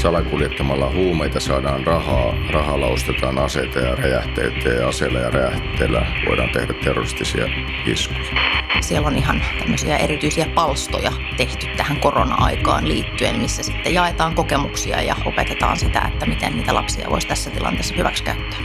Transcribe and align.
salakuljettamalla 0.00 0.90
huumeita 0.90 1.40
saadaan 1.40 1.86
rahaa, 1.86 2.34
rahalla 2.50 2.86
ostetaan 2.86 3.38
aseita 3.38 3.78
ja 3.78 3.94
räjähteitä 3.94 4.68
ja 4.68 4.88
aseilla 4.88 5.18
ja 5.18 5.30
räjähteillä 5.30 6.06
voidaan 6.28 6.50
tehdä 6.52 6.72
terroristisia 6.84 7.46
iskuja. 7.86 8.20
Siellä 8.80 9.08
on 9.08 9.16
ihan 9.16 9.42
tämmöisiä 9.58 9.96
erityisiä 9.96 10.46
palstoja 10.54 11.12
tehty 11.36 11.66
tähän 11.76 12.00
korona-aikaan 12.00 12.88
liittyen, 12.88 13.38
missä 13.38 13.62
sitten 13.62 13.94
jaetaan 13.94 14.34
kokemuksia 14.34 15.02
ja 15.02 15.16
opetetaan 15.24 15.76
sitä, 15.76 16.10
että 16.12 16.26
miten 16.26 16.56
niitä 16.56 16.74
lapsia 16.74 17.10
voisi 17.10 17.28
tässä 17.28 17.50
tilanteessa 17.50 17.94
hyväksikäyttää. 17.96 18.58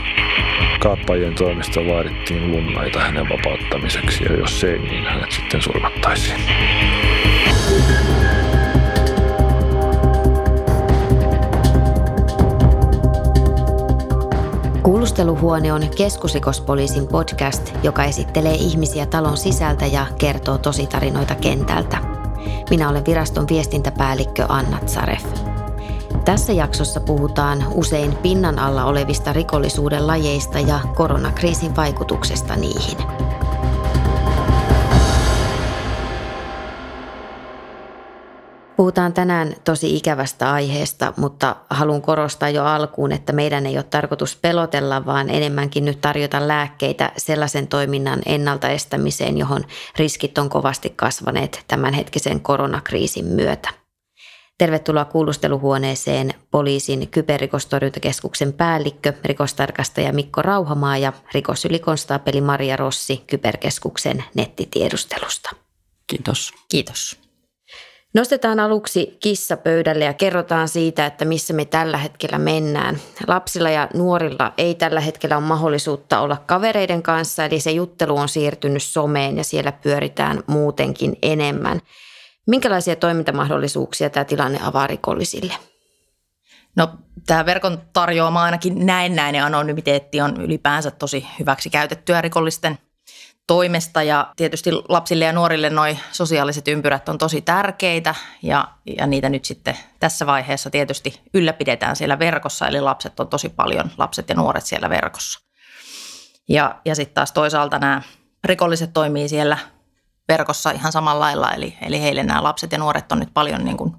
Kaappajien 0.80 1.34
toimesta 1.34 1.80
vaadittiin 1.80 2.52
lunnaita 2.52 3.00
hänen 3.00 3.28
vapauttamiseksi 3.28 4.24
ja 4.24 4.36
jos 4.36 4.64
ei, 4.64 4.78
niin 4.78 5.04
hänet 5.04 5.32
sitten 5.32 5.62
surmattaisiin. 5.62 6.40
Kuulusteluhuone 14.86 15.72
on 15.72 15.82
keskusrikospoliisin 15.96 17.08
podcast, 17.08 17.74
joka 17.82 18.04
esittelee 18.04 18.54
ihmisiä 18.54 19.06
talon 19.06 19.36
sisältä 19.36 19.86
ja 19.86 20.06
kertoo 20.18 20.58
tositarinoita 20.58 21.34
kentältä. 21.34 21.98
Minä 22.70 22.88
olen 22.88 23.06
viraston 23.06 23.48
viestintäpäällikkö 23.48 24.46
Anna 24.48 24.78
Tsaref. 24.78 25.24
Tässä 26.24 26.52
jaksossa 26.52 27.00
puhutaan 27.00 27.64
usein 27.74 28.16
pinnan 28.16 28.58
alla 28.58 28.84
olevista 28.84 29.32
rikollisuuden 29.32 30.06
lajeista 30.06 30.60
ja 30.60 30.80
koronakriisin 30.94 31.76
vaikutuksesta 31.76 32.56
niihin– 32.56 32.98
Puhutaan 38.76 39.12
tänään 39.12 39.54
tosi 39.64 39.96
ikävästä 39.96 40.52
aiheesta, 40.52 41.12
mutta 41.16 41.56
haluan 41.70 42.02
korostaa 42.02 42.50
jo 42.50 42.64
alkuun, 42.64 43.12
että 43.12 43.32
meidän 43.32 43.66
ei 43.66 43.76
ole 43.76 43.82
tarkoitus 43.82 44.36
pelotella, 44.36 45.06
vaan 45.06 45.30
enemmänkin 45.30 45.84
nyt 45.84 46.00
tarjota 46.00 46.48
lääkkeitä 46.48 47.12
sellaisen 47.16 47.68
toiminnan 47.68 48.20
ennaltaestämiseen, 48.26 49.38
johon 49.38 49.64
riskit 49.96 50.38
on 50.38 50.50
kovasti 50.50 50.92
kasvaneet 50.96 51.64
tämänhetkisen 51.68 52.40
koronakriisin 52.40 53.24
myötä. 53.24 53.68
Tervetuloa 54.58 55.04
kuulusteluhuoneeseen 55.04 56.34
poliisin 56.50 57.08
kyberrikostorjuntakeskuksen 57.08 58.52
päällikkö, 58.52 59.12
rikostarkastaja 59.24 60.12
Mikko 60.12 60.42
Rauhamaa 60.42 60.98
ja 60.98 61.12
rikosylikonstaapeli 61.34 62.40
Maria 62.40 62.76
Rossi 62.76 63.24
kyberkeskuksen 63.26 64.24
nettitiedustelusta. 64.34 65.50
Kiitos. 66.06 66.52
Kiitos. 66.68 67.25
Nostetaan 68.16 68.60
aluksi 68.60 69.16
kissa 69.20 69.56
pöydälle 69.56 70.04
ja 70.04 70.14
kerrotaan 70.14 70.68
siitä, 70.68 71.06
että 71.06 71.24
missä 71.24 71.54
me 71.54 71.64
tällä 71.64 71.98
hetkellä 71.98 72.38
mennään. 72.38 72.98
Lapsilla 73.26 73.70
ja 73.70 73.88
nuorilla 73.94 74.52
ei 74.58 74.74
tällä 74.74 75.00
hetkellä 75.00 75.36
ole 75.36 75.44
mahdollisuutta 75.44 76.20
olla 76.20 76.36
kavereiden 76.46 77.02
kanssa, 77.02 77.44
eli 77.44 77.60
se 77.60 77.70
juttelu 77.70 78.16
on 78.16 78.28
siirtynyt 78.28 78.82
someen 78.82 79.36
ja 79.36 79.44
siellä 79.44 79.72
pyöritään 79.72 80.42
muutenkin 80.46 81.16
enemmän. 81.22 81.80
Minkälaisia 82.46 82.96
toimintamahdollisuuksia 82.96 84.10
tämä 84.10 84.24
tilanne 84.24 84.58
avaa 84.62 84.86
rikollisille? 84.86 85.54
No 86.76 86.88
tämä 87.26 87.46
verkon 87.46 87.78
tarjoama 87.92 88.42
ainakin 88.42 88.86
näennäinen 88.86 89.44
anonymiteetti 89.44 90.20
on 90.20 90.40
ylipäänsä 90.40 90.90
tosi 90.90 91.26
hyväksi 91.38 91.70
käytettyä 91.70 92.20
rikollisten 92.20 92.78
toimesta 93.46 94.02
ja 94.02 94.32
tietysti 94.36 94.70
lapsille 94.88 95.24
ja 95.24 95.32
nuorille 95.32 95.70
noi 95.70 95.98
sosiaaliset 96.12 96.68
ympyrät 96.68 97.08
on 97.08 97.18
tosi 97.18 97.40
tärkeitä 97.40 98.14
ja, 98.42 98.68
ja 98.98 99.06
niitä 99.06 99.28
nyt 99.28 99.44
sitten 99.44 99.78
tässä 100.00 100.26
vaiheessa 100.26 100.70
tietysti 100.70 101.20
ylläpidetään 101.34 101.96
siellä 101.96 102.18
verkossa, 102.18 102.68
eli 102.68 102.80
lapset 102.80 103.20
on 103.20 103.28
tosi 103.28 103.48
paljon, 103.48 103.90
lapset 103.98 104.28
ja 104.28 104.34
nuoret 104.34 104.66
siellä 104.66 104.90
verkossa. 104.90 105.40
Ja, 106.48 106.80
ja 106.84 106.94
sitten 106.94 107.14
taas 107.14 107.32
toisaalta 107.32 107.78
nämä 107.78 108.02
rikolliset 108.44 108.92
toimii 108.92 109.28
siellä 109.28 109.58
verkossa 110.28 110.70
ihan 110.70 110.92
samalla 110.92 111.24
lailla, 111.24 111.52
eli, 111.52 111.76
eli 111.82 112.02
heille 112.02 112.22
nämä 112.22 112.42
lapset 112.42 112.72
ja 112.72 112.78
nuoret 112.78 113.12
on 113.12 113.18
nyt 113.18 113.34
paljon 113.34 113.64
niin 113.64 113.76
kuin 113.76 113.92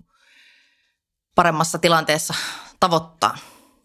paremmassa 1.35 1.79
tilanteessa 1.79 2.33
tavoittaa. 2.79 3.37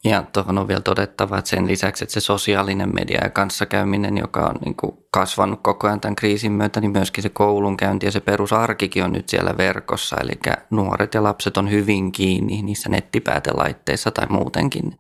Ja 0.05 0.23
tuohon 0.33 0.59
on 0.59 0.69
vielä 0.69 0.81
todettava, 0.81 1.39
että 1.39 1.49
sen 1.49 1.67
lisäksi, 1.67 2.05
että 2.05 2.13
se 2.13 2.21
sosiaalinen 2.21 2.95
media 2.95 3.25
ja 3.25 3.31
kanssakäyminen, 3.31 4.19
joka 4.19 4.41
on 4.41 4.55
niin 4.65 4.77
kuin 4.77 4.93
kasvanut 5.11 5.61
koko 5.63 5.87
ajan 5.87 6.01
tämän 6.01 6.17
kriisin 6.17 6.53
myötä, 6.53 6.81
niin 6.81 6.91
myöskin 6.91 7.23
se 7.23 7.29
koulunkäynti 7.29 8.07
ja 8.07 8.13
se 8.13 8.21
perusarkikin 8.21 9.05
on 9.05 9.13
nyt 9.13 9.29
siellä 9.29 9.57
verkossa. 9.57 10.17
Eli 10.21 10.33
nuoret 10.71 11.15
ja 11.15 11.23
lapset 11.23 11.57
on 11.57 11.71
hyvin 11.71 12.13
kiinni 12.13 12.63
niissä 12.63 12.89
nettipäätelaitteissa 12.89 14.11
tai 14.11 14.27
muutenkin 14.31 14.99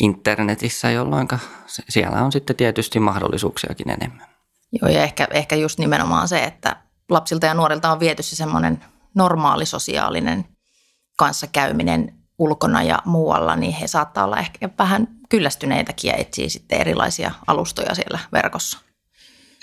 internetissä, 0.00 0.90
jolloin 0.90 1.28
siellä 1.66 2.24
on 2.24 2.32
sitten 2.32 2.56
tietysti 2.56 3.00
mahdollisuuksiakin 3.00 3.90
enemmän. 3.90 4.26
Joo, 4.72 4.90
ja 4.90 5.02
ehkä, 5.02 5.28
ehkä 5.30 5.56
just 5.56 5.78
nimenomaan 5.78 6.28
se, 6.28 6.44
että 6.44 6.76
lapsilta 7.10 7.46
ja 7.46 7.54
nuorilta 7.54 7.92
on 7.92 8.00
viety 8.00 8.22
se 8.22 8.36
semmoinen 8.36 8.84
normaali 9.14 9.66
sosiaalinen 9.66 10.44
kanssakäyminen 11.18 12.23
ulkona 12.38 12.82
ja 12.82 12.98
muualla, 13.04 13.56
niin 13.56 13.72
he 13.72 13.86
saattaa 13.86 14.24
olla 14.24 14.36
ehkä 14.36 14.68
vähän 14.78 15.08
kyllästyneitäkin 15.28 16.08
ja 16.08 16.14
etsii 16.16 16.50
sitten 16.50 16.80
erilaisia 16.80 17.30
alustoja 17.46 17.94
siellä 17.94 18.18
verkossa. 18.32 18.78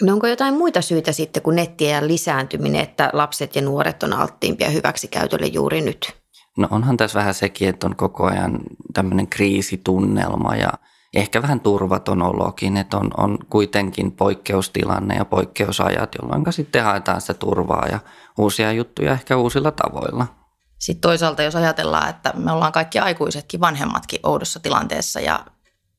No 0.01 0.13
onko 0.13 0.27
jotain 0.27 0.53
muita 0.53 0.81
syitä 0.81 1.11
sitten 1.11 1.43
kuin 1.43 1.55
nettien 1.55 2.07
lisääntyminen, 2.07 2.81
että 2.81 3.09
lapset 3.13 3.55
ja 3.55 3.61
nuoret 3.61 4.03
on 4.03 4.13
alttiimpia 4.13 4.69
hyväksikäytölle 4.69 5.45
juuri 5.45 5.81
nyt? 5.81 6.13
No 6.57 6.67
onhan 6.71 6.97
tässä 6.97 7.19
vähän 7.19 7.33
sekin, 7.33 7.69
että 7.69 7.87
on 7.87 7.95
koko 7.95 8.25
ajan 8.25 8.59
tämmöinen 8.93 9.27
kriisitunnelma 9.27 10.55
ja 10.55 10.73
ehkä 11.13 11.41
vähän 11.41 11.59
turvaton 11.59 12.21
olokin, 12.21 12.77
että 12.77 12.97
on, 12.97 13.11
on 13.17 13.37
kuitenkin 13.49 14.11
poikkeustilanne 14.11 15.15
ja 15.15 15.25
poikkeusajat, 15.25 16.15
jolloin 16.21 16.53
sitten 16.53 16.83
haetaan 16.83 17.21
sitä 17.21 17.33
turvaa 17.33 17.87
ja 17.91 17.99
uusia 18.37 18.71
juttuja 18.71 19.11
ehkä 19.11 19.37
uusilla 19.37 19.71
tavoilla. 19.71 20.40
Sitten 20.81 21.01
toisaalta 21.01 21.43
jos 21.43 21.55
ajatellaan, 21.55 22.09
että 22.09 22.33
me 22.35 22.51
ollaan 22.51 22.71
kaikki 22.71 22.99
aikuisetkin, 22.99 23.59
vanhemmatkin 23.59 24.19
oudossa 24.23 24.59
tilanteessa 24.59 25.19
ja 25.19 25.45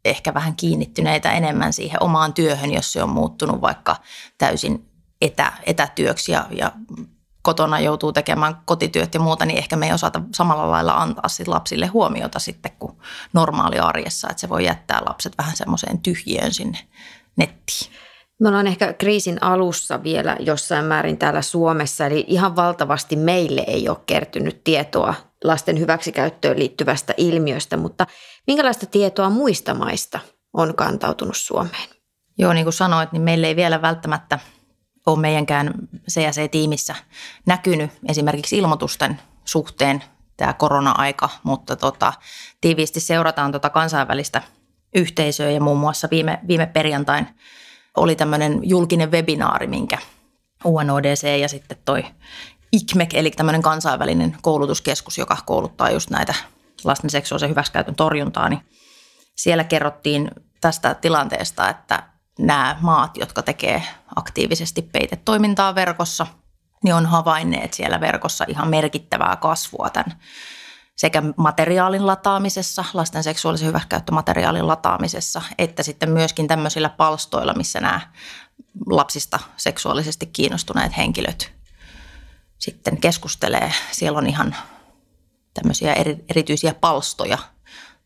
ehkä 0.04 0.34
vähän 0.34 0.56
kiinnittyneitä 0.56 1.32
enemmän 1.32 1.72
siihen 1.72 2.02
omaan 2.02 2.34
työhön, 2.34 2.72
jos 2.72 2.92
se 2.92 3.02
on 3.02 3.08
muuttunut 3.08 3.60
vaikka 3.60 3.96
täysin 4.38 4.88
etä, 5.20 5.52
etätyöksi 5.66 6.32
ja, 6.32 6.46
ja 6.50 6.72
kotona 7.42 7.80
joutuu 7.80 8.12
tekemään 8.12 8.56
kotityöt 8.64 9.14
ja 9.14 9.20
muuta, 9.20 9.46
niin 9.46 9.58
ehkä 9.58 9.76
me 9.76 9.86
ei 9.86 9.92
osata 9.92 10.20
samalla 10.34 10.70
lailla 10.70 10.94
antaa 10.94 11.28
sit 11.28 11.48
lapsille 11.48 11.86
huomiota 11.86 12.38
sitten 12.38 12.72
kuin 12.78 12.96
normaali 13.32 13.78
arjessa, 13.78 14.30
että 14.30 14.40
se 14.40 14.48
voi 14.48 14.64
jättää 14.64 15.00
lapset 15.06 15.38
vähän 15.38 15.56
semmoiseen 15.56 15.98
tyhjiöön 15.98 16.52
sinne 16.52 16.78
nettiin. 17.36 17.92
Me 18.40 18.48
ollaan 18.48 18.66
ehkä 18.66 18.92
kriisin 18.92 19.42
alussa 19.42 20.02
vielä 20.02 20.36
jossain 20.40 20.84
määrin 20.84 21.18
täällä 21.18 21.42
Suomessa, 21.42 22.06
eli 22.06 22.24
ihan 22.28 22.56
valtavasti 22.56 23.16
meille 23.16 23.64
ei 23.66 23.88
ole 23.88 23.98
kertynyt 24.06 24.64
tietoa 24.64 25.14
lasten 25.44 25.78
hyväksikäyttöön 25.78 26.58
liittyvästä 26.58 27.14
ilmiöstä, 27.16 27.76
mutta 27.76 28.06
minkälaista 28.46 28.86
tietoa 28.86 29.30
muista 29.30 29.74
maista 29.74 30.18
on 30.52 30.74
kantautunut 30.74 31.36
Suomeen? 31.36 31.88
Joo, 32.38 32.52
niin 32.52 32.64
kuin 32.64 32.72
sanoit, 32.72 33.12
niin 33.12 33.22
meille 33.22 33.46
ei 33.46 33.56
vielä 33.56 33.82
välttämättä 33.82 34.38
ole 35.06 35.20
meidänkään 35.20 35.74
CSC-tiimissä 36.10 36.94
näkynyt 37.46 37.90
esimerkiksi 38.08 38.58
ilmoitusten 38.58 39.20
suhteen 39.44 40.04
tämä 40.36 40.52
korona-aika, 40.52 41.28
mutta 41.42 41.76
tota, 41.76 42.12
tiiviisti 42.60 43.00
seurataan 43.00 43.52
tota 43.52 43.70
kansainvälistä 43.70 44.42
yhteisöä 44.94 45.50
ja 45.50 45.60
muun 45.60 45.78
muassa 45.78 46.08
viime, 46.10 46.40
viime 46.48 46.66
perjantain– 46.66 47.26
oli 47.96 48.16
tämmöinen 48.16 48.60
julkinen 48.62 49.10
webinaari, 49.10 49.66
minkä 49.66 49.98
UNODC 50.64 51.40
ja 51.40 51.48
sitten 51.48 51.78
toi 51.84 52.04
ICMEC, 52.72 53.14
eli 53.14 53.30
tämmöinen 53.30 53.62
kansainvälinen 53.62 54.36
koulutuskeskus, 54.42 55.18
joka 55.18 55.36
kouluttaa 55.46 55.90
just 55.90 56.10
näitä 56.10 56.34
lasten 56.84 57.10
seksuaalisen 57.10 57.50
hyväksikäytön 57.50 57.94
torjuntaa, 57.94 58.48
niin 58.48 58.60
siellä 59.36 59.64
kerrottiin 59.64 60.30
tästä 60.60 60.94
tilanteesta, 60.94 61.68
että 61.68 62.02
nämä 62.38 62.76
maat, 62.80 63.16
jotka 63.16 63.42
tekee 63.42 63.82
aktiivisesti 64.16 64.82
peitetoimintaa 64.82 65.74
verkossa, 65.74 66.26
niin 66.84 66.94
on 66.94 67.06
havainneet 67.06 67.72
siellä 67.72 68.00
verkossa 68.00 68.44
ihan 68.48 68.68
merkittävää 68.68 69.36
kasvua 69.36 69.90
tämän 69.90 70.18
sekä 71.02 71.22
materiaalin 71.36 72.06
lataamisessa, 72.06 72.84
lasten 72.94 73.22
seksuaalisen 73.24 73.68
hyväksikäyttömateriaalin 73.68 74.66
lataamisessa, 74.66 75.42
että 75.58 75.82
sitten 75.82 76.10
myöskin 76.10 76.48
tämmöisillä 76.48 76.88
palstoilla, 76.88 77.54
missä 77.54 77.80
nämä 77.80 78.00
lapsista 78.86 79.38
seksuaalisesti 79.56 80.26
kiinnostuneet 80.26 80.96
henkilöt 80.96 81.52
sitten 82.58 83.00
keskustelee. 83.00 83.72
Siellä 83.92 84.18
on 84.18 84.26
ihan 84.26 84.56
tämmöisiä 85.54 85.92
eri, 85.92 86.24
erityisiä 86.28 86.74
palstoja 86.74 87.38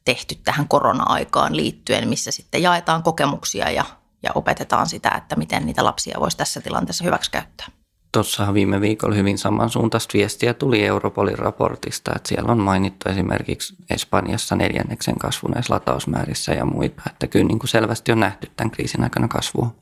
tehty 0.05 0.35
tähän 0.35 0.69
korona-aikaan 0.69 1.57
liittyen, 1.57 2.09
missä 2.09 2.31
sitten 2.31 2.63
jaetaan 2.63 3.03
kokemuksia 3.03 3.71
ja, 3.71 3.85
ja 4.23 4.31
opetetaan 4.35 4.89
sitä, 4.89 5.11
että 5.11 5.37
miten 5.37 5.67
niitä 5.67 5.85
lapsia 5.85 6.21
voisi 6.21 6.37
tässä 6.37 6.61
tilanteessa 6.61 7.05
hyväksikäyttää 7.05 7.67
Tuossa 8.17 8.55
viime 8.55 8.81
viikolla 8.81 9.15
hyvin 9.15 9.39
samansuuntaista 9.39 10.13
viestiä 10.15 10.55
tuli 10.55 10.87
Europolin 10.87 11.39
raportista, 11.39 12.13
että 12.17 12.29
siellä 12.29 12.53
on 12.53 12.59
mainittu 12.59 13.09
esimerkiksi 13.09 13.75
Espanjassa 13.91 14.57
neljänneksen 14.57 15.19
kasvu 15.19 15.49
näissä 15.49 15.75
latausmäärissä 15.75 16.53
ja 16.53 16.65
muita, 16.65 17.03
että 17.07 17.27
kyllä 17.27 17.47
niin 17.47 17.59
kuin 17.59 17.69
selvästi 17.69 18.13
on 18.13 18.21
nähty 18.21 18.51
tämän 18.57 18.71
kriisin 18.71 19.03
aikana 19.03 19.29
kasvua. 19.29 19.75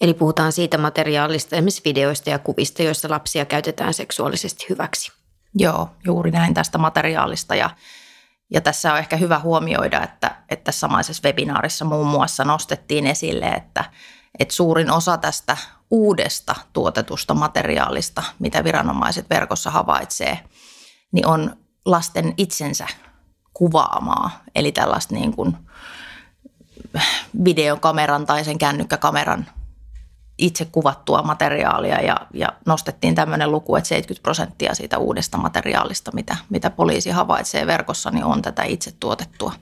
Eli 0.00 0.14
puhutaan 0.14 0.52
siitä 0.52 0.78
materiaalista, 0.78 1.56
esimerkiksi 1.56 1.82
videoista 1.84 2.30
ja 2.30 2.38
kuvista, 2.38 2.82
joissa 2.82 3.10
lapsia 3.10 3.44
käytetään 3.44 3.94
seksuaalisesti 3.94 4.66
hyväksi. 4.68 5.12
Joo, 5.54 5.88
juuri 6.04 6.30
näin 6.30 6.54
tästä 6.54 6.78
materiaalista 6.78 7.54
ja, 7.54 7.70
ja 8.50 8.60
tässä 8.60 8.92
on 8.92 8.98
ehkä 8.98 9.16
hyvä 9.16 9.38
huomioida, 9.38 10.02
että, 10.02 10.36
että 10.50 10.72
samaisessa 10.72 11.28
webinaarissa 11.28 11.84
muun 11.84 12.06
muassa 12.06 12.44
nostettiin 12.44 13.06
esille, 13.06 13.46
että, 13.46 13.84
että 14.38 14.54
suurin 14.54 14.90
osa 14.90 15.16
tästä 15.16 15.56
uudesta 15.90 16.54
tuotetusta 16.72 17.34
materiaalista, 17.34 18.22
mitä 18.38 18.64
viranomaiset 18.64 19.30
verkossa 19.30 19.70
havaitsee, 19.70 20.38
niin 21.12 21.26
on 21.26 21.56
lasten 21.84 22.34
itsensä 22.36 22.86
kuvaamaa, 23.54 24.30
eli 24.54 24.72
tällaista 24.72 25.14
niin 25.14 25.36
kuin 25.36 25.56
videokameran 27.44 28.26
tai 28.26 28.44
sen 28.44 28.58
kännykkäkameran 28.58 29.46
itse 30.38 30.64
kuvattua 30.64 31.22
materiaalia 31.22 32.00
ja, 32.00 32.16
ja 32.34 32.48
nostettiin 32.66 33.14
tämmöinen 33.14 33.52
luku, 33.52 33.76
että 33.76 33.88
70 33.88 34.22
prosenttia 34.22 34.74
siitä 34.74 34.98
uudesta 34.98 35.38
materiaalista, 35.38 36.10
mitä, 36.14 36.36
mitä 36.48 36.70
poliisi 36.70 37.10
havaitsee 37.10 37.66
verkossa, 37.66 38.10
niin 38.10 38.24
on 38.24 38.42
tätä 38.42 38.62
itse 38.62 38.92
tuotettua. 39.00 39.52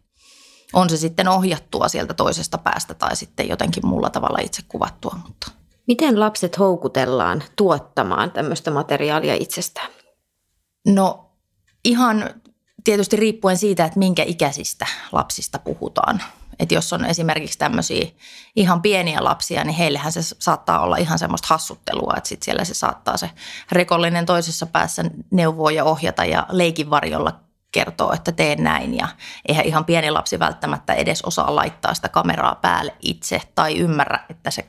On 0.73 0.91
se 0.91 0.97
sitten 0.97 1.29
ohjattua 1.29 1.89
sieltä 1.89 2.15
toisesta 2.15 2.59
päästä 2.59 2.95
tai 2.95 3.17
sitten 3.17 3.49
jotenkin 3.49 3.87
muulla 3.87 4.11
tavalla 4.11 4.39
itse 4.43 4.63
kuvattua. 4.69 5.17
Mutta. 5.27 5.64
Miten 5.87 6.21
lapset 6.21 6.59
houkutellaan 6.59 7.43
tuottamaan 7.57 8.31
tämmöistä 8.31 8.71
materiaalia 8.71 9.35
itsestään? 9.35 9.89
No 10.87 11.31
ihan 11.85 12.31
tietysti 12.85 13.17
riippuen 13.17 13.59
siitä, 13.59 13.85
että 13.85 13.99
minkä 13.99 14.23
ikäisistä 14.23 14.87
lapsista 15.13 15.59
puhutaan. 15.59 16.23
Että 16.59 16.75
jos 16.75 16.93
on 16.93 17.05
esimerkiksi 17.05 17.59
tämmöisiä 17.59 18.07
ihan 18.57 18.83
pieniä 18.83 19.25
lapsia, 19.25 19.65
niin 19.65 19.75
heillehän 19.75 20.13
se 20.13 20.23
saattaa 20.23 20.81
olla 20.81 20.97
ihan 20.97 21.19
semmoista 21.19 21.49
hassuttelua, 21.51 22.15
että 22.17 22.29
sitten 22.29 22.45
siellä 22.45 22.65
se 22.65 22.75
saattaa 22.75 23.17
se 23.17 23.31
rikollinen 23.73 24.27
toisessa 24.27 24.67
päässä 24.67 25.05
neuvoa 25.31 25.71
ja 25.71 25.85
ohjata 25.85 26.25
ja 26.25 26.47
leikin 26.51 26.91
varjolla 26.91 27.41
kertoo, 27.73 28.13
että 28.13 28.33
teen 28.33 28.65
näin 28.65 28.97
ja 28.97 29.09
eihän 29.49 29.65
ihan 29.65 29.85
pieni 29.85 30.11
lapsi 30.11 30.39
välttämättä 30.39 30.93
edes 30.93 31.23
osaa 31.23 31.57
laittaa 31.57 31.95
sitä 31.95 32.09
kameraa 32.09 32.55
päälle 32.55 32.95
itse 33.01 33.41
tai 33.55 33.79
ymmärrä, 33.79 34.25
että 34.31 34.51
se 34.51 34.69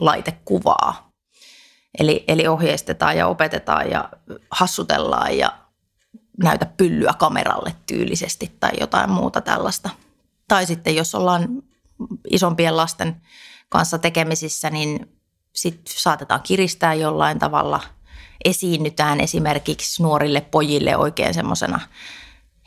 laite 0.00 0.38
kuvaa. 0.44 1.10
Eli, 1.98 2.24
eli 2.28 2.46
ohjeistetaan 2.46 3.16
ja 3.16 3.26
opetetaan 3.26 3.90
ja 3.90 4.08
hassutellaan 4.50 5.38
ja 5.38 5.52
näytä 6.42 6.66
pyllyä 6.66 7.14
kameralle 7.18 7.76
tyylisesti 7.86 8.56
tai 8.60 8.70
jotain 8.80 9.10
muuta 9.10 9.40
tällaista– 9.40 9.90
tai 10.48 10.66
sitten 10.66 10.96
jos 10.96 11.14
ollaan 11.14 11.48
isompien 12.30 12.76
lasten 12.76 13.20
kanssa 13.68 13.98
tekemisissä, 13.98 14.70
niin 14.70 15.18
sit 15.54 15.80
saatetaan 15.86 16.42
kiristää 16.42 16.94
jollain 16.94 17.38
tavalla. 17.38 17.80
Esiinnytään 18.44 19.20
esimerkiksi 19.20 20.02
nuorille 20.02 20.40
pojille 20.40 20.96
oikein 20.96 21.34
semmoisena 21.34 21.80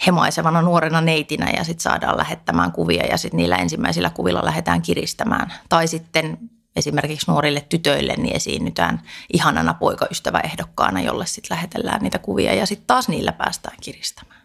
hemaisevana 0.08 0.62
nuorena 0.62 1.02
neitinä 1.02 1.52
ja 1.58 1.64
sitten 1.64 1.84
saadaan 1.84 2.18
lähettämään 2.18 2.72
kuvia 2.72 3.06
ja 3.06 3.18
sitten 3.18 3.38
niillä 3.38 3.56
ensimmäisillä 3.56 4.10
kuvilla 4.10 4.46
lähdetään 4.46 4.82
kiristämään. 4.82 5.54
Tai 5.70 5.88
sitten 5.88 6.38
esimerkiksi 6.80 7.32
nuorille 7.32 7.66
tytöille 7.70 8.16
niin 8.18 8.36
esiinnytään 8.36 9.02
ihanana 9.34 9.74
poikaystäväehdokkaana, 9.74 11.02
jolle 11.02 11.26
sitten 11.26 11.56
lähetellään 11.56 12.02
niitä 12.02 12.20
kuvia 12.20 12.54
ja 12.54 12.66
sitten 12.66 12.88
taas 12.88 13.10
niillä 13.10 13.32
päästään 13.32 13.78
kiristämään. 13.82 14.40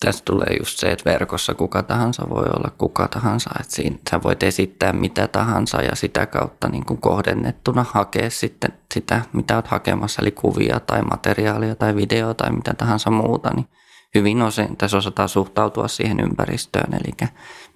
Tässä 0.00 0.24
tulee 0.24 0.56
just 0.58 0.78
se, 0.78 0.92
että 0.92 1.10
verkossa 1.10 1.54
kuka 1.54 1.82
tahansa 1.82 2.22
voi 2.30 2.44
olla 2.56 2.70
kuka 2.78 3.08
tahansa. 3.08 3.50
Että 3.60 3.74
siinä 3.74 3.98
sä 4.10 4.22
voit 4.22 4.42
esittää 4.42 4.92
mitä 4.92 5.28
tahansa 5.28 5.82
ja 5.82 5.96
sitä 5.96 6.26
kautta 6.26 6.68
niin 6.68 6.86
kuin 6.86 7.00
kohdennettuna 7.00 7.84
hakea 7.88 8.30
sitten 8.30 8.72
sitä, 8.94 9.22
mitä 9.32 9.54
olet 9.54 9.66
hakemassa, 9.66 10.22
eli 10.22 10.30
kuvia 10.30 10.80
tai 10.80 11.02
materiaalia 11.02 11.74
tai 11.74 11.96
videoa 11.96 12.34
tai 12.34 12.52
mitä 12.52 12.74
tahansa 12.74 13.10
muuta. 13.10 13.50
Niin 13.54 13.68
hyvin 14.14 14.42
osin 14.42 14.76
tässä 14.76 14.96
osataan 14.96 15.28
suhtautua 15.28 15.88
siihen 15.88 16.20
ympäristöön, 16.20 16.94
eli 16.94 17.28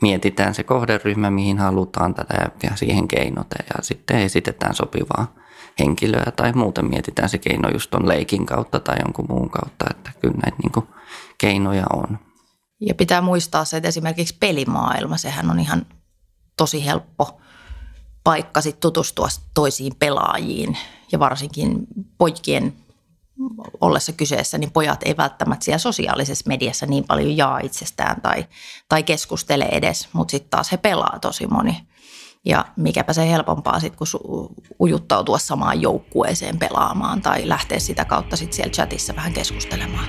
mietitään 0.02 0.55
se 0.55 0.62
kohderyhmä, 0.62 1.31
mihin 1.31 1.58
halutaan 1.58 2.14
tätä 2.14 2.50
ja 2.62 2.76
siihen 2.76 3.08
keinot. 3.08 3.46
Ja 3.58 3.82
sitten 3.82 4.19
esitetään 4.19 4.75
sopivaa 4.75 5.35
henkilöä 5.79 6.32
tai 6.37 6.52
muuten 6.52 6.85
mietitään 6.85 7.29
se 7.29 7.38
keino 7.38 7.69
just 7.69 7.90
ton 7.90 8.08
leikin 8.08 8.46
kautta 8.46 8.81
tai 8.81 8.96
jonkun 9.05 9.26
muun 9.29 9.50
kautta, 9.50 9.85
että 9.90 10.11
kyllä 10.20 10.35
näitä 10.44 10.56
niin 10.62 10.88
keinoja 11.38 11.85
on. 11.93 12.19
Ja 12.81 12.94
pitää 12.94 13.20
muistaa 13.20 13.64
se, 13.64 13.76
että 13.76 13.88
esimerkiksi 13.88 14.37
pelimaailma, 14.41 15.17
sehän 15.17 15.50
on 15.50 15.61
ihan 15.61 15.87
tosi 16.56 16.87
helppo 16.87 17.41
paikka 18.25 18.61
sit 18.61 18.81
tutustua 18.81 19.29
toisiin 19.55 19.93
pelaajiin 19.99 20.79
ja 21.12 21.19
varsinkin 21.19 21.87
poikien 22.19 22.73
ollessa 23.81 24.12
kyseessä, 24.12 24.58
niin 24.58 24.70
pojat 24.70 25.00
ei 25.05 25.17
välttämättä 25.17 25.64
siellä 25.64 25.79
sosiaalisessa 25.79 26.44
mediassa 26.49 26.87
niin 26.87 27.05
paljon 27.05 27.37
jaa 27.37 27.58
itsestään 27.58 28.20
tai, 28.20 28.46
tai 28.88 29.02
keskustele 29.02 29.64
edes, 29.64 30.08
mutta 30.12 30.31
sitten 30.31 30.50
taas 30.50 30.73
he 30.73 30.76
pelaa 30.76 31.19
tosi 31.20 31.46
moni. 31.46 31.81
Ja 32.44 32.64
mikäpä 32.76 33.12
se 33.12 33.31
helpompaa 33.31 33.81
sitten, 33.81 33.99
kun 33.99 34.55
ujuttautua 34.81 35.38
samaan 35.38 35.82
joukkueeseen 35.82 36.58
pelaamaan 36.58 37.23
tai 37.23 37.49
lähteä 37.49 37.79
sitä 37.79 38.05
kautta 38.05 38.37
sitten 38.37 38.56
siellä 38.56 38.73
chatissa 38.73 39.17
vähän 39.17 39.32
keskustelemaan. 39.32 40.08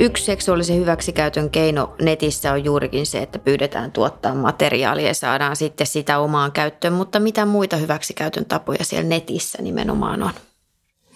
Yksi 0.00 0.24
seksuaalisen 0.24 0.76
hyväksikäytön 0.76 1.50
keino 1.50 1.94
netissä 2.02 2.52
on 2.52 2.64
juurikin 2.64 3.06
se, 3.06 3.22
että 3.22 3.38
pyydetään 3.38 3.92
tuottaa 3.92 4.34
materiaalia 4.34 5.06
ja 5.06 5.14
saadaan 5.14 5.56
sitten 5.56 5.86
sitä 5.86 6.18
omaan 6.18 6.52
käyttöön, 6.52 6.92
mutta 6.94 7.20
mitä 7.20 7.46
muita 7.46 7.76
hyväksikäytön 7.76 8.44
tapoja 8.44 8.84
siellä 8.84 9.08
netissä 9.08 9.62
nimenomaan 9.62 10.22
on? 10.22 10.32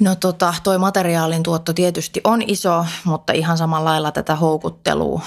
No 0.00 0.14
tota, 0.14 0.54
toi 0.62 0.78
materiaalin 0.78 1.42
tuotto 1.42 1.72
tietysti 1.72 2.20
on 2.24 2.42
iso, 2.46 2.84
mutta 3.04 3.32
ihan 3.32 3.58
samalla 3.58 3.90
lailla 3.90 4.12
tätä 4.12 4.36
houkuttelua 4.36 5.20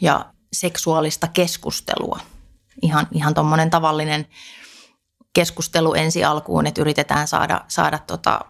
ja 0.00 0.24
seksuaalista 0.52 1.28
keskustelua. 1.28 2.18
Ihan, 2.82 3.08
ihan 3.12 3.34
tuommoinen 3.34 3.70
tavallinen 3.70 4.26
keskustelu 5.32 5.94
ensi 5.94 6.24
alkuun, 6.24 6.66
että 6.66 6.80
yritetään 6.80 7.28
saada, 7.28 7.60
saada 7.68 7.98
tota 7.98 8.40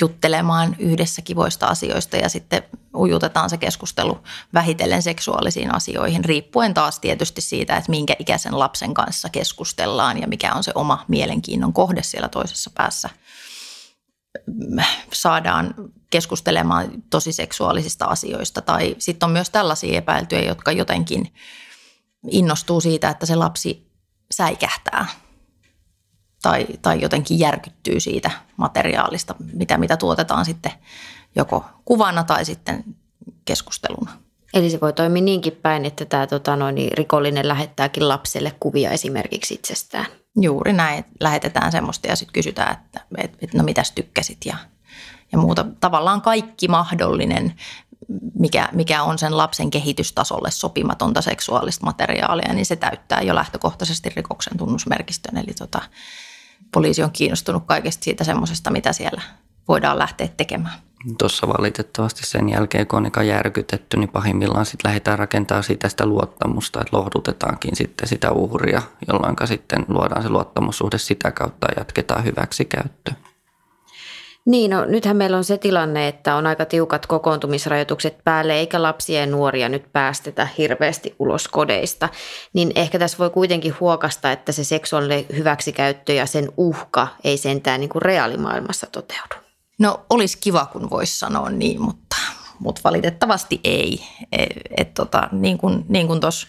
juttelemaan 0.00 0.76
yhdessä 0.78 1.22
kivoista 1.22 1.66
asioista 1.66 2.16
ja 2.16 2.28
sitten 2.28 2.62
ujutetaan 2.96 3.50
se 3.50 3.56
keskustelu 3.56 4.18
vähitellen 4.54 5.02
seksuaalisiin 5.02 5.74
asioihin, 5.74 6.24
riippuen 6.24 6.74
taas 6.74 7.00
tietysti 7.00 7.40
siitä, 7.40 7.76
että 7.76 7.90
minkä 7.90 8.16
ikäisen 8.18 8.58
lapsen 8.58 8.94
kanssa 8.94 9.28
keskustellaan 9.28 10.20
ja 10.20 10.28
mikä 10.28 10.52
on 10.52 10.64
se 10.64 10.72
oma 10.74 11.04
mielenkiinnon 11.08 11.72
kohde 11.72 12.02
siellä 12.02 12.28
toisessa 12.28 12.70
päässä. 12.74 13.10
Saadaan 15.12 15.74
keskustelemaan 16.10 17.02
tosi 17.10 17.32
seksuaalisista 17.32 18.04
asioista 18.04 18.60
tai 18.60 18.96
sitten 18.98 19.26
on 19.26 19.32
myös 19.32 19.50
tällaisia 19.50 19.98
epäiltyjä, 19.98 20.42
jotka 20.42 20.72
jotenkin 20.72 21.34
innostuu 22.30 22.80
siitä, 22.80 23.08
että 23.08 23.26
se 23.26 23.34
lapsi 23.34 23.90
säikähtää– 24.30 25.06
tai, 26.44 26.66
tai 26.82 27.00
jotenkin 27.00 27.38
järkyttyy 27.38 28.00
siitä 28.00 28.30
materiaalista, 28.56 29.34
mitä, 29.52 29.78
mitä 29.78 29.96
tuotetaan 29.96 30.44
sitten 30.44 30.72
joko 31.36 31.64
kuvana 31.84 32.24
tai 32.24 32.44
sitten 32.44 32.84
keskusteluna. 33.44 34.12
Eli 34.54 34.70
se 34.70 34.80
voi 34.80 34.92
toimia 34.92 35.22
niinkin 35.22 35.52
päin, 35.62 35.84
että 35.84 36.04
tämä 36.04 36.26
tota, 36.26 36.56
noin, 36.56 36.74
niin 36.74 36.92
rikollinen 36.92 37.48
lähettääkin 37.48 38.08
lapselle 38.08 38.52
kuvia 38.60 38.90
esimerkiksi 38.90 39.54
itsestään. 39.54 40.06
Juuri 40.40 40.72
näin, 40.72 41.04
lähetetään 41.20 41.72
semmoista 41.72 42.08
ja 42.08 42.16
sitten 42.16 42.32
kysytään, 42.32 42.72
että 42.72 43.00
et, 43.18 43.36
et, 43.40 43.54
no 43.54 43.64
mitäs 43.64 43.92
tykkäsit 43.92 44.38
ja, 44.44 44.56
ja 45.32 45.38
muuta. 45.38 45.66
Tavallaan 45.80 46.22
kaikki 46.22 46.68
mahdollinen, 46.68 47.54
mikä, 48.38 48.68
mikä 48.72 49.02
on 49.02 49.18
sen 49.18 49.36
lapsen 49.36 49.70
kehitystasolle 49.70 50.50
sopimatonta 50.50 51.22
seksuaalista 51.22 51.86
materiaalia, 51.86 52.52
niin 52.52 52.66
se 52.66 52.76
täyttää 52.76 53.22
jo 53.22 53.34
lähtökohtaisesti 53.34 54.10
rikoksen 54.16 54.58
tunnusmerkistön. 54.58 55.36
Eli 55.36 55.54
tota, 55.58 55.82
poliisi 56.74 57.02
on 57.02 57.10
kiinnostunut 57.12 57.62
kaikesta 57.66 58.04
siitä 58.04 58.24
semmoisesta, 58.24 58.70
mitä 58.70 58.92
siellä 58.92 59.22
voidaan 59.68 59.98
lähteä 59.98 60.28
tekemään. 60.36 60.74
Tuossa 61.18 61.48
valitettavasti 61.48 62.26
sen 62.26 62.48
jälkeen, 62.48 62.86
kun 62.86 63.10
on 63.16 63.26
järkytetty, 63.26 63.96
niin 63.96 64.08
pahimmillaan 64.08 64.66
sitten 64.66 64.88
lähdetään 64.88 65.18
rakentamaan 65.18 65.64
sitä, 65.64 65.88
sitä 65.88 66.06
luottamusta, 66.06 66.80
että 66.80 66.96
lohdutetaankin 66.96 67.76
sitten 67.76 68.08
sitä 68.08 68.30
uhria, 68.30 68.82
jolloin 69.08 69.36
sitten 69.44 69.84
luodaan 69.88 70.22
se 70.22 70.28
luottamussuhde 70.28 70.98
sitä 70.98 71.32
kautta 71.32 71.66
ja 71.66 71.74
jatketaan 71.80 72.24
hyväksi 72.24 72.64
käyttöä. 72.64 73.14
Niin, 74.46 74.70
no 74.70 74.84
nythän 74.84 75.16
meillä 75.16 75.36
on 75.36 75.44
se 75.44 75.58
tilanne, 75.58 76.08
että 76.08 76.36
on 76.36 76.46
aika 76.46 76.64
tiukat 76.64 77.06
kokoontumisrajoitukset 77.06 78.18
päälle, 78.24 78.54
eikä 78.54 78.82
lapsia 78.82 79.20
ja 79.20 79.26
nuoria 79.26 79.68
nyt 79.68 79.92
päästetä 79.92 80.48
hirveästi 80.58 81.14
ulos 81.18 81.48
kodeista. 81.48 82.08
Niin 82.52 82.72
ehkä 82.74 82.98
tässä 82.98 83.18
voi 83.18 83.30
kuitenkin 83.30 83.76
huokasta, 83.80 84.32
että 84.32 84.52
se 84.52 84.64
seksuaalinen 84.64 85.26
hyväksikäyttö 85.36 86.12
ja 86.12 86.26
sen 86.26 86.48
uhka 86.56 87.08
ei 87.24 87.36
sentään 87.36 87.80
niin 87.80 87.90
kuin 87.90 88.02
reaalimaailmassa 88.02 88.86
toteudu. 88.92 89.34
No 89.78 90.00
olisi 90.10 90.38
kiva, 90.38 90.66
kun 90.66 90.90
voisi 90.90 91.18
sanoa 91.18 91.50
niin, 91.50 91.82
mutta, 91.82 92.16
mutta 92.58 92.80
valitettavasti 92.84 93.60
ei. 93.64 94.00
Et, 94.32 94.50
et 94.76 94.94
tota, 94.94 95.28
niin 95.32 95.58
kuin 95.58 95.84
niin 95.88 96.06
kuin 96.06 96.20
tuossa 96.20 96.48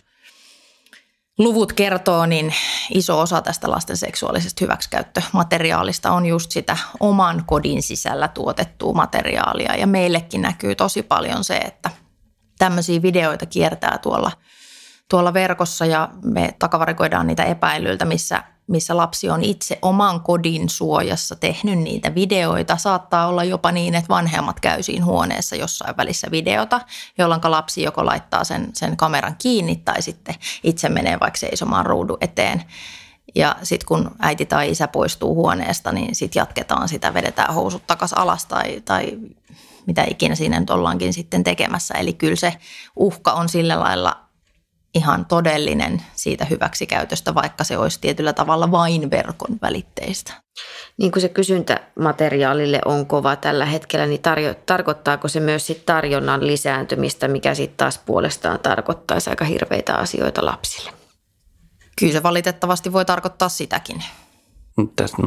luvut 1.38 1.74
kertoo, 1.74 2.26
niin 2.26 2.54
iso 2.90 3.20
osa 3.20 3.42
tästä 3.42 3.72
lasten 3.72 3.98
seksuaalisesta 3.98 4.66
hyväksikäyttömateriaalista 4.66 6.12
on 6.12 6.26
just 6.26 6.52
sitä 6.52 6.78
oman 7.00 7.44
kodin 7.46 7.84
sisällä 7.84 8.28
tuotettua 8.28 8.94
materiaalia. 8.94 9.76
Ja 9.76 9.88
meillekin 9.88 10.42
näkyy 10.42 10.76
tosi 10.76 11.04
paljon 11.04 11.44
se, 11.44 11.58
että 11.58 11.90
tämmöisiä 12.58 13.02
videoita 13.02 13.46
kiertää 13.46 13.98
tuolla, 13.98 14.32
tuolla 15.10 15.34
verkossa 15.34 15.86
ja 15.86 16.10
me 16.24 16.56
takavarikoidaan 16.60 17.28
niitä 17.28 17.44
epäilyiltä, 17.44 18.06
missä 18.06 18.44
missä 18.68 18.98
lapsi 18.98 19.30
on 19.30 19.44
itse 19.44 19.80
oman 19.82 20.22
kodin 20.22 20.70
suojassa 20.70 21.36
tehnyt 21.36 21.80
niitä 21.80 22.16
videoita. 22.16 22.78
Saattaa 22.78 23.28
olla 23.28 23.44
jopa 23.44 23.72
niin, 23.72 23.96
että 23.96 24.10
vanhemmat 24.10 24.60
käy 24.60 24.84
siinä 24.84 25.06
huoneessa 25.06 25.56
jossain 25.56 25.98
välissä 25.98 26.32
videota, 26.32 26.82
jolloin 27.18 27.42
lapsi 27.44 27.84
joko 27.84 28.06
laittaa 28.06 28.44
sen, 28.44 28.70
sen 28.74 28.98
kameran 28.98 29.36
kiinni 29.38 29.76
tai 29.76 30.02
sitten 30.02 30.36
itse 30.64 30.90
menee 30.90 31.20
vaikka 31.20 31.38
seisomaan 31.38 31.86
ruudun 31.86 32.18
eteen. 32.22 32.64
Ja 33.36 33.56
sitten 33.64 33.88
kun 33.88 34.12
äiti 34.20 34.46
tai 34.46 34.72
isä 34.72 34.88
poistuu 34.88 35.36
huoneesta, 35.36 35.92
niin 35.92 36.16
sitten 36.16 36.40
jatketaan 36.40 36.90
sitä, 36.90 37.14
vedetään 37.14 37.54
housut 37.54 37.88
takas 37.88 38.14
alas 38.14 38.46
tai, 38.46 38.82
tai 38.86 39.18
mitä 39.88 40.06
ikinä 40.10 40.36
siinä 40.36 40.60
nyt 40.60 40.70
ollaankin 40.70 41.14
sitten 41.14 41.44
tekemässä. 41.44 41.94
Eli 41.94 42.14
kyllä 42.14 42.36
se 42.36 42.54
uhka 42.96 43.32
on 43.32 43.50
sillä 43.50 43.80
lailla 43.80 44.25
ihan 44.96 45.26
todellinen 45.26 46.02
siitä 46.16 46.46
hyväksikäytöstä, 46.46 47.36
vaikka 47.36 47.64
se 47.64 47.78
olisi 47.78 48.02
tietyllä 48.02 48.34
tavalla 48.34 48.72
vain 48.72 49.12
verkon 49.12 49.58
välitteistä. 49.62 50.34
Niin 50.98 51.12
kuin 51.12 51.22
se 51.22 51.30
kysyntä 51.30 51.80
materiaalille 52.00 52.80
on 52.86 53.06
kova 53.06 53.36
tällä 53.36 53.66
hetkellä, 53.66 54.06
niin 54.06 54.22
tarjo- 54.22 54.56
tarkoittaako 54.66 55.28
se 55.28 55.40
myös 55.40 55.68
sit 55.68 55.86
tarjonnan 55.86 56.48
lisääntymistä, 56.48 57.28
mikä 57.28 57.56
sitten 57.56 57.78
taas 57.78 57.98
puolestaan 57.98 58.60
tarkoittaisi 58.60 59.30
aika 59.30 59.46
hirveitä 59.46 59.96
asioita 59.96 60.46
lapsille? 60.46 60.92
Kyllä 62.00 62.14
se 62.14 62.24
valitettavasti 62.24 62.94
voi 62.94 63.06
tarkoittaa 63.06 63.50
sitäkin. 63.50 64.04
Tässä 64.96 65.18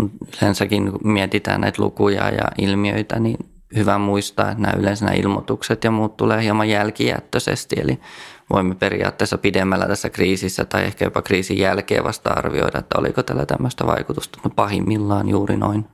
yleensäkin 0.43 0.93
kun 0.93 1.13
mietitään 1.13 1.61
näitä 1.61 1.83
lukuja 1.83 2.31
ja 2.31 2.45
ilmiöitä, 2.59 3.19
niin 3.19 3.37
hyvä 3.77 3.99
muistaa, 3.99 4.51
että 4.51 4.63
nämä 4.63 4.79
yleensä 4.79 5.05
nämä 5.05 5.15
ilmoitukset 5.15 5.85
ja 5.85 5.91
muut 5.91 6.17
tulee 6.17 6.43
hieman 6.43 6.69
jälkijättöisesti. 6.69 7.77
Eli 7.81 8.01
voimme 8.51 8.75
periaatteessa 8.75 9.39
pidemmällä 9.39 9.87
tässä 9.87 10.11
kriisissä 10.11 10.65
tai 10.65 10.85
ehkä 10.85 11.05
jopa 11.05 11.23
kriisin 11.23 11.59
jälkeen 11.59 12.05
vasta 12.05 12.31
arvioida, 12.31 12.79
että 12.79 12.99
oliko 12.99 13.23
tällä 13.23 13.47
tämmöistä 13.47 13.87
vaikutusta. 13.87 14.39
No 14.45 14.51
pahimmillaan 14.51 15.29
juuri 15.29 15.57
noin. 15.57 15.87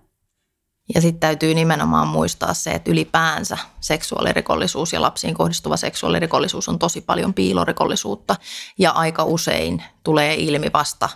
Ja 0.94 1.00
sitten 1.00 1.20
täytyy 1.20 1.54
nimenomaan 1.54 2.08
muistaa 2.08 2.54
se, 2.54 2.70
että 2.70 2.90
ylipäänsä 2.90 3.58
seksuaalirikollisuus 3.80 4.92
ja 4.92 5.02
lapsiin 5.02 5.34
kohdistuva 5.34 5.76
seksuaalirikollisuus 5.76 6.68
on 6.68 6.78
tosi 6.78 7.00
paljon 7.00 7.34
piilorikollisuutta 7.34 8.36
ja 8.78 8.90
aika 8.90 9.24
usein 9.24 9.82
tulee 10.02 10.34
ilmi 10.34 10.70
vasta 10.72 11.08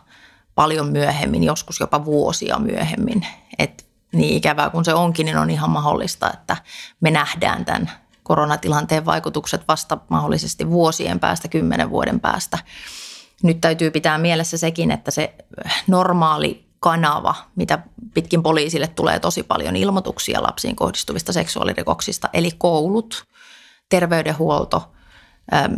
paljon 0.55 0.89
myöhemmin, 0.89 1.45
joskus 1.45 1.81
jopa 1.81 2.05
vuosia 2.05 2.59
myöhemmin. 2.59 3.27
Et 3.59 3.89
niin 4.13 4.37
ikävää 4.37 4.71
kuin 4.71 4.85
se 4.85 4.95
onkin, 4.95 5.27
niin 5.27 5.39
on 5.39 5.51
ihan 5.51 5.71
mahdollista, 5.71 6.31
että 6.33 6.57
me 7.01 7.11
nähdään 7.11 7.65
tämän 7.65 7.91
koronatilanteen 8.29 9.05
vaikutukset 9.05 9.69
vasta 9.69 9.99
mahdollisesti 10.09 10.71
vuosien 10.71 11.21
päästä, 11.21 11.49
kymmenen 11.49 11.91
vuoden 11.91 12.21
päästä. 12.21 12.59
Nyt 13.43 13.61
täytyy 13.61 13.91
pitää 13.91 14.19
mielessä 14.19 14.59
sekin, 14.59 14.91
että 14.91 15.11
se 15.11 15.35
normaali 15.87 16.69
kanava, 16.81 17.35
mitä 17.57 17.79
pitkin 18.15 18.43
poliisille 18.43 18.87
tulee 18.87 19.21
tosi 19.21 19.43
paljon 19.43 19.77
ilmoituksia 19.77 20.43
lapsiin 20.43 20.77
kohdistuvista 20.77 21.33
seksuaalirikoksista, 21.33 22.29
eli 22.33 22.51
koulut, 22.59 23.25
terveydenhuolto, 23.89 24.93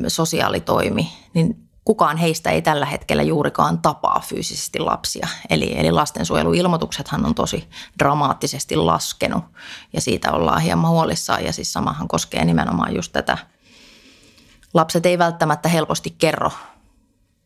sosiaalitoimi, 0.08 1.12
niin 1.34 1.69
kukaan 1.90 2.16
heistä 2.16 2.50
ei 2.50 2.62
tällä 2.62 2.86
hetkellä 2.86 3.22
juurikaan 3.22 3.78
tapaa 3.78 4.22
fyysisesti 4.24 4.78
lapsia. 4.78 5.28
Eli, 5.50 5.78
eli 5.78 5.90
lastensuojeluilmoituksethan 5.90 7.26
on 7.26 7.34
tosi 7.34 7.68
dramaattisesti 7.98 8.76
laskenut 8.76 9.44
ja 9.92 10.00
siitä 10.00 10.32
ollaan 10.32 10.60
hieman 10.60 10.90
huolissaan. 10.90 11.44
Ja 11.44 11.52
siis 11.52 11.72
samahan 11.72 12.08
koskee 12.08 12.44
nimenomaan 12.44 12.94
just 12.94 13.12
tätä. 13.12 13.38
Lapset 14.74 15.06
ei 15.06 15.18
välttämättä 15.18 15.68
helposti 15.68 16.14
kerro 16.18 16.50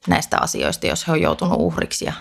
näistä 0.06 0.38
asioista, 0.40 0.86
jos 0.86 1.06
he 1.06 1.12
on 1.12 1.20
joutunut 1.20 1.58
uhriksi 1.60 2.04
ja 2.04 2.12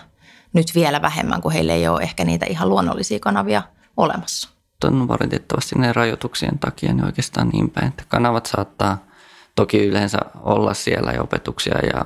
nyt 0.52 0.66
vielä 0.74 1.02
vähemmän, 1.02 1.40
kun 1.40 1.52
heille 1.52 1.72
ei 1.72 1.88
ole 1.88 2.02
ehkä 2.02 2.24
niitä 2.24 2.46
ihan 2.46 2.68
luonnollisia 2.68 3.18
kanavia 3.20 3.62
olemassa. 3.96 4.48
On 4.84 5.08
valitettavasti 5.08 5.78
ne 5.78 5.92
rajoituksien 5.92 6.58
takia 6.58 6.92
niin 6.92 7.04
oikeastaan 7.04 7.48
niin 7.48 7.70
päin, 7.70 7.88
että 7.88 8.04
kanavat 8.08 8.46
saattaa– 8.46 8.98
Toki 9.54 9.86
yleensä 9.86 10.18
olla 10.42 10.74
siellä 10.74 11.12
ja 11.12 11.22
opetuksia 11.22 11.78
ja 11.86 12.04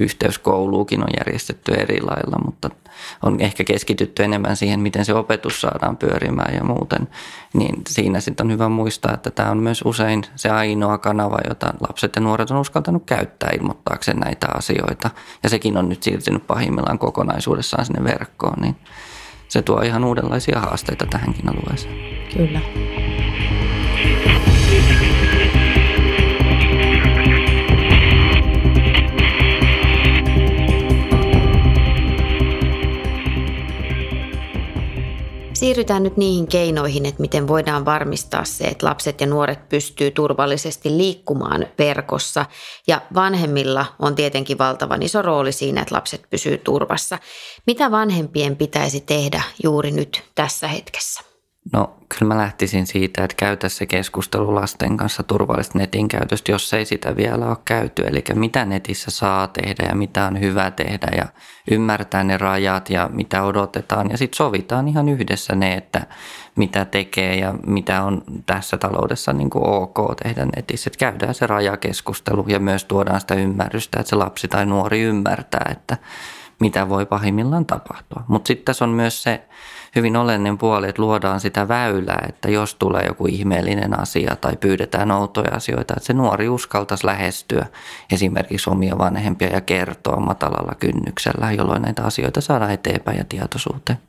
yhteyskouluukin 0.00 1.02
on 1.02 1.08
järjestetty 1.18 1.72
eri 1.72 2.00
lailla, 2.00 2.36
mutta 2.44 2.70
on 3.22 3.40
ehkä 3.40 3.64
keskitytty 3.64 4.24
enemmän 4.24 4.56
siihen, 4.56 4.80
miten 4.80 5.04
se 5.04 5.14
opetus 5.14 5.60
saadaan 5.60 5.96
pyörimään 5.96 6.54
ja 6.54 6.64
muuten. 6.64 7.08
Niin 7.54 7.82
siinä 7.88 8.20
sitten 8.20 8.46
on 8.46 8.52
hyvä 8.52 8.68
muistaa, 8.68 9.14
että 9.14 9.30
tämä 9.30 9.50
on 9.50 9.58
myös 9.58 9.82
usein 9.84 10.24
se 10.36 10.50
ainoa 10.50 10.98
kanava, 10.98 11.38
jota 11.48 11.74
lapset 11.88 12.16
ja 12.16 12.22
nuoret 12.22 12.50
on 12.50 12.60
uskaltanut 12.60 13.02
käyttää 13.06 13.50
ilmoittaakseen 13.58 14.16
näitä 14.16 14.46
asioita. 14.54 15.10
Ja 15.42 15.48
sekin 15.48 15.76
on 15.76 15.88
nyt 15.88 16.02
siirtynyt 16.02 16.46
pahimmillaan 16.46 16.98
kokonaisuudessaan 16.98 17.84
sinne 17.84 18.04
verkkoon, 18.04 18.60
niin 18.60 18.76
se 19.48 19.62
tuo 19.62 19.80
ihan 19.80 20.04
uudenlaisia 20.04 20.60
haasteita 20.60 21.06
tähänkin 21.06 21.48
alueeseen. 21.48 21.94
Kyllä. 22.36 22.60
Siirrytään 35.58 36.02
nyt 36.02 36.16
niihin 36.16 36.46
keinoihin, 36.46 37.06
että 37.06 37.20
miten 37.20 37.48
voidaan 37.48 37.84
varmistaa 37.84 38.44
se, 38.44 38.64
että 38.64 38.86
lapset 38.86 39.20
ja 39.20 39.26
nuoret 39.26 39.68
pystyy 39.68 40.10
turvallisesti 40.10 40.90
liikkumaan 40.96 41.66
verkossa. 41.78 42.46
Ja 42.86 43.02
vanhemmilla 43.14 43.86
on 43.98 44.14
tietenkin 44.14 44.58
valtavan 44.58 45.02
iso 45.02 45.22
rooli 45.22 45.52
siinä, 45.52 45.82
että 45.82 45.94
lapset 45.94 46.22
pysyy 46.30 46.58
turvassa. 46.58 47.18
Mitä 47.66 47.90
vanhempien 47.90 48.56
pitäisi 48.56 49.00
tehdä 49.00 49.42
juuri 49.62 49.90
nyt 49.90 50.22
tässä 50.34 50.68
hetkessä? 50.68 51.20
No 51.72 51.97
kyllä 52.08 52.34
mä 52.34 52.40
lähtisin 52.40 52.86
siitä, 52.86 53.24
että 53.24 53.34
käytä 53.36 53.68
se 53.68 53.86
keskustelu 53.86 54.54
lasten 54.54 54.96
kanssa 54.96 55.22
turvallista 55.22 55.78
netin 55.78 56.08
käytöstä, 56.08 56.52
jos 56.52 56.74
ei 56.74 56.84
sitä 56.84 57.16
vielä 57.16 57.46
ole 57.46 57.56
käyty. 57.64 58.02
Eli 58.02 58.24
mitä 58.34 58.64
netissä 58.64 59.10
saa 59.10 59.48
tehdä 59.48 59.86
ja 59.88 59.94
mitä 59.94 60.26
on 60.26 60.40
hyvä 60.40 60.70
tehdä 60.70 61.08
ja 61.16 61.26
ymmärtää 61.70 62.24
ne 62.24 62.36
rajat 62.36 62.90
ja 62.90 63.10
mitä 63.12 63.42
odotetaan. 63.42 64.10
Ja 64.10 64.18
sitten 64.18 64.36
sovitaan 64.36 64.88
ihan 64.88 65.08
yhdessä 65.08 65.54
ne, 65.54 65.74
että 65.74 66.06
mitä 66.56 66.84
tekee 66.84 67.36
ja 67.36 67.54
mitä 67.66 68.02
on 68.02 68.22
tässä 68.46 68.78
taloudessa 68.78 69.32
niin 69.32 69.50
kuin 69.50 69.66
ok 69.66 69.98
tehdä 70.22 70.46
netissä. 70.56 70.88
Että 70.88 70.98
käydään 70.98 71.34
se 71.34 71.46
rajakeskustelu 71.46 72.44
ja 72.48 72.60
myös 72.60 72.84
tuodaan 72.84 73.20
sitä 73.20 73.34
ymmärrystä, 73.34 74.00
että 74.00 74.10
se 74.10 74.16
lapsi 74.16 74.48
tai 74.48 74.66
nuori 74.66 75.00
ymmärtää, 75.00 75.70
että 75.72 75.96
mitä 76.60 76.88
voi 76.88 77.06
pahimmillaan 77.06 77.66
tapahtua. 77.66 78.24
Mutta 78.28 78.48
sitten 78.48 78.64
tässä 78.64 78.84
on 78.84 78.90
myös 78.90 79.22
se 79.22 79.48
hyvin 79.96 80.16
olennainen 80.16 80.58
puoli, 80.58 80.88
että 80.88 81.02
luodaan 81.02 81.40
sitä 81.40 81.68
väylää, 81.68 82.26
että 82.28 82.50
jos 82.50 82.74
tulee 82.74 83.04
joku 83.06 83.26
ihmeellinen 83.26 84.00
asia 84.00 84.36
tai 84.36 84.56
pyydetään 84.56 85.10
outoja 85.10 85.54
asioita, 85.54 85.94
että 85.96 86.06
se 86.06 86.12
nuori 86.12 86.48
uskaltaisi 86.48 87.06
lähestyä 87.06 87.66
esimerkiksi 88.12 88.70
omia 88.70 88.98
vanhempia 88.98 89.48
ja 89.48 89.60
kertoa 89.60 90.20
matalalla 90.20 90.74
kynnyksellä, 90.74 91.52
jolloin 91.52 91.82
näitä 91.82 92.02
asioita 92.04 92.40
saadaan 92.40 92.70
eteenpäin 92.70 93.18
ja 93.18 93.24
tietoisuuteen. 93.24 94.07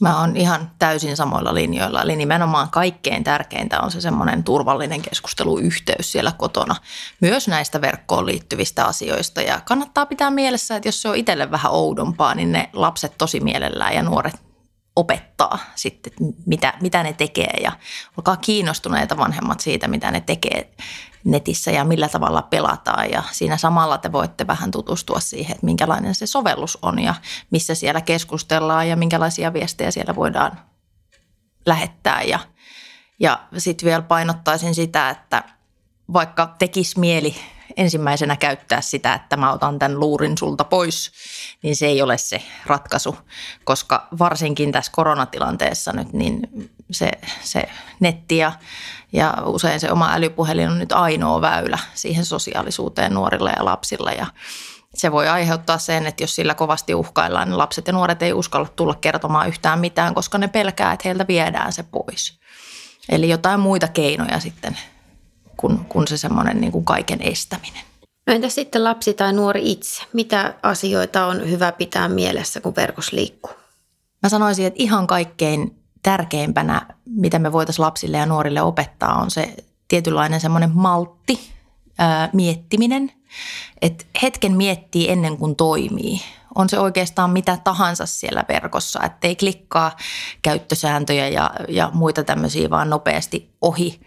Mä 0.00 0.20
oon 0.20 0.36
ihan 0.36 0.70
täysin 0.78 1.16
samoilla 1.16 1.54
linjoilla. 1.54 2.02
Eli 2.02 2.16
nimenomaan 2.16 2.70
kaikkein 2.70 3.24
tärkeintä 3.24 3.80
on 3.80 3.90
se 3.90 4.00
semmoinen 4.00 4.44
turvallinen 4.44 5.02
keskusteluyhteys 5.02 6.12
siellä 6.12 6.32
kotona. 6.32 6.76
Myös 7.20 7.48
näistä 7.48 7.80
verkkoon 7.80 8.26
liittyvistä 8.26 8.84
asioista. 8.84 9.42
Ja 9.42 9.60
kannattaa 9.60 10.06
pitää 10.06 10.30
mielessä, 10.30 10.76
että 10.76 10.88
jos 10.88 11.02
se 11.02 11.08
on 11.08 11.16
itselle 11.16 11.50
vähän 11.50 11.72
oudompaa, 11.72 12.34
niin 12.34 12.52
ne 12.52 12.70
lapset 12.72 13.18
tosi 13.18 13.40
mielellään 13.40 13.94
ja 13.94 14.02
nuoret 14.02 14.34
opettaa 14.96 15.58
sitten, 15.74 16.12
mitä, 16.46 16.74
mitä 16.80 17.02
ne 17.02 17.12
tekee 17.12 17.56
ja 17.62 17.72
olkaa 18.16 18.36
kiinnostuneita 18.36 19.16
vanhemmat 19.16 19.60
siitä, 19.60 19.88
mitä 19.88 20.10
ne 20.10 20.20
tekee 20.20 20.74
netissä 21.24 21.70
ja 21.70 21.84
millä 21.84 22.08
tavalla 22.08 22.42
pelataan. 22.42 23.10
Ja 23.10 23.22
siinä 23.32 23.56
samalla 23.56 23.98
te 23.98 24.12
voitte 24.12 24.46
vähän 24.46 24.70
tutustua 24.70 25.20
siihen, 25.20 25.54
että 25.54 25.66
minkälainen 25.66 26.14
se 26.14 26.26
sovellus 26.26 26.78
on 26.82 26.98
ja 26.98 27.14
missä 27.50 27.74
siellä 27.74 28.00
keskustellaan 28.00 28.88
ja 28.88 28.96
minkälaisia 28.96 29.52
viestejä 29.52 29.90
siellä 29.90 30.16
voidaan 30.16 30.60
lähettää. 31.66 32.22
Ja 32.22 32.38
Ja 33.20 33.40
sitten 33.58 33.86
vielä 33.86 34.02
painottaisin 34.02 34.74
sitä, 34.74 35.10
että 35.10 35.42
vaikka 36.12 36.54
tekisi 36.58 37.00
mieli 37.00 37.36
ensimmäisenä 37.76 38.36
käyttää 38.36 38.80
sitä, 38.80 39.14
että 39.14 39.36
mä 39.36 39.52
otan 39.52 39.78
tämän 39.78 40.00
luurin 40.00 40.38
sulta 40.38 40.64
pois, 40.64 41.12
niin 41.62 41.76
se 41.76 41.86
ei 41.86 42.02
ole 42.02 42.18
se 42.18 42.42
ratkaisu, 42.66 43.16
koska 43.64 44.06
varsinkin 44.18 44.72
tässä 44.72 44.92
koronatilanteessa 44.94 45.92
nyt, 45.92 46.12
niin 46.12 46.40
se, 46.90 47.10
se 47.42 47.62
netti 48.00 48.36
ja, 48.36 48.52
ja 49.12 49.34
usein 49.44 49.80
se 49.80 49.92
oma 49.92 50.12
älypuhelin 50.12 50.68
on 50.68 50.78
nyt 50.78 50.92
ainoa 50.92 51.40
väylä 51.40 51.78
siihen 51.94 52.24
sosiaalisuuteen 52.24 53.14
nuorilla 53.14 53.50
ja 53.50 53.64
lapsilla 53.64 54.12
ja 54.12 54.26
se 54.94 55.12
voi 55.12 55.28
aiheuttaa 55.28 55.78
sen, 55.78 56.06
että 56.06 56.22
jos 56.22 56.34
sillä 56.34 56.54
kovasti 56.54 56.94
uhkaillaan, 56.94 57.48
niin 57.48 57.58
lapset 57.58 57.86
ja 57.86 57.92
nuoret 57.92 58.22
ei 58.22 58.32
uskalla 58.32 58.68
tulla 58.76 58.94
kertomaan 58.94 59.48
yhtään 59.48 59.80
mitään, 59.80 60.14
koska 60.14 60.38
ne 60.38 60.48
pelkää, 60.48 60.92
että 60.92 61.08
heiltä 61.08 61.26
viedään 61.26 61.72
se 61.72 61.82
pois. 61.82 62.38
Eli 63.08 63.28
jotain 63.28 63.60
muita 63.60 63.88
keinoja 63.88 64.40
sitten 64.40 64.78
kuin, 65.56 65.78
kuin 65.78 66.08
se 66.08 66.16
semmoinen 66.16 66.60
niin 66.60 66.72
kuin 66.72 66.84
kaiken 66.84 67.22
estäminen. 67.22 67.82
No 68.26 68.34
entä 68.34 68.48
sitten 68.48 68.84
lapsi 68.84 69.14
tai 69.14 69.32
nuori 69.32 69.70
itse? 69.72 70.02
Mitä 70.12 70.54
asioita 70.62 71.26
on 71.26 71.50
hyvä 71.50 71.72
pitää 71.72 72.08
mielessä, 72.08 72.60
kun 72.60 72.76
verkos 72.76 73.12
liikkuu? 73.12 73.52
Mä 74.22 74.28
sanoisin, 74.28 74.66
että 74.66 74.82
ihan 74.82 75.06
kaikkein 75.06 75.78
tärkeimpänä, 76.02 76.86
mitä 77.06 77.38
me 77.38 77.52
voitaisiin 77.52 77.84
lapsille 77.84 78.16
ja 78.16 78.26
nuorille 78.26 78.62
opettaa, 78.62 79.20
on 79.22 79.30
se 79.30 79.54
tietynlainen 79.88 80.40
semmoinen 80.40 80.70
maltti, 80.74 81.40
ää, 81.98 82.28
miettiminen. 82.32 83.12
Että 83.82 84.04
hetken 84.22 84.52
miettii 84.52 85.10
ennen 85.10 85.36
kuin 85.36 85.56
toimii. 85.56 86.20
On 86.54 86.68
se 86.68 86.78
oikeastaan 86.78 87.30
mitä 87.30 87.58
tahansa 87.64 88.06
siellä 88.06 88.44
verkossa, 88.48 89.02
ettei 89.02 89.36
klikkaa 89.36 89.96
käyttösääntöjä 90.42 91.28
ja, 91.28 91.50
ja 91.68 91.90
muita 91.94 92.24
tämmöisiä 92.24 92.70
vaan 92.70 92.90
nopeasti 92.90 93.50
ohi 93.60 94.00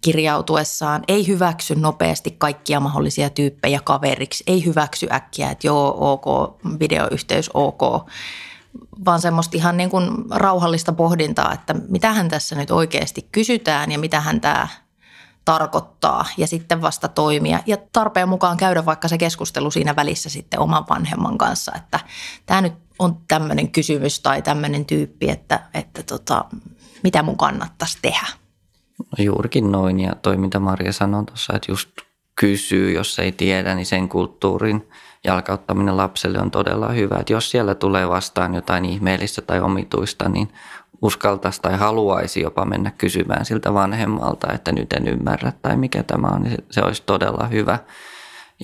kirjautuessaan 0.00 1.02
ei 1.08 1.26
hyväksy 1.26 1.74
nopeasti 1.74 2.30
kaikkia 2.38 2.80
mahdollisia 2.80 3.30
tyyppejä 3.30 3.80
kaveriksi, 3.84 4.44
ei 4.46 4.64
hyväksy 4.64 5.06
äkkiä, 5.12 5.50
että 5.50 5.66
joo, 5.66 6.12
ok, 6.12 6.58
videoyhteys, 6.80 7.50
ok, 7.54 7.80
vaan 9.04 9.20
semmoista 9.20 9.56
ihan 9.56 9.76
niin 9.76 9.90
kuin 9.90 10.10
rauhallista 10.30 10.92
pohdintaa, 10.92 11.52
että 11.52 11.74
mitähän 11.88 12.28
tässä 12.28 12.56
nyt 12.56 12.70
oikeasti 12.70 13.28
kysytään 13.32 13.92
ja 13.92 13.98
mitähän 13.98 14.40
tämä 14.40 14.68
tarkoittaa 15.44 16.26
ja 16.36 16.46
sitten 16.46 16.82
vasta 16.82 17.08
toimia 17.08 17.60
ja 17.66 17.76
tarpeen 17.92 18.28
mukaan 18.28 18.56
käydä 18.56 18.86
vaikka 18.86 19.08
se 19.08 19.18
keskustelu 19.18 19.70
siinä 19.70 19.96
välissä 19.96 20.30
sitten 20.30 20.60
oman 20.60 20.84
vanhemman 20.88 21.38
kanssa, 21.38 21.72
että 21.76 22.00
tämä 22.46 22.60
nyt 22.60 22.72
on 22.98 23.20
tämmöinen 23.28 23.70
kysymys 23.70 24.20
tai 24.20 24.42
tämmöinen 24.42 24.84
tyyppi, 24.84 25.30
että, 25.30 25.60
että 25.74 26.02
tota, 26.02 26.44
mitä 27.02 27.22
mun 27.22 27.36
kannattaisi 27.36 27.98
tehdä. 28.02 28.26
No 28.98 29.24
juurikin 29.24 29.72
noin 29.72 30.00
ja 30.00 30.12
toi 30.22 30.36
mitä 30.36 30.58
Maria 30.58 30.92
sanoi 30.92 31.24
tuossa, 31.24 31.52
että 31.56 31.72
just 31.72 31.90
kysyy, 32.40 32.92
jos 32.92 33.18
ei 33.18 33.32
tiedä, 33.32 33.74
niin 33.74 33.86
sen 33.86 34.08
kulttuurin 34.08 34.88
jalkauttaminen 35.24 35.96
lapselle 35.96 36.38
on 36.38 36.50
todella 36.50 36.88
hyvä. 36.88 37.16
Että 37.20 37.32
jos 37.32 37.50
siellä 37.50 37.74
tulee 37.74 38.08
vastaan 38.08 38.54
jotain 38.54 38.84
ihmeellistä 38.84 39.42
tai 39.42 39.60
omituista, 39.60 40.28
niin 40.28 40.48
uskaltaisi 41.02 41.62
tai 41.62 41.76
haluaisi 41.76 42.40
jopa 42.40 42.64
mennä 42.64 42.90
kysymään 42.90 43.44
siltä 43.44 43.74
vanhemmalta, 43.74 44.52
että 44.52 44.72
nyt 44.72 44.92
en 44.92 45.08
ymmärrä 45.08 45.52
tai 45.62 45.76
mikä 45.76 46.02
tämä 46.02 46.28
on, 46.28 46.42
niin 46.42 46.56
se, 46.70 46.82
olisi 46.82 47.02
todella 47.06 47.46
hyvä. 47.46 47.78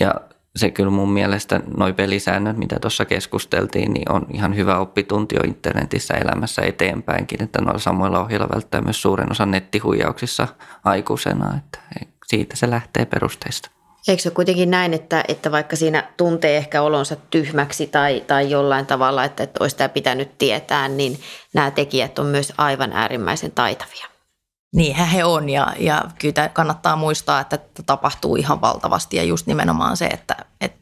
Ja 0.00 0.14
se 0.56 0.70
kyllä 0.70 0.90
mun 0.90 1.12
mielestä 1.12 1.60
noi 1.76 1.92
pelisäännöt, 1.92 2.56
mitä 2.56 2.76
tuossa 2.80 3.04
keskusteltiin, 3.04 3.92
niin 3.92 4.12
on 4.12 4.26
ihan 4.32 4.56
hyvä 4.56 4.78
oppitunti 4.78 5.34
jo 5.34 5.40
internetissä 5.40 6.14
elämässä 6.14 6.62
eteenpäinkin, 6.62 7.42
että 7.42 7.62
noilla 7.62 7.78
samoilla 7.78 8.20
ohjeilla 8.20 8.48
välttää 8.54 8.80
myös 8.80 9.02
suuren 9.02 9.30
osan 9.30 9.50
nettihuijauksissa 9.50 10.48
aikuisena, 10.84 11.56
että 11.56 11.78
siitä 12.26 12.56
se 12.56 12.70
lähtee 12.70 13.04
perusteista. 13.06 13.70
Eikö 14.08 14.22
se 14.22 14.28
ole 14.28 14.34
kuitenkin 14.34 14.70
näin, 14.70 14.94
että, 14.94 15.24
että 15.28 15.52
vaikka 15.52 15.76
siinä 15.76 16.08
tuntee 16.16 16.56
ehkä 16.56 16.82
olonsa 16.82 17.16
tyhmäksi 17.30 17.86
tai, 17.86 18.24
tai 18.26 18.50
jollain 18.50 18.86
tavalla, 18.86 19.24
että, 19.24 19.42
että 19.42 19.64
olisi 19.64 19.76
tämä 19.76 19.88
pitänyt 19.88 20.38
tietää, 20.38 20.88
niin 20.88 21.20
nämä 21.54 21.70
tekijät 21.70 22.18
on 22.18 22.26
myös 22.26 22.52
aivan 22.58 22.92
äärimmäisen 22.92 23.50
taitavia. 23.50 24.13
Niinhän 24.74 25.08
he 25.08 25.24
on 25.24 25.48
ja, 25.48 25.74
ja 25.78 26.02
kyllä 26.18 26.48
kannattaa 26.48 26.96
muistaa, 26.96 27.40
että 27.40 27.58
tapahtuu 27.86 28.36
ihan 28.36 28.60
valtavasti 28.60 29.16
ja 29.16 29.22
just 29.22 29.46
nimenomaan 29.46 29.96
se, 29.96 30.06
että, 30.06 30.36
että 30.60 30.78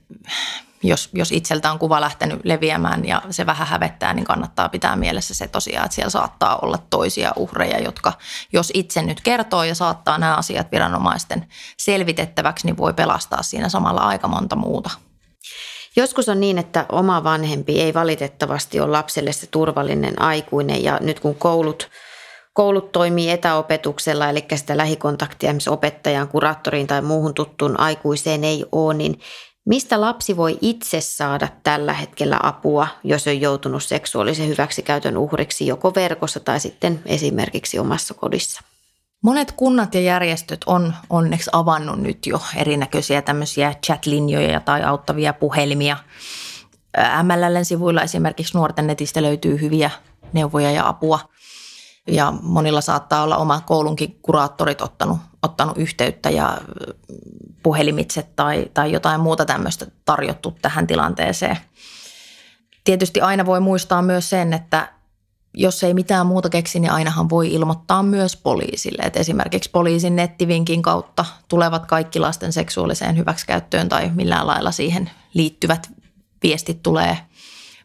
jos, 0.83 1.11
jos 1.13 1.33
itseltä 1.33 1.73
on 1.73 1.79
kuva 1.79 2.01
lähtenyt 2.01 2.41
leviämään 2.45 3.05
ja 3.05 3.23
se 3.31 3.47
vähän 3.47 3.67
hävettää, 3.67 4.15
niin 4.15 4.25
kannattaa 4.25 4.69
pitää 4.69 4.97
mielessä 4.97 5.35
se 5.35 5.49
tosiaan, 5.49 5.85
että 5.85 5.95
siellä 5.95 6.11
saattaa 6.11 6.59
olla 6.63 6.79
toisia 6.91 7.33
uhreja, 7.37 7.81
jotka 7.81 8.13
jos 8.53 8.71
itse 8.75 9.03
nyt 9.03 9.21
kertoo 9.21 9.65
ja 9.65 9.75
saattaa 9.75 10.19
nämä 10.19 10.37
asiat 10.37 10.73
viranomaisten 10.73 11.49
selvitettäväksi, 11.79 12.67
niin 12.67 12.77
voi 12.77 12.93
pelastaa 12.93 13.43
siinä 13.43 13.69
samalla 13.69 14.01
aika 14.01 14.29
monta 14.29 14.57
muuta. 14.57 14.91
Joskus 15.97 16.29
on 16.29 16.41
niin, 16.41 16.59
että 16.59 16.87
oma 16.89 17.25
vanhempi 17.25 17.81
ei 17.81 17.95
valitettavasti 17.95 18.81
ole 18.81 18.91
lapselle 18.91 19.33
se 19.33 19.47
turvallinen 19.47 20.23
aikuinen 20.23 20.85
ja 20.85 20.99
nyt 21.01 21.21
kun 21.21 21.35
koulut– 21.35 21.89
Koulut 22.55 22.93
toimii 22.93 23.31
etäopetuksella, 23.31 24.29
eli 24.29 24.45
sitä 24.55 24.77
lähikontaktia 24.77 25.55
opettajaan, 25.71 26.29
kuraattoriin 26.29 26.87
tai 26.87 27.03
muuhun 27.03 27.35
tuttuun 27.35 27.81
aikuiseen 27.81 28.45
ei 28.45 28.65
ole, 28.73 28.95
niin 28.95 29.21
mistä 29.65 30.01
lapsi 30.01 30.37
voi 30.37 30.59
itse 30.61 31.01
saada 31.01 31.49
tällä 31.63 31.93
hetkellä 31.93 32.41
apua, 32.43 32.89
jos 33.05 33.27
on 33.27 33.41
joutunut 33.41 33.83
seksuaalisen 33.83 34.49
hyväksikäytön 34.49 35.17
uhriksi 35.17 35.67
joko 35.67 35.95
verkossa 35.95 36.41
tai 36.41 36.61
sitten 36.61 37.03
esimerkiksi 37.07 37.79
omassa 37.79 38.15
kodissa? 38.15 38.63
Monet 39.23 39.53
kunnat 39.53 39.95
ja 39.95 40.01
järjestöt 40.01 40.61
on 40.67 40.95
onneksi 41.11 41.51
avannut 41.53 41.99
nyt 41.99 42.27
jo 42.27 42.41
erinäköisiä 42.57 43.23
tämmöisiä 43.23 43.75
chat-linjoja 43.87 44.61
tai 44.61 44.83
auttavia 44.83 45.33
puhelimia. 45.33 45.97
MLLn 47.23 47.65
sivuilla 47.65 48.03
esimerkiksi 48.03 48.57
nuorten 48.59 48.87
netistä 48.87 49.23
löytyy 49.23 49.61
hyviä 49.61 49.91
neuvoja 50.33 50.71
ja 50.71 50.89
apua– 50.89 51.21
ja 52.09 52.33
monilla 52.43 52.81
saattaa 52.81 53.23
olla 53.23 53.37
oma 53.37 53.61
koulunkin 53.61 54.19
kuraattorit 54.23 54.81
ottanut, 54.81 55.19
ottanut 55.43 55.79
yhteyttä 55.79 56.31
ja 56.31 56.59
puhelimitse 57.63 58.23
tai, 58.37 58.71
tai 58.75 58.93
jotain 58.93 59.21
muuta 59.21 59.45
tämmöistä 59.45 59.87
tarjottu 60.05 60.57
tähän 60.63 60.87
tilanteeseen. 60.87 61.57
Tietysti 62.85 63.21
aina 63.21 63.47
voi 63.47 63.61
muistaa 63.61 64.03
myös 64.03 64.31
sen, 64.31 64.53
että 64.53 64.93
jos 65.55 65.85
ei 65.85 65.95
mitään 65.95 66.27
muuta 66.27 66.49
keksi, 66.49 66.81
niin 66.81 66.93
ainahan 66.93 67.31
voi 67.31 67.55
ilmoittaa 67.55 68.03
myös 68.03 68.37
poliisille. 68.37 69.03
Et 69.03 69.17
esimerkiksi 69.17 69.71
poliisin 69.71 70.17
nettivinkin 70.17 70.83
kautta 70.83 71.25
tulevat 71.49 71.87
kaikki 71.87 72.19
lasten 72.19 72.53
seksuaaliseen 72.53 73.17
hyväksikäyttöön 73.17 73.89
tai 73.89 74.11
millään 74.15 74.47
lailla 74.47 74.71
siihen 74.71 75.11
liittyvät 75.35 75.91
viestit 76.43 76.83
tulee 76.83 77.19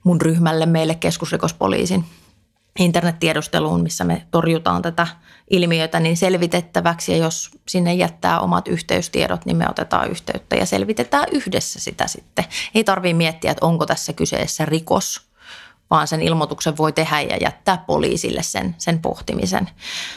mun 0.04 0.22
ryhmälle 0.22 0.66
meille 0.66 0.96
keskusrikospoliisin 0.96 2.06
internettiedusteluun, 2.80 3.84
missä 3.84 4.04
me 4.04 4.28
torjutaan 4.32 4.82
tätä 4.82 5.08
ilmiötä, 5.50 6.00
niin 6.00 6.18
selvitettäväksi. 6.18 7.12
Ja 7.12 7.18
jos 7.18 7.52
sinne 7.68 7.94
jättää 7.94 8.40
omat 8.40 8.68
yhteystiedot, 8.68 9.46
niin 9.46 9.58
me 9.58 9.70
otetaan 9.70 10.10
yhteyttä 10.12 10.56
ja 10.56 10.66
selvitetään 10.66 11.28
yhdessä 11.32 11.80
sitä 11.80 12.08
sitten. 12.08 12.46
Ei 12.76 12.84
tarvitse 12.84 13.14
miettiä, 13.14 13.52
että 13.52 13.66
onko 13.66 13.86
tässä 13.86 14.14
kyseessä 14.14 14.66
rikos, 14.66 15.28
vaan 15.90 16.08
sen 16.08 16.22
ilmoituksen 16.22 16.78
voi 16.78 16.94
tehdä 16.94 17.22
ja 17.22 17.38
jättää 17.42 17.84
poliisille 17.88 18.44
sen, 18.44 18.76
sen 18.78 19.00
pohtimisen. 19.00 19.70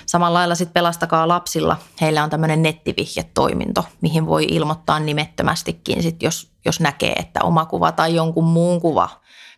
Samalla 0.07 0.39
lailla 0.39 0.55
sitten 0.55 0.75
pelastakaa 0.75 1.29
lapsilla. 1.29 1.77
Heillä 2.01 2.25
on 2.25 2.31
tämmöinen 2.31 2.63
nettivihjetoiminto, 2.63 3.85
mihin 4.01 4.27
voi 4.27 4.45
ilmoittaa 4.45 5.01
nimettömästikin, 5.01 6.03
sit 6.03 6.23
jos, 6.23 6.53
jos 6.65 6.81
näkee, 6.81 7.13
että 7.13 7.41
oma 7.43 7.65
kuva 7.65 7.93
tai 7.93 8.15
jonkun 8.15 8.45
muun 8.45 8.81
kuva, 8.81 9.09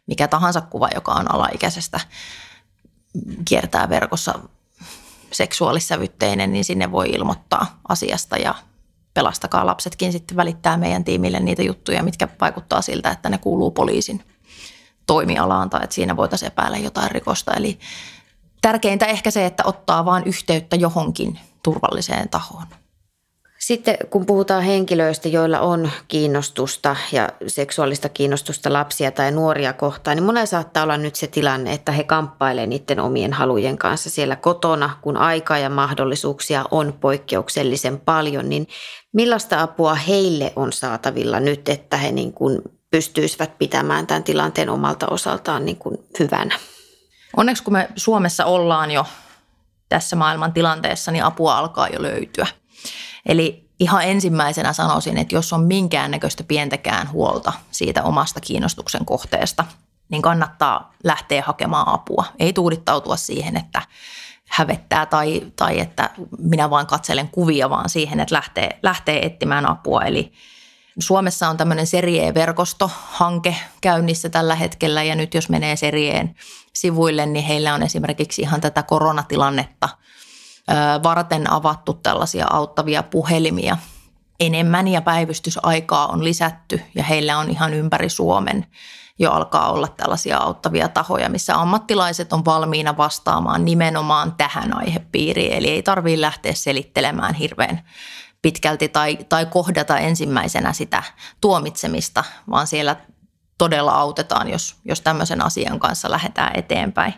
mikä 0.07 0.29
tahansa 0.29 0.61
kuva, 0.61 0.88
joka 0.95 1.12
on 1.12 1.35
alaikäisestä 1.35 2.01
kiertää 3.44 3.88
verkossa 3.88 4.38
seksuaalissävytteinen, 5.33 6.53
niin 6.53 6.64
sinne 6.64 6.92
voi 6.92 7.11
ilmoittaa 7.11 7.81
asiasta 7.88 8.37
ja 8.37 8.55
pelastakaa 9.14 9.66
lapsetkin 9.66 10.12
sitten 10.12 10.37
välittää 10.37 10.77
meidän 10.77 11.05
tiimille 11.05 11.40
niitä 11.40 11.62
juttuja, 11.62 12.03
mitkä 12.03 12.29
vaikuttaa 12.40 12.83
siltä, 12.83 13.11
että 13.11 13.29
ne 13.29 13.38
kuuluu 13.38 13.70
poliisin 13.70 14.25
toimialaan 15.07 15.70
tai 15.70 15.81
että 15.85 15.94
siinä 15.94 16.16
voitaisiin 16.16 16.46
epäillä 16.46 16.79
jotain 16.79 17.11
rikosta. 17.11 17.55
Eli 17.55 17.79
tärkeintä 18.62 19.07
ehkä 19.07 19.31
se, 19.31 19.46
että 19.46 19.62
ottaa 19.66 20.05
vain 20.05 20.25
yhteyttä 20.25 20.77
johonkin 20.77 21.38
turvalliseen 21.62 22.29
tahoon. 22.29 22.66
Sitten 23.66 23.96
kun 24.11 24.27
puhutaan 24.27 24.62
henkilöistä, 24.62 25.29
joilla 25.29 25.61
on 25.61 25.90
kiinnostusta 26.09 26.96
ja 27.12 27.29
seksuaalista 27.46 28.09
kiinnostusta 28.09 28.72
lapsia 28.72 29.11
tai 29.11 29.33
nuoria 29.33 29.72
kohtaan, 29.72 30.16
niin 30.16 30.25
monella 30.25 30.46
saattaa 30.46 30.83
olla 30.83 30.96
nyt 30.96 31.14
se 31.14 31.27
tilanne, 31.27 31.72
että 31.72 31.92
he 31.92 32.05
kamppailevat 32.05 32.68
niiden 32.68 33.01
omien 33.01 33.33
halujen 33.33 33.79
kanssa 33.79 34.11
siellä 34.11 34.37
kotona, 34.37 34.90
kun 35.03 35.16
aikaa 35.16 35.59
ja 35.59 35.70
mahdollisuuksia 35.70 36.64
on 36.70 36.94
poikkeuksellisen 37.01 38.01
paljon, 38.01 38.48
niin 38.48 38.68
millaista 39.12 39.62
apua 39.62 39.94
heille 39.94 40.53
on 40.57 40.72
saatavilla 40.72 41.40
nyt, 41.40 41.68
että 41.68 41.96
he 41.96 42.12
niin 42.12 42.33
kuin 42.33 42.62
pystyisivät 42.90 43.59
pitämään 43.59 44.07
tämän 44.07 44.25
tilanteen 44.25 44.70
omalta 44.70 45.07
osaltaan 45.07 45.64
niin 45.64 45.79
kuin 45.79 45.98
hyvänä? 46.18 46.59
Onneksi 47.37 47.62
kun 47.62 47.72
me 47.72 47.88
Suomessa 47.96 48.44
ollaan 48.44 48.90
jo 48.90 49.07
tässä 49.88 50.16
maailman 50.16 50.53
tilanteessa, 50.53 51.12
niin 51.12 51.25
apua 51.25 51.59
alkaa 51.59 51.88
jo 51.88 52.03
löytyä. 52.03 52.46
Eli 53.27 53.68
ihan 53.81 54.05
ensimmäisenä 54.05 54.73
sanoisin, 54.73 55.18
että 55.18 55.35
jos 55.35 55.53
on 55.53 55.64
minkäännäköistä 55.64 56.45
pientäkään 56.45 57.12
huolta 57.12 57.53
siitä 57.71 58.03
omasta 58.03 58.40
kiinnostuksen 58.40 59.05
kohteesta, 59.05 59.64
niin 60.09 60.23
kannattaa 60.23 60.95
lähteä 61.05 61.42
hakemaan 61.47 61.88
apua. 61.88 62.25
Ei 62.38 62.53
tuudittautua 62.53 63.16
siihen, 63.16 63.57
että 63.57 63.83
hävettää 64.49 65.07
tai, 65.07 65.42
tai 65.57 65.81
että 65.81 66.11
minä 66.38 66.71
vain 66.71 66.87
katselen 66.87 67.29
kuvia, 67.29 67.71
vaan 67.71 67.88
siihen, 67.88 68.21
että 68.21 68.35
lähtee, 68.35 68.79
lähtee 68.83 69.27
etsimään 69.27 69.66
apua. 69.66 70.03
Eli 70.03 70.33
Suomessa 70.99 71.49
on 71.49 71.57
tämmöinen 71.57 71.87
Serie-verkosto-hanke 71.87 73.57
käynnissä 73.81 74.29
tällä 74.29 74.55
hetkellä 74.55 75.03
ja 75.03 75.14
nyt 75.14 75.35
jos 75.35 75.49
menee 75.49 75.77
Serieen 75.77 76.35
sivuille, 76.73 77.27
niin 77.27 77.45
heillä 77.45 77.75
on 77.75 77.83
esimerkiksi 77.83 78.42
ihan 78.42 78.61
tätä 78.61 78.83
koronatilannetta 78.83 79.88
varten 81.03 81.51
avattu 81.51 81.95
tällaisia 81.95 82.47
auttavia 82.51 83.03
puhelimia 83.03 83.77
enemmän 84.41 84.89
ja 84.89 85.03
päivystysaikaa 85.03 86.07
on 86.07 86.25
lisätty 86.25 86.81
ja 86.95 87.05
heillä 87.05 87.39
on 87.39 87.51
ihan 87.51 87.75
ympäri 87.75 88.09
Suomen 88.09 88.67
jo 89.19 89.33
alkaa 89.33 89.73
olla 89.73 89.89
tällaisia 89.89 90.39
auttavia 90.39 90.89
tahoja, 90.89 91.29
missä 91.29 91.61
ammattilaiset 91.61 92.33
on 92.33 92.45
valmiina 92.45 92.97
vastaamaan 92.97 93.65
nimenomaan 93.65 94.35
tähän 94.35 94.77
aihepiiriin. 94.77 95.53
Eli 95.53 95.69
ei 95.71 95.83
tarvitse 95.83 96.21
lähteä 96.21 96.55
selittelemään 96.55 97.35
hirveän 97.35 97.81
pitkälti 98.43 98.89
tai, 98.89 99.19
tai 99.29 99.47
kohdata 99.47 99.99
ensimmäisenä 99.99 100.73
sitä 100.73 101.03
tuomitsemista, 101.41 102.25
vaan 102.51 102.67
siellä 102.67 102.97
todella 103.59 103.93
autetaan, 103.93 104.51
jos, 104.51 104.77
jos 104.85 105.01
tämmöisen 105.01 105.45
asian 105.45 105.79
kanssa 105.79 106.11
lähdetään 106.11 106.51
eteenpäin. 106.55 107.15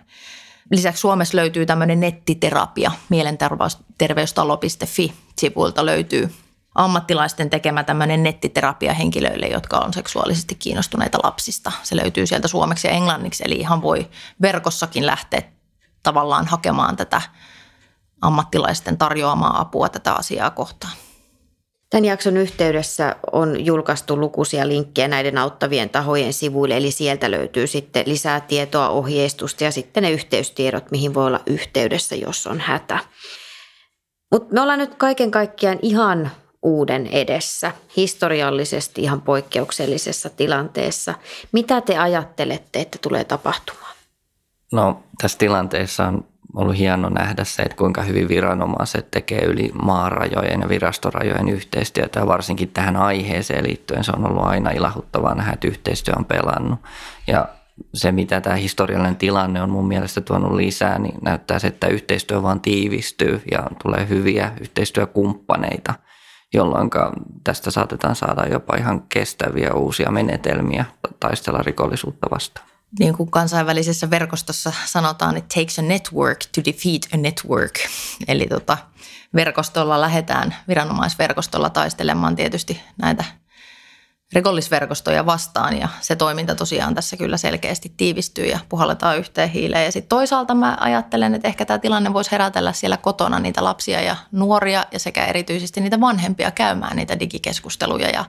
Lisäksi 0.70 1.00
Suomessa 1.00 1.36
löytyy 1.36 1.66
tämmöinen 1.66 2.00
nettiterapia, 2.00 2.92
mielenterveystalo.fi-sivuilta 3.08 5.86
löytyy 5.86 6.34
ammattilaisten 6.74 7.50
tekemä 7.50 7.84
tämmöinen 7.84 8.22
nettiterapia 8.22 8.94
henkilöille, 8.94 9.46
jotka 9.46 9.78
on 9.78 9.92
seksuaalisesti 9.92 10.54
kiinnostuneita 10.54 11.18
lapsista. 11.22 11.72
Se 11.82 11.96
löytyy 11.96 12.26
sieltä 12.26 12.48
suomeksi 12.48 12.86
ja 12.86 12.92
englanniksi, 12.92 13.44
eli 13.46 13.54
ihan 13.54 13.82
voi 13.82 14.10
verkossakin 14.42 15.06
lähteä 15.06 15.42
tavallaan 16.02 16.46
hakemaan 16.46 16.96
tätä 16.96 17.22
ammattilaisten 18.20 18.98
tarjoamaa 18.98 19.60
apua 19.60 19.88
tätä 19.88 20.12
asiaa 20.12 20.50
kohtaan. 20.50 20.92
Tämän 21.94 22.04
jakson 22.04 22.36
yhteydessä 22.36 23.16
on 23.32 23.66
julkaistu 23.66 24.20
lukuisia 24.20 24.68
linkkejä 24.68 25.08
näiden 25.08 25.38
auttavien 25.38 25.90
tahojen 25.90 26.32
sivuille, 26.32 26.76
eli 26.76 26.90
sieltä 26.90 27.30
löytyy 27.30 27.66
sitten 27.66 28.04
lisää 28.06 28.40
tietoa, 28.40 28.88
ohjeistusta 28.88 29.64
ja 29.64 29.70
sitten 29.70 30.02
ne 30.02 30.10
yhteystiedot, 30.10 30.90
mihin 30.90 31.14
voi 31.14 31.26
olla 31.26 31.40
yhteydessä, 31.46 32.16
jos 32.16 32.46
on 32.46 32.60
hätä. 32.60 32.98
Mutta 34.30 34.54
me 34.54 34.60
ollaan 34.60 34.78
nyt 34.78 34.94
kaiken 34.94 35.30
kaikkiaan 35.30 35.78
ihan 35.82 36.30
uuden 36.62 37.06
edessä, 37.06 37.72
historiallisesti 37.96 39.02
ihan 39.02 39.20
poikkeuksellisessa 39.20 40.30
tilanteessa. 40.30 41.14
Mitä 41.52 41.80
te 41.80 41.98
ajattelette, 41.98 42.80
että 42.80 42.98
tulee 43.02 43.24
tapahtumaan? 43.24 43.94
No 44.72 45.02
tässä 45.22 45.38
tilanteessa 45.38 46.06
on 46.06 46.24
ollut 46.54 46.78
hieno 46.78 47.08
nähdä 47.08 47.44
se, 47.44 47.62
että 47.62 47.76
kuinka 47.76 48.02
hyvin 48.02 48.28
viranomaiset 48.28 49.10
tekee 49.10 49.44
yli 49.44 49.70
maarajojen 49.82 50.60
ja 50.60 50.68
virastorajojen 50.68 51.48
yhteistyötä 51.48 52.20
ja 52.20 52.26
varsinkin 52.26 52.68
tähän 52.68 52.96
aiheeseen 52.96 53.64
liittyen 53.64 54.04
se 54.04 54.12
on 54.16 54.26
ollut 54.26 54.44
aina 54.44 54.70
ilahuttavaa 54.70 55.34
nähdä, 55.34 55.52
että 55.52 55.68
yhteistyö 55.68 56.14
on 56.18 56.24
pelannut. 56.24 56.78
Ja 57.26 57.48
se, 57.94 58.12
mitä 58.12 58.40
tämä 58.40 58.56
historiallinen 58.56 59.16
tilanne 59.16 59.62
on 59.62 59.70
mun 59.70 59.88
mielestä 59.88 60.20
tuonut 60.20 60.52
lisää, 60.52 60.98
niin 60.98 61.14
näyttää 61.22 61.58
se, 61.58 61.66
että 61.66 61.86
yhteistyö 61.86 62.42
vaan 62.42 62.60
tiivistyy 62.60 63.42
ja 63.50 63.66
tulee 63.82 64.08
hyviä 64.08 64.52
yhteistyökumppaneita, 64.60 65.94
jolloin 66.52 66.90
tästä 67.44 67.70
saatetaan 67.70 68.16
saada 68.16 68.46
jopa 68.46 68.76
ihan 68.76 69.02
kestäviä 69.02 69.72
uusia 69.72 70.10
menetelmiä 70.10 70.84
taistella 71.20 71.62
rikollisuutta 71.62 72.26
vastaan 72.30 72.73
niin 72.98 73.16
kuin 73.16 73.30
kansainvälisessä 73.30 74.10
verkostossa 74.10 74.72
sanotaan, 74.84 75.36
että 75.36 75.54
takes 75.60 75.78
a 75.78 75.82
network 75.82 76.38
to 76.38 76.60
defeat 76.64 77.02
a 77.14 77.16
network. 77.16 77.74
Eli 78.28 78.46
tota, 78.46 78.78
verkostolla 79.34 80.00
lähdetään, 80.00 80.54
viranomaisverkostolla 80.68 81.70
taistelemaan 81.70 82.36
tietysti 82.36 82.80
näitä 83.02 83.24
rikollisverkostoja 84.34 85.26
vastaan 85.26 85.78
ja 85.78 85.88
se 86.00 86.16
toiminta 86.16 86.54
tosiaan 86.54 86.94
tässä 86.94 87.16
kyllä 87.16 87.36
selkeästi 87.36 87.92
tiivistyy 87.96 88.44
ja 88.46 88.58
puhalletaan 88.68 89.18
yhteen 89.18 89.48
hiileen. 89.48 89.84
Ja 89.84 89.92
sitten 89.92 90.08
toisaalta 90.08 90.54
mä 90.54 90.76
ajattelen, 90.80 91.34
että 91.34 91.48
ehkä 91.48 91.64
tämä 91.64 91.78
tilanne 91.78 92.12
voisi 92.12 92.32
herätellä 92.32 92.72
siellä 92.72 92.96
kotona 92.96 93.38
niitä 93.38 93.64
lapsia 93.64 94.00
ja 94.00 94.16
nuoria 94.32 94.84
ja 94.92 94.98
sekä 94.98 95.24
erityisesti 95.24 95.80
niitä 95.80 96.00
vanhempia 96.00 96.50
käymään 96.50 96.96
niitä 96.96 97.20
digikeskusteluja 97.20 98.10
ja 98.10 98.24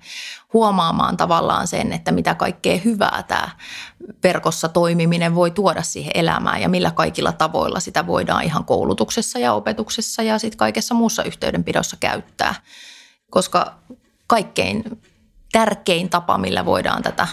huomaamaan 0.54 1.18
tavallaan 1.18 1.68
sen, 1.68 1.94
että 1.94 2.12
mitä 2.12 2.36
kaikkea 2.36 2.78
hyvää 2.86 3.24
tämä 3.28 3.50
verkossa 4.24 4.70
toimiminen 4.70 5.36
voi 5.36 5.52
tuoda 5.52 5.84
siihen 5.84 6.12
elämään 6.15 6.62
ja 6.62 6.70
millä 6.70 6.91
kaikilla 6.91 7.32
tavoilla 7.32 7.80
sitä 7.80 8.08
voidaan 8.08 8.44
ihan 8.44 8.65
koulutuksessa 8.65 9.39
ja 9.39 9.54
opetuksessa 9.54 10.24
ja 10.24 10.39
sitten 10.39 10.58
kaikessa 10.58 10.96
muussa 10.96 11.24
yhteydenpidossa 11.24 11.98
käyttää. 12.00 12.56
Koska 13.30 13.76
kaikkein 14.28 14.84
tärkein 15.56 16.10
tapa, 16.10 16.38
millä 16.38 16.65
voidaan 16.65 17.04
tätä 17.04 17.28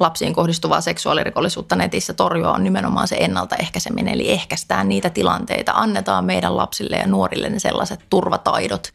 lapsiin 0.00 0.34
kohdistuvaa 0.34 0.80
seksuaalirikollisuutta 0.80 1.76
netissä 1.76 2.12
torjua 2.12 2.52
on 2.52 2.64
nimenomaan 2.64 3.08
se 3.08 3.16
ennaltaehkäiseminen, 3.20 4.14
eli 4.14 4.30
ehkäistään 4.30 4.88
niitä 4.88 5.10
tilanteita, 5.10 5.72
annetaan 5.72 6.24
meidän 6.24 6.56
lapsille 6.56 6.96
ja 6.96 7.06
nuorille 7.06 7.50
ne 7.50 7.58
sellaiset 7.58 8.00
turvataidot, 8.10 8.92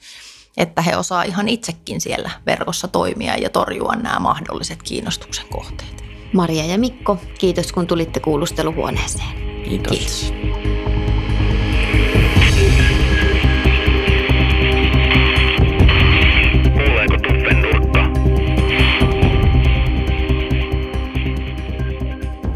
että 0.58 0.82
he 0.82 0.98
osaa 0.98 1.24
ihan 1.24 1.48
itsekin 1.48 2.02
siellä 2.02 2.30
verkossa 2.46 2.88
toimia 2.88 3.36
ja 3.36 3.50
torjua 3.50 3.96
nämä 3.96 4.20
mahdolliset 4.20 4.84
kiinnostuksen 4.84 5.46
kohteet. 5.52 6.04
Maria 6.34 6.65
ja 6.65 6.78
Mikko, 6.78 7.17
kiitos 7.39 7.72
kun 7.72 7.88
tulitte 7.88 8.20
kuulusteluhuoneeseen. 8.20 9.63
Kiitos. 9.63 9.98
kiitos. 9.98 10.77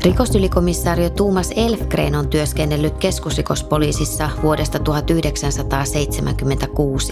Rikosylikomissario 0.04 1.10
Tuumas 1.10 1.52
Elfgren 1.56 2.16
on 2.16 2.28
työskennellyt 2.28 2.98
keskusrikospoliisissa 2.98 4.30
vuodesta 4.44 4.80
1976. 4.80 7.12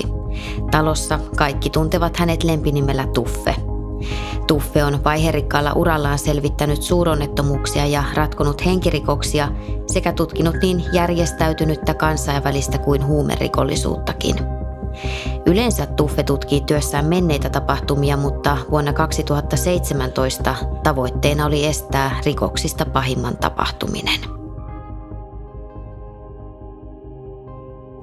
Talossa 0.72 1.20
kaikki 1.38 1.70
tuntevat 1.70 2.18
hänet 2.18 2.44
lempinimellä 2.44 3.08
Tuffe. 3.08 3.56
Tuffe 4.48 4.84
on 4.84 5.04
vaiherikkaalla 5.04 5.74
urallaan 5.74 6.20
selvittänyt 6.20 6.82
suuronnettomuuksia 6.82 7.86
ja 7.86 8.04
ratkonut 8.14 8.66
henkirikoksia 8.66 9.52
sekä 9.88 10.14
tutkinut 10.14 10.56
niin 10.62 10.84
järjestäytynyttä 10.94 11.94
kansainvälistä 11.94 12.78
kuin 12.78 13.06
huumerikollisuuttakin. 13.06 14.36
Yleensä 15.46 15.86
Tuffe 15.86 16.24
tutkii 16.24 16.62
työssään 16.62 17.06
menneitä 17.06 17.50
tapahtumia, 17.50 18.18
mutta 18.18 18.58
vuonna 18.72 18.94
2017 18.94 20.56
tavoitteena 20.84 21.46
oli 21.46 21.66
estää 21.66 22.20
rikoksista 22.26 22.86
pahimman 22.86 23.38
tapahtuminen. 23.38 24.20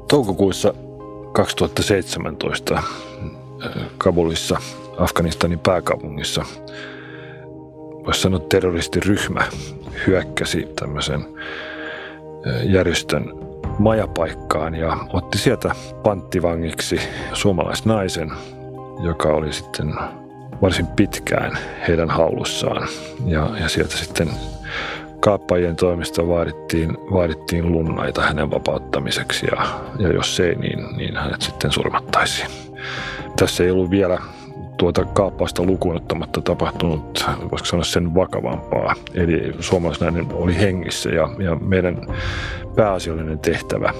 Toukokuussa 0.08 0.74
2017 1.32 2.74
äh, 2.74 2.84
Kabulissa, 3.98 4.56
Afganistanin 4.98 5.58
pääkaupungissa, 5.58 6.44
voisi 8.06 8.20
sanoa 8.20 8.40
terroristiryhmä 8.40 9.44
hyökkäsi 10.06 10.68
tämmöisen 10.80 11.20
äh, 11.20 12.66
järjestön 12.66 13.46
majapaikkaan 13.78 14.74
ja 14.74 14.96
otti 15.12 15.38
sieltä 15.38 15.70
panttivangiksi 16.02 17.00
suomalaisnaisen, 17.32 18.32
joka 19.02 19.28
oli 19.28 19.52
sitten 19.52 19.94
varsin 20.62 20.86
pitkään 20.86 21.58
heidän 21.88 22.10
hallussaan. 22.10 22.88
Ja, 23.26 23.50
ja 23.60 23.68
sieltä 23.68 23.96
sitten 23.96 24.30
kaappajien 25.20 25.76
toimesta 25.76 26.28
vaadittiin, 26.28 26.96
vaadittiin 27.12 27.72
lunnaita 27.72 28.22
hänen 28.22 28.50
vapauttamiseksi 28.50 29.46
ja, 29.50 29.66
ja 29.98 30.12
jos 30.12 30.40
ei, 30.40 30.54
niin, 30.54 30.96
niin 30.96 31.16
hänet 31.16 31.42
sitten 31.42 31.72
surmattaisiin. 31.72 32.48
Tässä 33.36 33.64
ei 33.64 33.70
ollut 33.70 33.90
vielä 33.90 34.18
tuota 34.76 35.04
kaappausta 35.04 35.62
lukuun 35.62 35.96
ottamatta 35.96 36.40
tapahtunut, 36.40 37.24
voisiko 37.50 37.64
sanoa 37.64 37.84
sen 37.84 38.14
vakavampaa. 38.14 38.94
Eli 39.14 39.52
suomalaisnainen 39.60 40.26
oli 40.32 40.58
hengissä 40.58 41.10
ja, 41.10 41.28
ja 41.38 41.54
meidän 41.54 42.06
pääasiallinen 42.76 43.38
tehtävä 43.38 43.92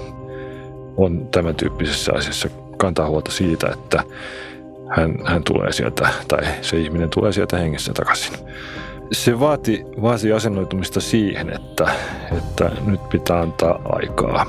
on 0.97 1.27
tämän 1.31 1.55
tyyppisessä 1.55 2.13
asiassa 2.13 2.49
kantaa 2.77 3.07
huolta 3.07 3.31
siitä, 3.31 3.67
että 3.73 4.03
hän, 4.89 5.15
hän 5.25 5.43
tulee 5.43 5.71
sieltä, 5.71 6.09
tai 6.27 6.43
se 6.61 6.77
ihminen 6.77 7.09
tulee 7.09 7.31
sieltä 7.31 7.57
hengessä 7.57 7.93
takaisin. 7.93 8.37
Se 9.11 9.39
vaati, 9.39 9.85
vaati 10.01 10.33
asennoitumista 10.33 11.01
siihen, 11.01 11.49
että, 11.49 11.91
että 12.37 12.71
nyt 12.85 13.09
pitää 13.09 13.39
antaa 13.39 13.81
aikaa. 13.89 14.45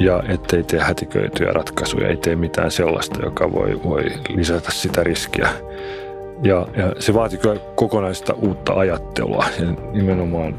Ja 0.00 0.22
ettei 0.28 0.62
tee 0.62 0.80
hätiköityjä 0.80 1.52
ratkaisuja, 1.52 2.08
ei 2.08 2.16
tee 2.16 2.36
mitään 2.36 2.70
sellaista, 2.70 3.24
joka 3.24 3.52
voi, 3.52 3.80
voi 3.84 4.04
lisätä 4.28 4.70
sitä 4.72 5.02
riskiä. 5.02 5.48
Ja, 6.42 6.66
ja 6.76 6.92
se 6.98 7.14
vaatii 7.14 7.38
kyllä 7.38 7.60
kokonaista 7.74 8.34
uutta 8.34 8.72
ajattelua 8.72 9.44
ja 9.58 9.66
nimenomaan 9.92 10.54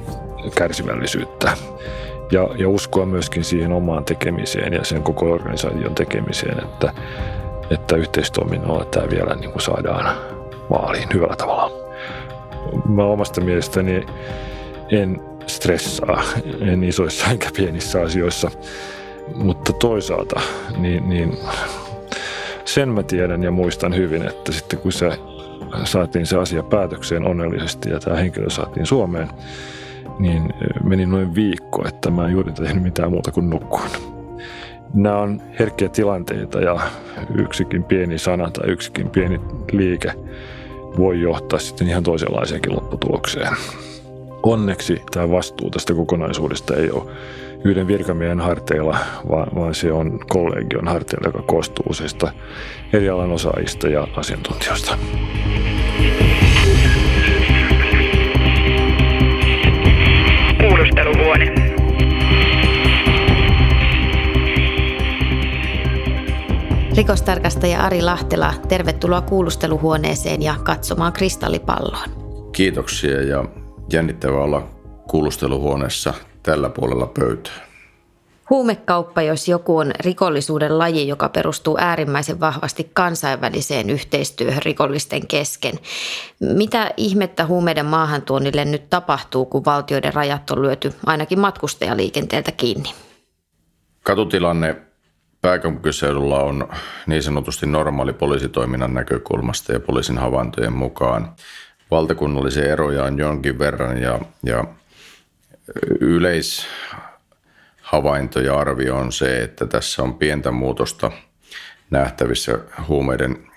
kärsivällisyyttä 0.56 1.51
ja, 2.32 2.49
ja 2.58 2.69
uskoa 2.69 3.06
myöskin 3.06 3.43
siihen 3.43 3.71
omaan 3.71 4.06
tekemiseen 4.06 4.73
ja 4.73 4.84
sen 4.84 5.04
koko 5.04 5.32
organisaation 5.32 5.95
tekemiseen, 5.95 6.63
että, 6.63 6.93
että 7.71 7.95
yhteistoiminnalla 7.95 8.86
tämä 8.86 9.10
vielä 9.10 9.36
niin 9.36 9.51
kuin 9.51 9.62
saadaan 9.62 10.17
maaliin 10.69 11.10
hyvällä 11.13 11.36
tavalla. 11.36 11.71
Mä 12.86 13.04
omasta 13.04 13.41
mielestäni 13.41 14.06
en 14.89 15.21
stressaa, 15.47 16.23
en 16.62 16.84
isoissa 16.84 17.27
enkä 17.32 17.49
pienissä 17.58 18.01
asioissa, 18.01 18.51
mutta 19.36 19.73
toisaalta 19.73 20.41
niin, 20.77 21.10
niin 21.10 21.38
sen 22.65 22.89
mä 22.89 23.03
tiedän 23.03 23.43
ja 23.43 23.51
muistan 23.51 23.95
hyvin, 23.95 24.27
että 24.27 24.51
sitten 24.51 24.79
kun 24.79 24.91
se 24.91 25.12
saatiin 25.84 26.25
se 26.25 26.38
asia 26.38 26.63
päätökseen 26.63 27.27
onnellisesti 27.27 27.89
ja 27.89 27.99
tämä 27.99 28.15
henkilö 28.15 28.49
saatiin 28.49 28.86
Suomeen, 28.86 29.27
niin 30.19 30.53
meni 30.84 31.05
noin 31.05 31.36
viikko, 31.36 31.88
että 31.88 32.12
mä 32.12 32.25
en 32.25 32.31
juuri 32.31 32.51
tehnyt 32.51 32.84
mitään 32.84 33.12
muuta 33.12 33.31
kuin 33.31 33.49
nukkuun. 33.49 33.89
Nämä 34.93 35.17
on 35.17 35.41
herkkiä 35.60 35.89
tilanteita 35.89 36.60
ja 36.60 36.79
yksikin 37.36 37.84
pieni 37.84 38.17
sana 38.17 38.51
tai 38.51 38.69
yksikin 38.69 39.10
pieni 39.10 39.39
liike 39.71 40.13
voi 40.97 41.21
johtaa 41.21 41.60
sitten 41.60 41.88
ihan 41.88 42.03
toisenlaiseenkin 42.03 42.75
lopputulokseen. 42.75 43.53
Onneksi 44.43 45.01
tämä 45.12 45.31
vastuu 45.31 45.69
tästä 45.69 45.93
kokonaisuudesta 45.93 46.75
ei 46.75 46.91
ole 46.91 47.12
yhden 47.63 47.88
virkamiehen 47.88 48.39
harteilla, 48.39 48.97
vaan, 49.30 49.47
vaan 49.56 49.76
se 49.76 49.91
on 49.91 50.19
kollegion 50.30 50.88
harteilla, 50.88 51.28
joka 51.28 51.41
koostuu 51.41 51.86
useista 51.89 52.32
eri 52.93 53.10
alan 53.10 53.32
osaajista 53.32 53.88
ja 53.88 54.08
asiantuntijoista. 54.15 54.97
Kuulusteluhuone. 60.58 61.71
Rikostarkastaja 66.97 67.80
Ari 67.80 68.02
Lahtela, 68.02 68.54
tervetuloa 68.67 69.21
kuulusteluhuoneeseen 69.21 70.41
ja 70.41 70.56
katsomaan 70.63 71.13
kristallipalloon. 71.13 72.10
Kiitoksia 72.52 73.21
ja 73.21 73.45
jännittävää 73.93 74.39
olla 74.39 74.67
kuulusteluhuoneessa 75.10 76.13
tällä 76.43 76.69
puolella 76.69 77.06
pöytää. 77.06 77.71
Huumekauppa, 78.49 79.21
jos 79.21 79.47
joku 79.47 79.77
on 79.77 79.91
rikollisuuden 79.99 80.77
laji, 80.77 81.08
joka 81.08 81.30
perustuu 81.30 81.77
äärimmäisen 81.80 82.39
vahvasti 82.39 82.89
kansainväliseen 82.93 83.89
yhteistyöhön 83.89 84.63
rikollisten 84.65 85.27
kesken. 85.27 85.73
Mitä 86.39 86.91
ihmettä 86.97 87.45
huumeiden 87.45 87.86
maahantuonnille 87.86 88.65
nyt 88.65 88.89
tapahtuu, 88.89 89.45
kun 89.45 89.65
valtioiden 89.65 90.13
rajat 90.13 90.51
on 90.51 90.62
lyöty 90.62 90.93
ainakin 91.06 91.39
matkustajaliikenteeltä 91.39 92.51
kiinni? 92.51 92.89
Katutilanne 94.04 94.75
pääkaupunkiseudulla 95.41 96.39
on 96.39 96.67
niin 97.08 97.23
sanotusti 97.23 97.65
normaali 97.65 98.13
poliisitoiminnan 98.13 98.93
näkökulmasta 98.93 99.73
ja 99.73 99.80
poliisin 99.80 100.17
havaintojen 100.17 100.73
mukaan. 100.73 101.34
Valtakunnallisia 101.91 102.71
eroja 102.71 103.04
on 103.04 103.19
jonkin 103.19 103.60
verran 103.60 104.01
ja, 104.01 104.19
ja 104.43 104.63
yleis 106.00 106.67
havainto 107.82 108.39
ja 108.39 108.58
arvio 108.58 108.95
on 108.95 109.12
se, 109.12 109.43
että 109.43 109.65
tässä 109.65 110.04
on 110.04 110.13
pientä 110.13 110.52
muutosta 110.52 111.12
nähtävissä 111.89 112.60
huumeiden 112.88 113.47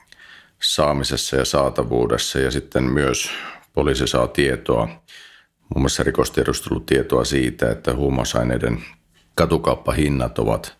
saamisessa 0.62 1.36
ja 1.36 1.44
saatavuudessa 1.44 2.38
ja 2.38 2.50
sitten 2.50 2.84
myös 2.84 3.30
poliisi 3.72 4.06
saa 4.06 4.26
tietoa, 4.26 4.86
muun 5.68 5.82
muassa 5.82 6.02
rikostiedustelutietoa 6.02 7.24
siitä, 7.24 7.70
että 7.70 7.94
huumausaineiden 7.94 8.84
katukauppahinnat 9.34 10.38
ovat 10.38 10.76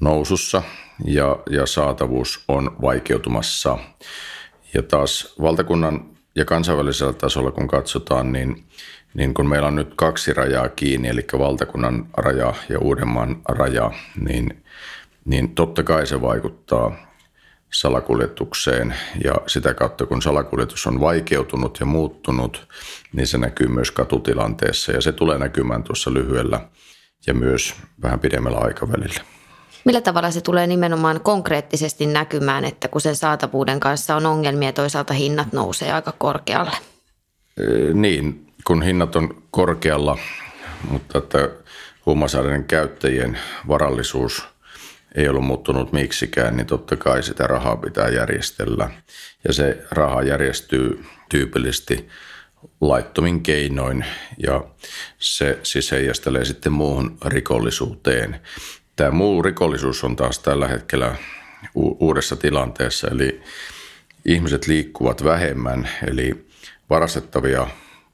nousussa 0.00 0.62
ja, 1.04 1.38
ja 1.50 1.66
saatavuus 1.66 2.44
on 2.48 2.76
vaikeutumassa. 2.82 3.78
Ja 4.74 4.82
taas 4.82 5.34
valtakunnan 5.40 6.16
ja 6.34 6.44
kansainvälisellä 6.44 7.12
tasolla 7.12 7.50
kun 7.50 7.68
katsotaan, 7.68 8.32
niin 8.32 8.66
niin 9.14 9.34
kun 9.34 9.48
meillä 9.48 9.68
on 9.68 9.76
nyt 9.76 9.92
kaksi 9.96 10.32
rajaa 10.32 10.68
kiinni, 10.68 11.08
eli 11.08 11.26
valtakunnan 11.38 12.06
raja 12.16 12.54
ja 12.68 12.78
Uudenmaan 12.78 13.42
raja, 13.48 13.90
niin, 14.20 14.64
niin 15.24 15.54
totta 15.54 15.82
kai 15.82 16.06
se 16.06 16.20
vaikuttaa 16.22 16.96
salakuljetukseen 17.72 18.94
ja 19.24 19.34
sitä 19.46 19.74
kautta 19.74 20.06
kun 20.06 20.22
salakuljetus 20.22 20.86
on 20.86 21.00
vaikeutunut 21.00 21.80
ja 21.80 21.86
muuttunut, 21.86 22.68
niin 23.12 23.26
se 23.26 23.38
näkyy 23.38 23.68
myös 23.68 23.90
katutilanteessa 23.90 24.92
ja 24.92 25.00
se 25.00 25.12
tulee 25.12 25.38
näkymään 25.38 25.82
tuossa 25.82 26.14
lyhyellä 26.14 26.60
ja 27.26 27.34
myös 27.34 27.74
vähän 28.02 28.20
pidemmällä 28.20 28.58
aikavälillä. 28.58 29.20
Millä 29.84 30.00
tavalla 30.00 30.30
se 30.30 30.40
tulee 30.40 30.66
nimenomaan 30.66 31.20
konkreettisesti 31.20 32.06
näkymään, 32.06 32.64
että 32.64 32.88
kun 32.88 33.00
sen 33.00 33.16
saatavuuden 33.16 33.80
kanssa 33.80 34.16
on 34.16 34.26
ongelmia, 34.26 34.72
toisaalta 34.72 35.14
hinnat 35.14 35.52
nousee 35.52 35.92
aika 35.92 36.12
korkealle? 36.18 36.76
Niin, 37.94 38.43
kun 38.64 38.82
hinnat 38.82 39.16
on 39.16 39.42
korkealla, 39.50 40.18
mutta 40.88 41.18
että 41.18 41.50
huumausaineiden 42.06 42.64
käyttäjien 42.64 43.38
varallisuus 43.68 44.44
ei 45.14 45.28
ollut 45.28 45.44
muuttunut 45.44 45.92
miksikään, 45.92 46.56
niin 46.56 46.66
totta 46.66 46.96
kai 46.96 47.22
sitä 47.22 47.46
rahaa 47.46 47.76
pitää 47.76 48.08
järjestellä. 48.08 48.90
Ja 49.48 49.52
se 49.52 49.84
raha 49.90 50.22
järjestyy 50.22 51.04
tyypillisesti 51.28 52.08
laittomin 52.80 53.42
keinoin 53.42 54.04
ja 54.38 54.64
se 55.18 55.58
siis 55.62 55.90
heijastelee 55.90 56.44
sitten 56.44 56.72
muuhun 56.72 57.18
rikollisuuteen. 57.26 58.40
Tämä 58.96 59.10
muu 59.10 59.42
rikollisuus 59.42 60.04
on 60.04 60.16
taas 60.16 60.38
tällä 60.38 60.68
hetkellä 60.68 61.16
uudessa 61.74 62.36
tilanteessa, 62.36 63.08
eli 63.08 63.42
ihmiset 64.24 64.66
liikkuvat 64.66 65.24
vähemmän, 65.24 65.88
eli 66.06 66.46
varastettavia 66.90 67.66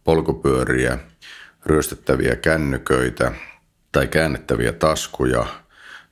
polkupyöriä, 0.05 0.99
ryöstettäviä 1.67 2.37
kännyköitä 2.37 3.33
tai 3.93 4.07
käännettäviä 4.07 4.73
taskuja 4.73 5.47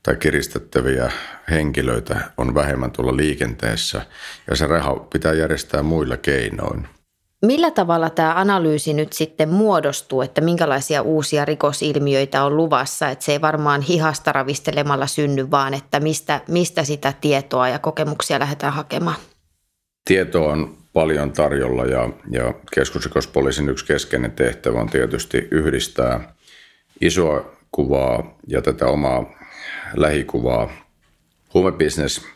tai 0.03 0.17
kiristettäviä 0.17 1.13
henkilöitä 1.51 2.21
on 2.37 2.55
vähemmän 2.55 2.91
tuolla 2.91 3.17
liikenteessä 3.17 4.07
ja 4.51 4.57
se 4.57 4.67
raha 4.67 4.95
pitää 4.95 5.33
järjestää 5.33 5.83
muilla 5.83 6.17
keinoin. 6.17 6.89
Millä 7.47 7.71
tavalla 7.71 8.11
tämä 8.11 8.35
analyysi 8.35 8.95
nyt 8.95 9.13
sitten 9.13 9.49
muodostuu, 9.49 10.23
että 10.23 10.41
minkälaisia 10.41 11.03
uusia 11.03 11.45
rikosilmiöitä 11.45 12.45
on 12.45 12.57
luvassa, 12.57 13.09
että 13.09 13.25
se 13.25 13.33
ei 13.33 13.41
varmaan 13.41 13.83
hihasta 13.83 14.33
ravistelemalla 14.33 15.07
synny, 15.07 15.51
vaan 15.51 15.75
että 15.75 16.01
mistä, 16.01 16.41
mistä 16.49 16.85
sitä 16.85 17.13
tietoa 17.21 17.69
ja 17.69 17.79
kokemuksia 17.79 18.39
lähdetään 18.39 18.73
hakemaan? 18.73 19.17
Tieto 20.05 20.47
on 20.47 20.78
paljon 20.93 21.33
tarjolla 21.33 21.85
ja, 21.85 22.09
ja 22.31 22.55
keskusrikospoliisin 22.75 23.69
yksi 23.69 23.87
keskeinen 23.87 24.33
tehtävä 24.33 24.81
on 24.81 24.91
tietysti 24.91 25.49
yhdistää 25.51 26.35
isoa 27.01 27.57
kuvaa 27.73 28.39
ja 28.47 28.63
tätä 28.63 28.87
omaa 28.87 29.39
lähikuvaa. 29.97 30.71
Huumebisnes 31.55 32.27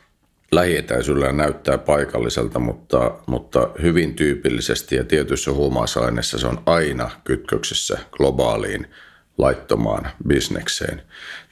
lähietäisyydellä 0.52 1.32
näyttää 1.32 1.78
paikalliselta, 1.78 2.58
mutta, 2.58 3.14
mutta 3.26 3.68
hyvin 3.82 4.14
tyypillisesti 4.14 4.96
ja 4.96 5.04
tietyissä 5.04 5.52
huumausaineissa 5.52 6.38
se 6.38 6.46
on 6.46 6.62
aina 6.66 7.10
kytköksessä 7.24 7.98
globaaliin 8.10 8.86
laittomaan 9.38 10.10
bisnekseen. 10.26 11.02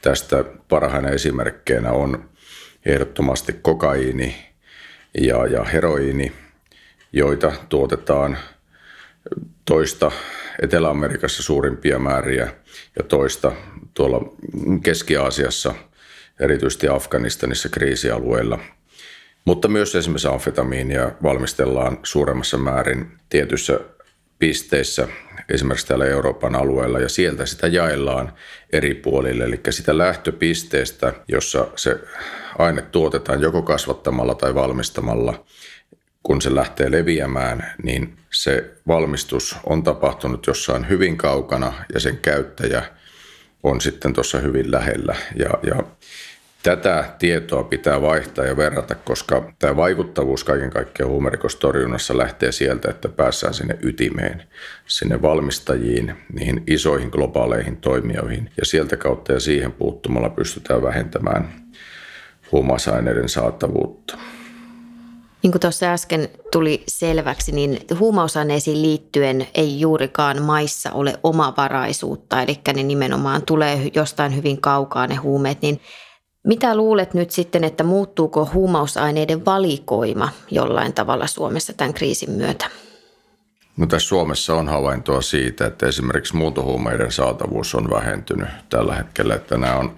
Tästä 0.03 0.45
parhaina 0.69 1.09
esimerkkeinä 1.09 1.93
on 1.93 2.31
ehdottomasti 2.87 3.53
kokaiini 3.53 4.37
ja, 5.21 5.47
ja 5.47 5.65
heroiini– 5.65 6.33
joita 7.13 7.53
tuotetaan 7.69 8.39
toista 9.65 10.13
Etelä-Amerikassa 10.63 11.43
suurimpia 11.43 11.99
määriä 11.99 12.53
ja 12.99 13.05
toista 13.05 13.53
tuolla 13.95 14.33
Keski-Aasiassa, 14.83 15.75
erityisesti 16.41 16.89
Afganistanissa 16.89 17.69
kriisialueilla. 17.69 18.59
Mutta 19.45 19.69
myös 19.69 19.95
esimerkiksi 19.95 20.29
amfetamiinia 20.29 21.13
valmistellaan 21.23 21.99
suuremmassa 22.03 22.59
määrin 22.59 23.13
tietyissä 23.29 23.81
pisteissä, 24.39 25.09
esimerkiksi 25.49 25.87
täällä 25.87 26.07
Euroopan 26.07 26.55
alueella, 26.55 26.99
ja 26.99 27.09
sieltä 27.09 27.47
sitä 27.47 27.67
jaellaan 27.67 28.33
eri 28.73 28.95
puolille. 28.95 29.45
Eli 29.45 29.61
sitä 29.71 29.99
lähtöpisteestä, 29.99 31.13
jossa 31.29 31.67
se 31.77 32.01
aine 32.59 32.83
tuotetaan 32.83 33.41
joko 33.41 33.63
kasvattamalla 33.63 34.35
tai 34.35 34.55
valmistamalla, 34.55 35.45
kun 36.23 36.43
se 36.43 36.55
lähtee 36.55 36.91
leviämään, 36.91 37.73
niin 37.83 38.17
se 38.31 38.71
valmistus 38.87 39.57
on 39.65 39.83
tapahtunut 39.83 40.47
jossain 40.47 40.89
hyvin 40.89 41.17
kaukana 41.17 41.73
ja 41.95 42.01
sen 42.01 42.19
käyttäjä 42.19 42.83
on 43.63 43.81
sitten 43.81 44.13
tuossa 44.13 44.39
hyvin 44.39 44.71
lähellä. 44.71 45.17
Ja, 45.37 45.51
ja 45.63 45.83
Tätä 46.63 47.05
tietoa 47.19 47.65
pitää 47.65 48.01
vaihtaa 48.03 48.45
ja 48.45 48.57
verrata, 48.57 48.95
koska 48.95 49.53
tämä 49.59 49.77
vaikuttavuus 49.77 50.45
kaiken 50.45 50.71
kaikkiaan 50.71 51.11
huumerikostorjunnassa 51.11 52.19
lähtee 52.19 52.53
sieltä, 52.53 52.91
että 52.91 53.09
päässään 53.09 53.55
sinne 53.55 53.79
ytimeen, 53.83 54.43
sinne 54.87 55.23
valmistajiin, 55.23 56.15
niihin 56.33 56.63
isoihin 56.67 57.09
globaaleihin 57.09 57.77
toimijoihin. 57.77 58.51
Ja 58.57 58.65
sieltä 58.65 58.97
kautta 58.97 59.33
ja 59.33 59.41
siihen 59.41 59.73
puuttumalla 59.73 60.29
pystytään 60.29 60.83
vähentämään 60.83 61.49
huumausaineiden 62.53 63.29
saatavuutta. 63.29 64.19
Niin 65.43 65.51
kuin 65.51 65.61
tuossa 65.61 65.87
äsken 65.87 66.29
tuli 66.53 66.83
selväksi, 66.89 67.53
niin 67.53 67.81
huumausaineisiin 67.99 68.83
liittyen 68.83 69.47
ei 69.55 69.81
juurikaan 69.81 70.43
maissa 70.43 70.93
ole 70.93 71.15
omavaraisuutta, 71.23 72.43
eli 72.43 72.61
ne 72.75 72.83
nimenomaan 72.83 73.43
tulee 73.47 73.91
jostain 73.95 74.37
hyvin 74.37 74.61
kaukaa 74.61 75.07
ne 75.07 75.15
huumeet, 75.15 75.63
niin 75.63 75.81
mitä 76.45 76.77
luulet 76.77 77.15
nyt 77.15 77.31
sitten, 77.31 77.65
että 77.65 77.85
muuttuuko 77.85 78.51
huumausaineiden 78.55 79.45
valikoima 79.45 80.29
jollain 80.51 80.93
tavalla 80.93 81.27
Suomessa 81.27 81.73
tämän 81.73 81.95
kriisin 81.95 82.31
myötä? 82.31 82.67
No 83.77 83.87
tässä 83.87 84.09
Suomessa 84.09 84.55
on 84.55 84.69
havaintoa 84.69 85.23
siitä, 85.23 85.67
että 85.67 85.87
esimerkiksi 85.87 86.37
muuntohuumeiden 86.37 87.13
saatavuus 87.13 87.75
on 87.75 87.91
vähentynyt 87.91 88.49
tällä 88.69 88.95
hetkellä, 88.95 89.35
että 89.35 89.59
nämä 89.59 89.77
on 89.77 89.97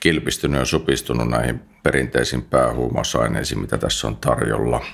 kilpistynyt 0.00 0.58
ja 0.58 0.64
supistunut 0.64 1.28
näihin 1.28 1.69
perinteisiin 1.82 2.42
päähuumausaineisiin, 2.42 3.60
mitä 3.60 3.78
tässä 3.78 4.06
on 4.06 4.16
tarjolla. 4.16 4.84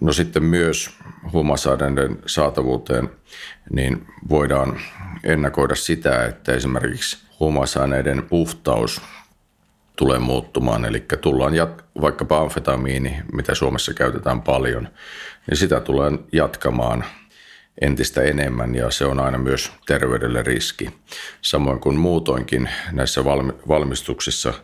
No 0.00 0.12
sitten 0.12 0.44
myös 0.44 0.90
huumausaineiden 1.32 2.18
saatavuuteen 2.26 3.10
niin 3.70 4.06
voidaan 4.28 4.80
ennakoida 5.24 5.74
sitä, 5.74 6.24
että 6.24 6.52
esimerkiksi 6.52 7.18
huumausaineiden 7.40 8.22
puhtaus 8.22 9.00
tulee 9.96 10.18
muuttumaan. 10.18 10.84
Eli 10.84 11.04
tullaan 11.20 11.52
jat- 11.52 12.00
vaikkapa 12.00 12.40
amfetamiini, 12.40 13.22
mitä 13.32 13.54
Suomessa 13.54 13.94
käytetään 13.94 14.42
paljon, 14.42 14.88
niin 15.50 15.56
sitä 15.56 15.80
tulee 15.80 16.12
jatkamaan 16.32 17.04
entistä 17.80 18.22
enemmän 18.22 18.74
ja 18.74 18.90
se 18.90 19.04
on 19.04 19.20
aina 19.20 19.38
myös 19.38 19.72
terveydelle 19.86 20.42
riski. 20.42 20.90
Samoin 21.42 21.80
kuin 21.80 21.96
muutoinkin 21.96 22.68
näissä 22.92 23.24
valmistuksissa 23.68 24.54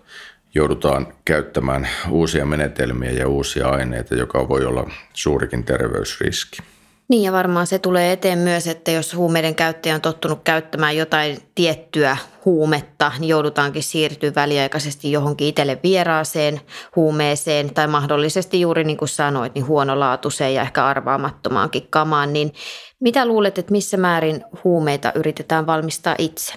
joudutaan 0.54 1.12
käyttämään 1.24 1.88
uusia 2.10 2.46
menetelmiä 2.46 3.10
ja 3.10 3.28
uusia 3.28 3.68
aineita, 3.68 4.14
joka 4.14 4.48
voi 4.48 4.64
olla 4.64 4.90
suurikin 5.12 5.64
terveysriski. 5.64 6.62
Niin 7.08 7.22
ja 7.22 7.32
varmaan 7.32 7.66
se 7.66 7.78
tulee 7.78 8.12
eteen 8.12 8.38
myös, 8.38 8.66
että 8.66 8.90
jos 8.90 9.16
huumeiden 9.16 9.54
käyttäjä 9.54 9.94
on 9.94 10.00
tottunut 10.00 10.40
käyttämään 10.44 10.96
jotain 10.96 11.38
tiettyä 11.54 12.16
huumetta, 12.44 13.12
niin 13.18 13.28
joudutaankin 13.28 13.82
siirtyä 13.82 14.32
väliaikaisesti 14.34 15.12
johonkin 15.12 15.48
itselle 15.48 15.78
vieraaseen 15.82 16.60
huumeeseen 16.96 17.74
tai 17.74 17.86
mahdollisesti 17.86 18.60
juuri 18.60 18.84
niin 18.84 18.96
kuin 18.96 19.08
sanoit, 19.08 19.54
niin 19.54 19.66
huonolaatuiseen 19.66 20.54
ja 20.54 20.62
ehkä 20.62 20.86
arvaamattomaankin 20.86 21.86
kamaan. 21.90 22.32
Niin 22.32 22.52
mitä 23.00 23.26
luulet, 23.26 23.58
että 23.58 23.72
missä 23.72 23.96
määrin 23.96 24.44
huumeita 24.64 25.12
yritetään 25.14 25.66
valmistaa 25.66 26.14
itse? 26.18 26.54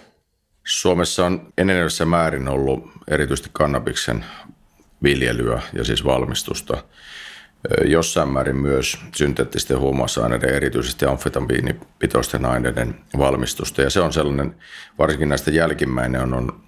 Suomessa 0.64 1.26
on 1.26 1.54
enenevässä 1.58 2.06
määrin 2.06 2.48
ollut 2.48 2.92
erityisesti 3.08 3.50
kannabiksen 3.54 4.26
viljelyä 5.04 5.62
ja 5.74 5.84
siis 5.84 6.06
valmistusta– 6.06 6.84
jossain 7.86 8.30
määrin 8.30 8.56
myös 8.56 8.98
synteettisten 9.16 9.80
huumausaineiden, 9.80 10.50
erityisesti 10.50 11.06
amfetamiinipitoisten 11.06 12.46
aineiden 12.46 12.96
valmistusta. 13.18 13.82
Ja 13.82 13.90
se 13.90 14.00
on 14.00 14.14
sellainen, 14.14 14.56
varsinkin 15.00 15.30
näistä 15.30 15.52
jälkimmäinen 15.52 16.22
on, 16.22 16.34
on 16.34 16.64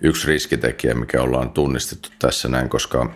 yksi 0.00 0.26
riskitekijä, 0.26 0.94
mikä 0.94 1.22
ollaan 1.22 1.50
tunnistettu 1.50 2.08
tässä 2.18 2.48
näin, 2.48 2.68
koska 2.68 3.10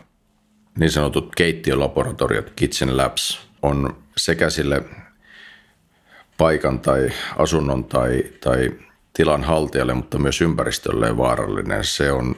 niin 0.79 0.91
sanotut 0.91 1.35
keittiölaboratoriot, 1.37 2.53
kitchen 2.57 2.97
labs, 2.97 3.49
on 3.63 4.03
sekä 4.17 4.51
sille 4.51 4.83
paikan 6.39 6.81
tai 6.81 7.11
asunnon 7.37 7.85
tai, 7.85 8.25
tai 8.41 8.71
tilan 9.19 9.45
haltijalle, 9.45 9.95
mutta 9.95 10.19
myös 10.19 10.41
ympäristölle 10.41 11.17
vaarallinen. 11.17 11.85
Se 11.85 12.13
on 12.13 12.37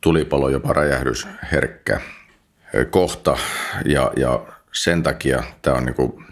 tulipalo, 0.00 0.48
jopa 0.48 0.72
räjähdysherkkä 0.72 2.00
kohta 2.90 3.36
ja, 3.84 4.12
ja 4.16 4.42
sen 4.72 5.02
takia 5.02 5.42
tämä 5.62 5.76
on 5.76 5.84
niin 5.84 6.24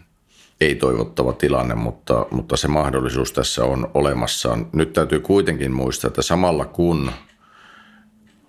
ei-toivottava 0.61 1.33
tilanne, 1.33 1.75
mutta, 1.75 2.27
mutta 2.31 2.57
se 2.57 2.69
mahdollisuus 2.69 3.33
tässä 3.33 3.65
on 3.65 3.91
olemassa. 3.95 4.59
Nyt 4.73 4.93
täytyy 4.93 5.21
kuitenkin 5.21 5.73
muistaa, 5.73 6.09
että 6.09 6.23
samalla 6.23 6.65
kun 6.65 7.13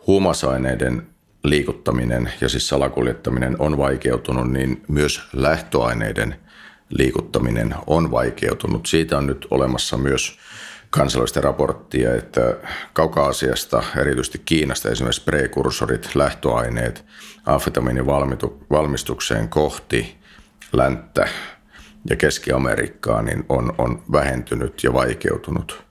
huumausaineiden 0.08 1.08
liikuttaminen 1.44 2.34
ja 2.42 2.50
siis 2.50 2.68
salakuljettaminen 2.68 3.56
on 3.60 3.78
vaikeutunut, 3.78 4.52
niin 4.52 4.84
myös 4.88 5.22
lähtöaineiden 5.34 6.36
liikuttaminen 6.90 7.76
on 7.88 8.12
vaikeutunut. 8.12 8.86
Siitä 8.86 9.18
on 9.18 9.28
nyt 9.28 9.48
olemassa 9.52 9.98
myös 9.98 10.40
kansallista 10.98 11.42
raporttia, 11.42 12.16
että 12.16 12.58
Kauka-Asiasta, 12.94 13.84
erityisesti 13.98 14.42
Kiinasta 14.46 14.90
esimerkiksi 14.90 15.24
prekursorit, 15.24 16.16
lähtöaineet 16.16 17.06
amfetamiinin 17.46 18.06
valmistukseen 18.72 19.50
kohti 19.50 20.18
länttä 20.74 21.28
ja 22.10 22.16
Keski-Amerikkaa 22.16 23.22
niin 23.22 23.46
on, 23.50 23.76
on 23.78 24.04
vähentynyt 24.12 24.84
ja 24.84 24.94
vaikeutunut. 24.94 25.84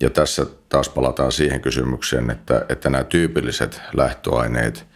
Ja 0.00 0.10
tässä 0.10 0.46
taas 0.68 0.88
palataan 0.88 1.32
siihen 1.32 1.60
kysymykseen, 1.60 2.30
että, 2.30 2.66
että 2.68 2.90
nämä 2.90 3.04
tyypilliset 3.04 3.80
lähtöaineet, 3.92 4.86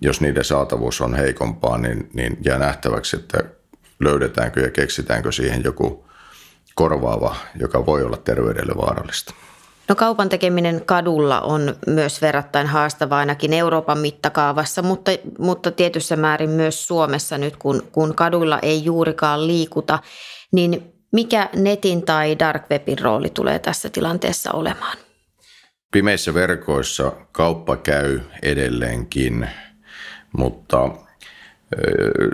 jos 0.00 0.20
niiden 0.20 0.44
saatavuus 0.44 1.00
on 1.00 1.14
heikompaa, 1.14 1.78
niin, 1.78 2.10
niin 2.12 2.38
jää 2.44 2.58
nähtäväksi, 2.58 3.16
että 3.16 3.38
löydetäänkö 4.00 4.60
ja 4.60 4.70
keksitäänkö 4.70 5.32
siihen 5.32 5.64
joku 5.64 6.04
korvaava, 6.74 7.36
joka 7.60 7.86
voi 7.86 8.02
olla 8.02 8.16
terveydelle 8.16 8.72
vaarallista. 8.76 9.34
No 9.88 9.94
kaupan 9.94 10.28
tekeminen 10.28 10.82
kadulla 10.86 11.40
on 11.40 11.76
myös 11.86 12.22
verrattain 12.22 12.66
haastavaa 12.66 13.18
ainakin 13.18 13.52
Euroopan 13.52 13.98
mittakaavassa, 13.98 14.82
mutta, 14.82 15.10
mutta 15.38 15.70
tietyssä 15.70 16.16
määrin 16.16 16.50
myös 16.50 16.86
Suomessa 16.86 17.38
nyt, 17.38 17.56
kun, 17.56 17.82
kun 17.92 18.14
kaduilla 18.14 18.58
ei 18.62 18.84
juurikaan 18.84 19.46
liikuta, 19.46 19.98
niin 20.52 20.92
mikä 21.12 21.48
netin 21.56 22.02
tai 22.02 22.38
dark 22.38 22.70
webin 22.70 22.98
rooli 22.98 23.30
tulee 23.30 23.58
tässä 23.58 23.90
tilanteessa 23.90 24.52
olemaan? 24.52 24.96
Pimeissä 25.92 26.34
verkoissa 26.34 27.12
kauppa 27.32 27.76
käy 27.76 28.20
edelleenkin, 28.42 29.48
mutta 30.36 30.90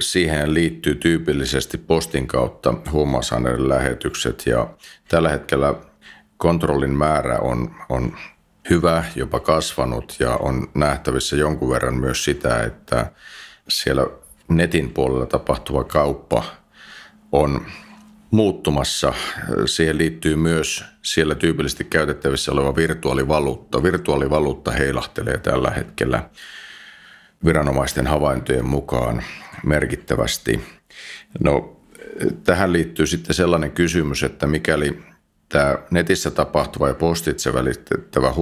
Siihen 0.01 0.55
liittyy 0.55 0.95
tyypillisesti 0.95 1.79
postin 1.79 2.27
kautta 2.27 2.75
huumausaineiden 2.93 3.69
lähetykset 3.69 4.47
ja 4.47 4.69
tällä 5.09 5.29
hetkellä 5.29 5.75
kontrollin 6.37 6.95
määrä 6.95 7.39
on, 7.39 7.75
on 7.89 8.17
hyvä, 8.71 9.05
jopa 9.17 9.41
kasvanut 9.41 10.17
ja 10.19 10.37
on 10.37 10.69
nähtävissä 10.75 11.37
jonkun 11.37 11.71
verran 11.71 11.95
myös 11.95 12.25
sitä, 12.25 12.63
että 12.63 13.13
siellä 13.69 14.07
netin 14.49 14.91
puolella 14.91 15.27
tapahtuva 15.27 15.85
kauppa 15.85 16.45
on 17.33 17.67
muuttumassa. 18.31 19.13
Siihen 19.67 19.99
liittyy 19.99 20.37
myös 20.37 20.85
siellä 21.03 21.35
tyypillisesti 21.35 21.85
käytettävissä 21.85 22.53
oleva 22.53 22.77
virtuaalivaluutta. 22.77 23.83
Virtuaalivaluutta 23.83 24.71
heilahtelee 24.71 25.39
tällä 25.39 25.71
hetkellä 25.71 26.31
viranomaisten 27.45 28.07
havaintojen 28.07 28.67
mukaan 28.67 29.23
merkittävästi. 29.65 30.61
No, 31.41 31.77
tähän 32.45 32.73
liittyy 32.73 33.07
sitten 33.07 33.35
sellainen 33.35 33.71
kysymys, 33.71 34.23
että 34.23 34.47
mikäli 34.47 35.03
tämä 35.49 35.79
netissä 35.91 36.31
tapahtuva 36.31 36.89
ja 36.89 36.95
postitse 36.95 37.55
välitettävä 37.55 38.33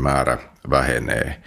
määrä 0.00 0.38
vähenee, 0.70 1.42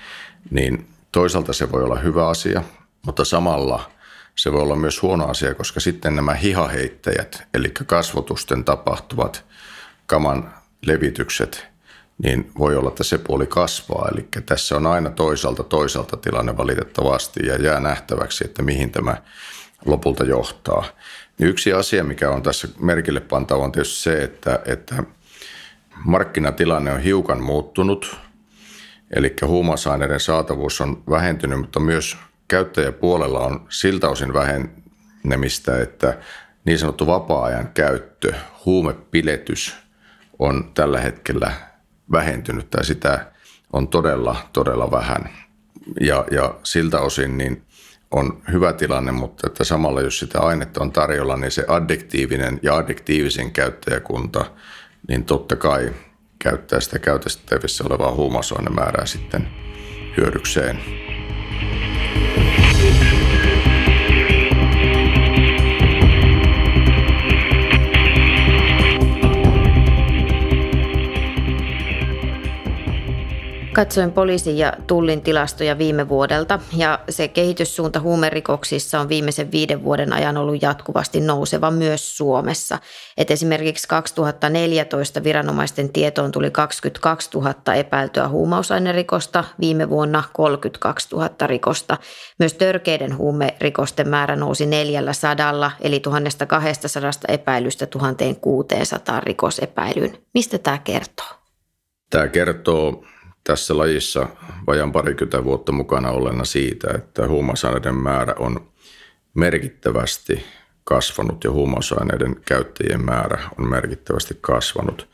niin 0.52 0.88
toisaalta 1.12 1.54
se 1.54 1.72
voi 1.72 1.84
olla 1.84 2.00
hyvä 2.00 2.28
asia, 2.28 2.64
mutta 3.06 3.26
samalla 3.26 3.92
se 4.36 4.52
voi 4.52 4.62
olla 4.62 4.76
myös 4.76 5.02
huono 5.02 5.28
asia, 5.28 5.56
koska 5.56 5.80
sitten 5.80 6.16
nämä 6.16 6.34
hihaheittäjät, 6.34 7.44
eli 7.54 7.70
kasvotusten 7.70 8.64
tapahtuvat 8.64 9.46
kaman 10.06 10.54
levitykset– 10.86 11.68
niin 12.24 12.52
voi 12.60 12.76
olla, 12.76 12.90
että 12.90 13.04
se 13.04 13.18
puoli 13.18 13.48
kasvaa. 13.48 14.10
Eli 14.14 14.28
tässä 14.46 14.76
on 14.76 14.86
aina 14.88 15.10
toisaalta 15.10 15.64
toisaalta 15.64 16.18
tilanne 16.18 16.58
valitettavasti 16.58 17.46
ja 17.46 17.56
jää 17.56 17.80
nähtäväksi, 17.80 18.46
että 18.46 18.62
mihin 18.64 18.92
tämä 18.92 19.18
lopulta 19.86 20.24
johtaa. 20.24 20.86
Yksi 21.40 21.74
asia, 21.74 22.04
mikä 22.04 22.30
on 22.30 22.44
tässä 22.44 22.68
merkille 22.80 23.20
pantava, 23.20 23.64
on 23.64 23.72
tietysti 23.72 24.04
se, 24.04 24.24
että, 24.24 24.60
että 24.66 25.04
markkinatilanne 26.06 26.92
on 26.92 27.00
hiukan 27.00 27.44
muuttunut, 27.44 28.18
eli 29.16 29.36
huumausaineiden 29.46 30.20
saatavuus 30.20 30.82
on 30.82 31.04
vähentynyt, 31.10 31.60
mutta 31.60 31.80
myös 31.80 32.18
käyttäjäpuolella 32.48 33.40
on 33.40 33.66
siltä 33.70 34.10
osin 34.10 34.34
vähenemistä, 34.34 35.82
että 35.82 36.18
niin 36.66 36.80
sanottu 36.80 37.08
vapaa-ajan 37.08 37.70
käyttö, 37.74 38.34
huumepiletys 38.66 39.76
on 40.40 40.72
tällä 40.74 41.00
hetkellä 41.00 41.52
vähentynyt 42.12 42.70
tai 42.70 42.86
sitä 42.86 43.32
on 43.74 43.88
todella, 43.88 44.36
todella 44.54 44.92
vähän. 44.92 45.30
Ja, 46.02 46.26
ja 46.32 46.56
siltä 46.64 47.00
osin 47.00 47.38
niin 47.38 47.64
on 48.12 48.42
hyvä 48.52 48.74
tilanne, 48.74 49.12
mutta 49.12 49.48
että 49.48 49.64
samalla 49.64 50.02
jos 50.02 50.20
sitä 50.20 50.42
ainetta 50.42 50.82
on 50.82 50.92
tarjolla, 50.92 51.38
niin 51.38 51.52
se 51.52 51.66
addiktiivinen 51.68 52.60
ja 52.64 52.76
addiktiivisen 52.76 53.52
käyttäjäkunta, 53.52 54.46
niin 55.08 55.26
totta 55.26 55.56
kai 55.56 55.94
käyttää 56.40 56.80
sitä 56.80 57.00
käytettävissä 57.00 57.84
olevaa 57.84 58.12
huumausainemäärää 58.12 59.06
sitten 59.06 59.48
hyödykseen. 60.18 61.07
Katsoin 73.78 74.12
poliisin 74.12 74.58
ja 74.58 74.74
tullin 74.88 75.22
tilastoja 75.22 75.78
viime 75.78 76.10
vuodelta 76.10 76.60
ja 76.78 77.00
se 77.10 77.28
kehityssuunta 77.28 78.00
huumerikoksissa 78.00 79.00
on 79.00 79.10
viimeisen 79.10 79.52
viiden 79.52 79.84
vuoden 79.84 80.14
ajan 80.14 80.38
ollut 80.38 80.62
jatkuvasti 80.62 81.20
nouseva 81.20 81.72
myös 81.72 82.18
Suomessa. 82.18 82.80
Et 83.18 83.32
esimerkiksi 83.32 83.88
2014 83.88 85.24
viranomaisten 85.24 85.94
tietoon 85.94 86.32
tuli 86.32 86.52
22 86.52 87.30
000 87.34 87.76
epäiltyä 87.76 88.28
huumausainerikosta, 88.28 89.44
viime 89.60 89.90
vuonna 89.90 90.24
32 90.34 91.16
000 91.16 91.48
rikosta. 91.48 91.98
Myös 92.40 92.54
törkeiden 92.54 93.18
huumerikosten 93.18 94.10
määrä 94.10 94.36
nousi 94.36 94.66
400, 94.66 95.72
eli 95.82 96.00
1200 96.00 96.62
epäilystä 97.28 97.86
1600 97.86 99.20
rikosepäilyyn. 99.20 100.18
Mistä 100.34 100.58
tämä 100.58 100.78
kertoo? 100.78 101.28
Tämä 102.10 102.28
kertoo 102.28 103.04
tässä 103.48 103.78
lajissa 103.78 104.28
vajan 104.68 104.92
parikymmentä 104.92 105.44
vuotta 105.44 105.72
mukana 105.72 106.10
olena 106.10 106.46
siitä, 106.46 106.88
että 106.96 107.28
huumausaineiden 107.28 107.96
määrä 107.96 108.34
on 108.40 108.72
merkittävästi 109.34 110.46
kasvanut 110.84 111.44
ja 111.44 111.52
huumausaineiden 111.52 112.36
käyttäjien 112.46 113.06
määrä 113.06 113.50
on 113.60 113.70
merkittävästi 113.70 114.38
kasvanut. 114.42 115.10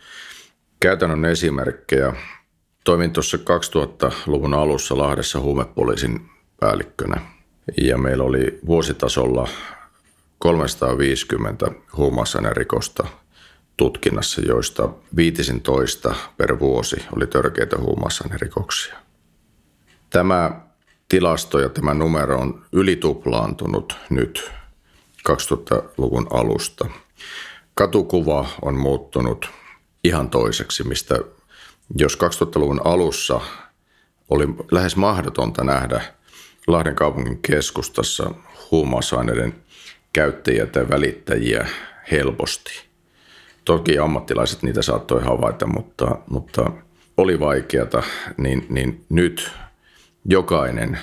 Käytännön 0.80 1.26
esimerkkejä. 1.26 2.14
Toimin 2.84 3.12
tuossa 3.12 3.38
2000-luvun 3.38 4.54
alussa 4.54 4.98
Lahdessa 4.98 5.40
huumepoliisin 5.40 6.30
päällikkönä 6.60 7.22
ja 7.82 7.98
meillä 7.98 8.24
oli 8.24 8.60
vuositasolla 8.66 9.48
350 10.40 11.72
huumausainerikosta– 11.98 13.08
tutkinnassa, 13.78 14.42
joista 14.42 14.90
15 15.16 16.16
per 16.38 16.60
vuosi 16.60 17.06
oli 17.16 17.28
törkeitä 17.28 17.78
huumausainerikoksia. 17.78 18.96
Tämä 20.10 20.62
tilasto 21.10 21.60
ja 21.60 21.70
tämä 21.70 21.94
numero 21.94 22.40
on 22.40 22.66
ylituplaantunut 22.72 23.98
nyt 24.10 24.52
2000-luvun 25.30 26.28
alusta. 26.30 26.86
Katukuva 27.74 28.50
on 28.62 28.76
muuttunut 28.76 29.50
ihan 30.04 30.30
toiseksi, 30.30 30.84
mistä 30.84 31.20
jos 31.98 32.18
2000-luvun 32.18 32.82
alussa 32.84 33.42
oli 34.30 34.48
lähes 34.72 34.96
mahdotonta 34.96 35.64
nähdä 35.64 36.02
Lahden 36.68 36.96
kaupungin 36.96 37.42
keskustassa 37.42 38.32
huumausaineiden 38.72 39.56
käyttäjiä 40.14 40.66
tai 40.66 40.90
välittäjiä 40.90 41.68
helposti– 42.12 42.72
Toki 43.66 44.00
ammattilaiset 44.00 44.64
niitä 44.64 44.82
saattoi 44.82 45.24
havaita, 45.24 45.68
mutta, 45.68 46.18
mutta 46.30 46.72
oli 47.18 47.40
vaikeata, 47.40 48.04
niin, 48.38 48.66
niin 48.70 49.06
nyt 49.10 49.52
jokainen 50.26 51.00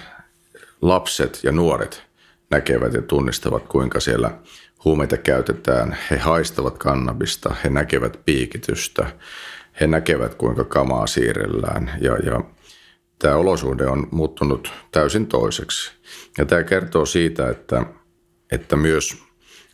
lapset 0.83 1.41
ja 1.43 1.53
nuoret 1.53 2.03
näkevät 2.51 2.95
ja 2.95 3.03
tunnistavat, 3.03 3.69
kuinka 3.69 4.01
siellä 4.01 4.31
huumeita 4.85 5.17
käytetään. 5.17 5.97
He 6.11 6.17
haistavat 6.17 6.79
kannabista, 6.79 7.55
he 7.65 7.71
näkevät 7.71 8.21
piikitystä, 8.25 9.07
he 9.81 9.87
näkevät, 9.87 10.35
kuinka 10.35 10.65
kamaa 10.65 11.07
siirrellään 11.07 11.91
ja, 12.01 12.17
ja 12.17 12.41
tämä 13.19 13.37
olosuhde 13.37 13.87
on 13.87 14.09
muuttunut 14.11 14.73
täysin 14.93 15.27
toiseksi. 15.27 15.93
Ja 16.39 16.45
tämä 16.45 16.63
kertoo 16.63 17.07
siitä, 17.07 17.51
että, 17.51 17.83
että 18.53 18.77
myös 18.77 19.23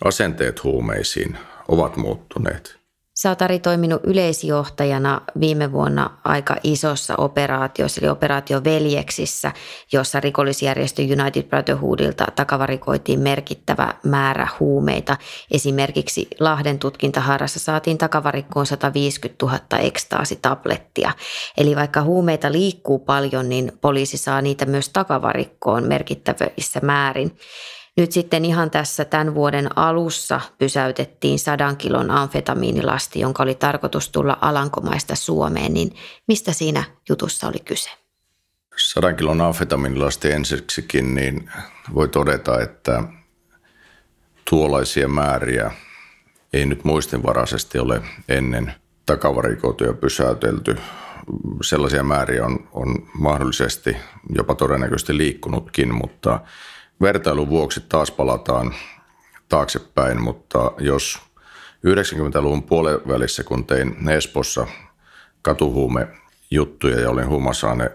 asenteet 0.05 0.65
huumeisiin 0.65 1.39
ovat 1.69 1.97
muuttuneet. 1.97 2.87
Sä 3.19 3.29
oot 3.29 3.43
Ari 3.43 3.59
toiminut 3.59 4.01
yleisjohtajana 4.05 5.21
viime 5.41 5.73
vuonna 5.73 6.11
aika 6.25 6.57
isossa 6.63 7.15
operaatiossa, 7.19 8.01
eli 8.01 8.09
operaatio 8.09 8.65
Veljeksissä, 8.65 9.53
jossa 9.93 10.21
rikollisjärjestö 10.21 11.03
United 11.03 11.43
Brotherhoodilta 11.43 12.27
takavarikoitiin 12.37 13.21
merkittävä 13.21 13.95
määrä 14.05 14.49
huumeita. 14.61 15.17
Esimerkiksi 15.51 16.29
Lahden 16.41 16.79
tutkintaharrassa 16.79 17.61
saatiin 17.61 17.99
takavarikkoon 17.99 18.67
150 18.67 19.47
000 19.47 19.59
ekstaasitablettia. 19.79 21.13
Eli 21.57 21.77
vaikka 21.77 22.03
huumeita 22.03 22.53
liikkuu 22.53 22.99
paljon, 22.99 23.49
niin 23.49 23.73
poliisi 23.81 24.17
saa 24.17 24.41
niitä 24.43 24.67
myös 24.67 24.89
takavarikkoon 24.89 25.85
merkittävissä 25.89 26.81
määrin. 26.81 27.37
Nyt 27.97 28.13
sitten 28.13 28.45
ihan 28.45 28.71
tässä 28.71 29.05
tämän 29.05 29.35
vuoden 29.35 29.79
alussa 29.79 30.41
pysäytettiin 30.59 31.39
sadan 31.39 31.77
kilon 31.77 32.11
amfetamiinilasti, 32.11 33.21
jonka 33.21 33.43
oli 33.43 33.55
tarkoitus 33.55 34.09
tulla 34.09 34.39
Alankomaista 34.41 35.15
Suomeen, 35.15 35.75
niin 35.75 35.97
mistä 36.29 36.53
siinä 36.53 36.85
jutussa 37.09 37.49
oli 37.49 37.59
kyse? 37.65 37.91
Sadan 38.77 39.17
kilon 39.17 39.41
amfetamiinilasti 39.41 40.33
ensiksikin, 40.33 41.15
niin 41.15 41.51
voi 41.95 42.09
todeta, 42.09 42.61
että 42.61 43.03
tuollaisia 44.51 45.09
määriä 45.09 45.71
ei 46.53 46.67
nyt 46.67 46.85
muistinvaraisesti 46.85 47.79
ole 47.79 48.03
ennen 48.29 48.75
takavarikoituja 49.07 49.93
pysäytelty. 49.93 50.77
Sellaisia 51.63 52.03
määriä 52.03 52.45
on, 52.45 52.69
on 52.73 53.09
mahdollisesti 53.19 53.97
jopa 54.37 54.55
todennäköisesti 54.55 55.17
liikkunutkin, 55.17 55.95
mutta 55.95 56.41
vertailun 57.01 57.49
vuoksi 57.49 57.81
taas 57.89 58.11
palataan 58.11 58.75
taaksepäin, 59.49 60.23
mutta 60.23 60.73
jos 60.79 61.19
90-luvun 61.87 62.63
puolen 62.63 62.99
välissä, 63.09 63.45
kun 63.45 63.67
tein 63.67 64.09
Espossa 64.09 64.67
katuhuume 65.43 66.09
juttuja 66.51 67.01
ja 67.01 67.11
olin 67.11 67.29
huumasaane 67.29 67.91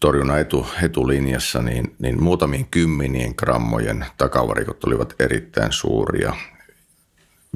torjunnan 0.00 0.40
etu, 0.40 0.66
etulinjassa, 0.82 1.62
niin, 1.62 1.96
niin 1.98 2.22
muutamien 2.22 2.66
kymmenien 2.66 3.34
grammojen 3.36 4.06
takavarikot 4.16 4.84
olivat 4.84 5.14
erittäin 5.18 5.72
suuria. 5.72 6.34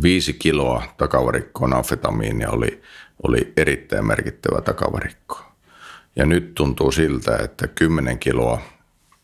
Viisi 0.03 0.33
kiloa 0.33 0.83
takavarikkoon 0.97 1.74
amfetamiinia 1.74 2.51
oli, 2.51 2.83
oli 3.22 3.53
erittäin 3.57 4.07
merkittävä 4.07 4.61
takavarikko. 4.61 5.41
Ja 6.16 6.26
nyt 6.26 6.55
tuntuu 6.55 6.93
siltä, 6.93 7.37
että 7.37 7.66
10 7.66 8.18
kiloa 8.18 8.61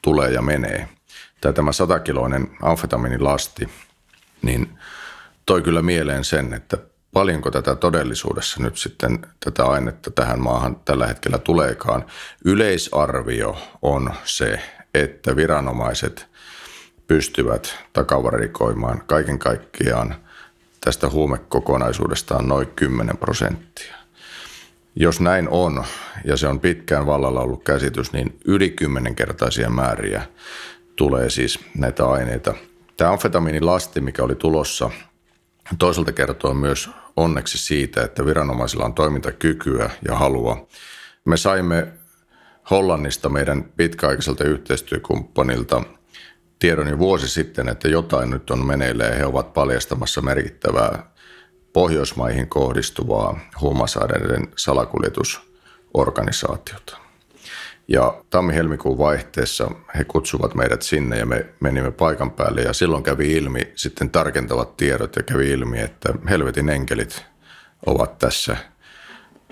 tulee 0.02 0.30
ja 0.30 0.42
menee. 0.42 0.88
Tai 1.44 1.52
tämä 1.52 1.72
satakiloinen 1.72 2.50
amfetamiinilasti, 2.62 3.68
niin 4.42 4.78
toi 5.46 5.62
kyllä 5.62 5.82
mieleen 5.82 6.24
sen, 6.24 6.54
että 6.54 6.78
paljonko 7.12 7.50
tätä 7.50 7.76
todellisuudessa 7.76 8.62
nyt 8.62 8.76
sitten 8.76 9.26
tätä 9.44 9.64
ainetta 9.64 10.10
tähän 10.10 10.40
maahan 10.40 10.76
tällä 10.84 11.06
hetkellä 11.06 11.38
tuleekaan. 11.38 12.04
Yleisarvio 12.44 13.58
on 13.82 14.14
se, 14.24 14.60
että 14.94 15.36
viranomaiset 15.36 16.26
pystyvät 17.06 17.78
takavarikoimaan 17.92 19.02
kaiken 19.06 19.38
kaikkiaan 19.38 20.14
tästä 20.80 21.10
huumekokonaisuudestaan 21.10 22.48
noin 22.48 22.66
10 22.76 23.16
prosenttia. 23.16 23.94
Jos 24.96 25.20
näin 25.20 25.48
on, 25.48 25.84
ja 26.24 26.36
se 26.36 26.48
on 26.48 26.60
pitkään 26.60 27.06
vallalla 27.06 27.40
ollut 27.40 27.64
käsitys, 27.64 28.12
niin 28.12 28.38
yli 28.44 28.70
kymmenenkertaisia 28.70 29.70
määriä 29.70 30.22
tulee 30.96 31.30
siis 31.30 31.60
näitä 31.78 32.06
aineita. 32.06 32.54
Tämä 32.96 33.12
amfetamiinilasti, 33.12 34.00
mikä 34.00 34.22
oli 34.22 34.34
tulossa, 34.34 34.90
toisaalta 35.78 36.12
kertoo 36.12 36.54
myös 36.54 36.90
onneksi 37.16 37.58
siitä, 37.58 38.02
että 38.02 38.26
viranomaisilla 38.26 38.84
on 38.84 38.94
toimintakykyä 38.94 39.90
ja 40.08 40.14
halua. 40.14 40.66
Me 41.24 41.36
saimme 41.36 41.86
Hollannista 42.70 43.28
meidän 43.28 43.64
pitkäaikaiselta 43.76 44.44
yhteistyökumppanilta 44.44 45.82
tiedon 46.58 46.88
jo 46.88 46.98
vuosi 46.98 47.28
sitten, 47.28 47.68
että 47.68 47.88
jotain 47.88 48.30
nyt 48.30 48.50
on 48.50 48.66
meneillään 48.66 49.12
ja 49.12 49.16
he 49.16 49.26
ovat 49.26 49.52
paljastamassa 49.52 50.22
merkittävää 50.22 51.14
Pohjoismaihin 51.72 52.48
kohdistuvaa 52.48 53.40
huumausaineiden 53.60 54.48
salakuljetusorganisaatiota. 54.56 57.03
Ja 57.88 58.24
tammi-helmikuun 58.30 58.98
vaihteessa 58.98 59.70
he 59.98 60.04
kutsuvat 60.04 60.54
meidät 60.54 60.82
sinne 60.82 61.18
ja 61.18 61.26
me 61.26 61.46
menimme 61.60 61.90
paikan 61.90 62.30
päälle 62.30 62.60
ja 62.60 62.72
silloin 62.72 63.02
kävi 63.02 63.32
ilmi 63.32 63.72
sitten 63.74 64.10
tarkentavat 64.10 64.76
tiedot 64.76 65.16
ja 65.16 65.22
kävi 65.22 65.50
ilmi, 65.50 65.80
että 65.80 66.14
helvetin 66.28 66.68
enkelit 66.68 67.24
ovat 67.86 68.18
tässä 68.18 68.56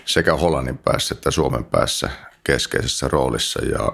sekä 0.05 0.37
Hollannin 0.37 0.79
päässä 0.79 1.15
että 1.15 1.31
Suomen 1.31 1.65
päässä 1.65 2.11
keskeisessä 2.45 3.09
roolissa 3.09 3.65
ja, 3.65 3.93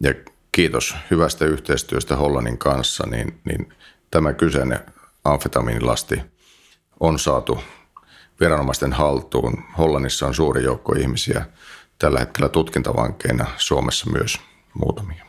ja 0.00 0.14
kiitos 0.52 0.94
hyvästä 1.10 1.44
yhteistyöstä 1.44 2.16
Hollannin 2.16 2.58
kanssa, 2.58 3.06
niin, 3.06 3.40
niin 3.44 3.74
tämä 4.10 4.32
kyseinen 4.32 4.80
amfetamiinilasti 5.24 6.22
on 7.00 7.18
saatu 7.18 7.62
viranomaisten 8.40 8.92
haltuun. 8.92 9.64
Hollannissa 9.78 10.26
on 10.26 10.34
suuri 10.34 10.64
joukko 10.64 10.92
ihmisiä 10.92 11.44
tällä 12.02 12.18
hetkellä 12.18 12.48
tutkintavankeina, 12.48 13.46
Suomessa 13.56 14.10
myös 14.10 14.40
muutamia. 14.74 15.24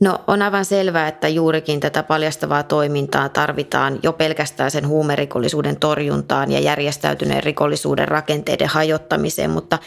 No 0.00 0.24
on 0.26 0.42
aivan 0.42 0.64
selvää, 0.64 1.08
että 1.08 1.28
juurikin 1.28 1.80
tätä 1.80 2.02
paljastavaa 2.02 2.62
toimintaa 2.62 3.28
tarvitaan 3.28 3.98
jo 4.02 4.12
pelkästään 4.12 4.70
sen 4.70 4.88
huumerikollisuuden 4.88 5.76
torjuntaan 5.76 6.52
ja 6.52 6.60
järjestäytyneen 6.60 7.42
rikollisuuden 7.42 8.08
rakenteiden 8.08 8.68
hajottamiseen, 8.68 9.50
mutta 9.50 9.78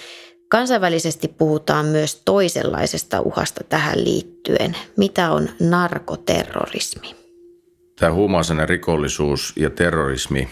kansainvälisesti 0.47 1.27
puhutaan 1.27 1.85
myös 1.85 2.21
toisenlaisesta 2.25 3.21
uhasta 3.21 3.63
tähän 3.63 4.03
liittyen. 4.03 4.77
Mitä 4.97 5.31
on 5.31 5.49
narkoterrorismi? 5.59 7.15
Tämä 7.99 8.13
huumausaineen 8.13 8.69
rikollisuus 8.69 9.53
ja 9.55 9.69
terrorismi 9.69 10.49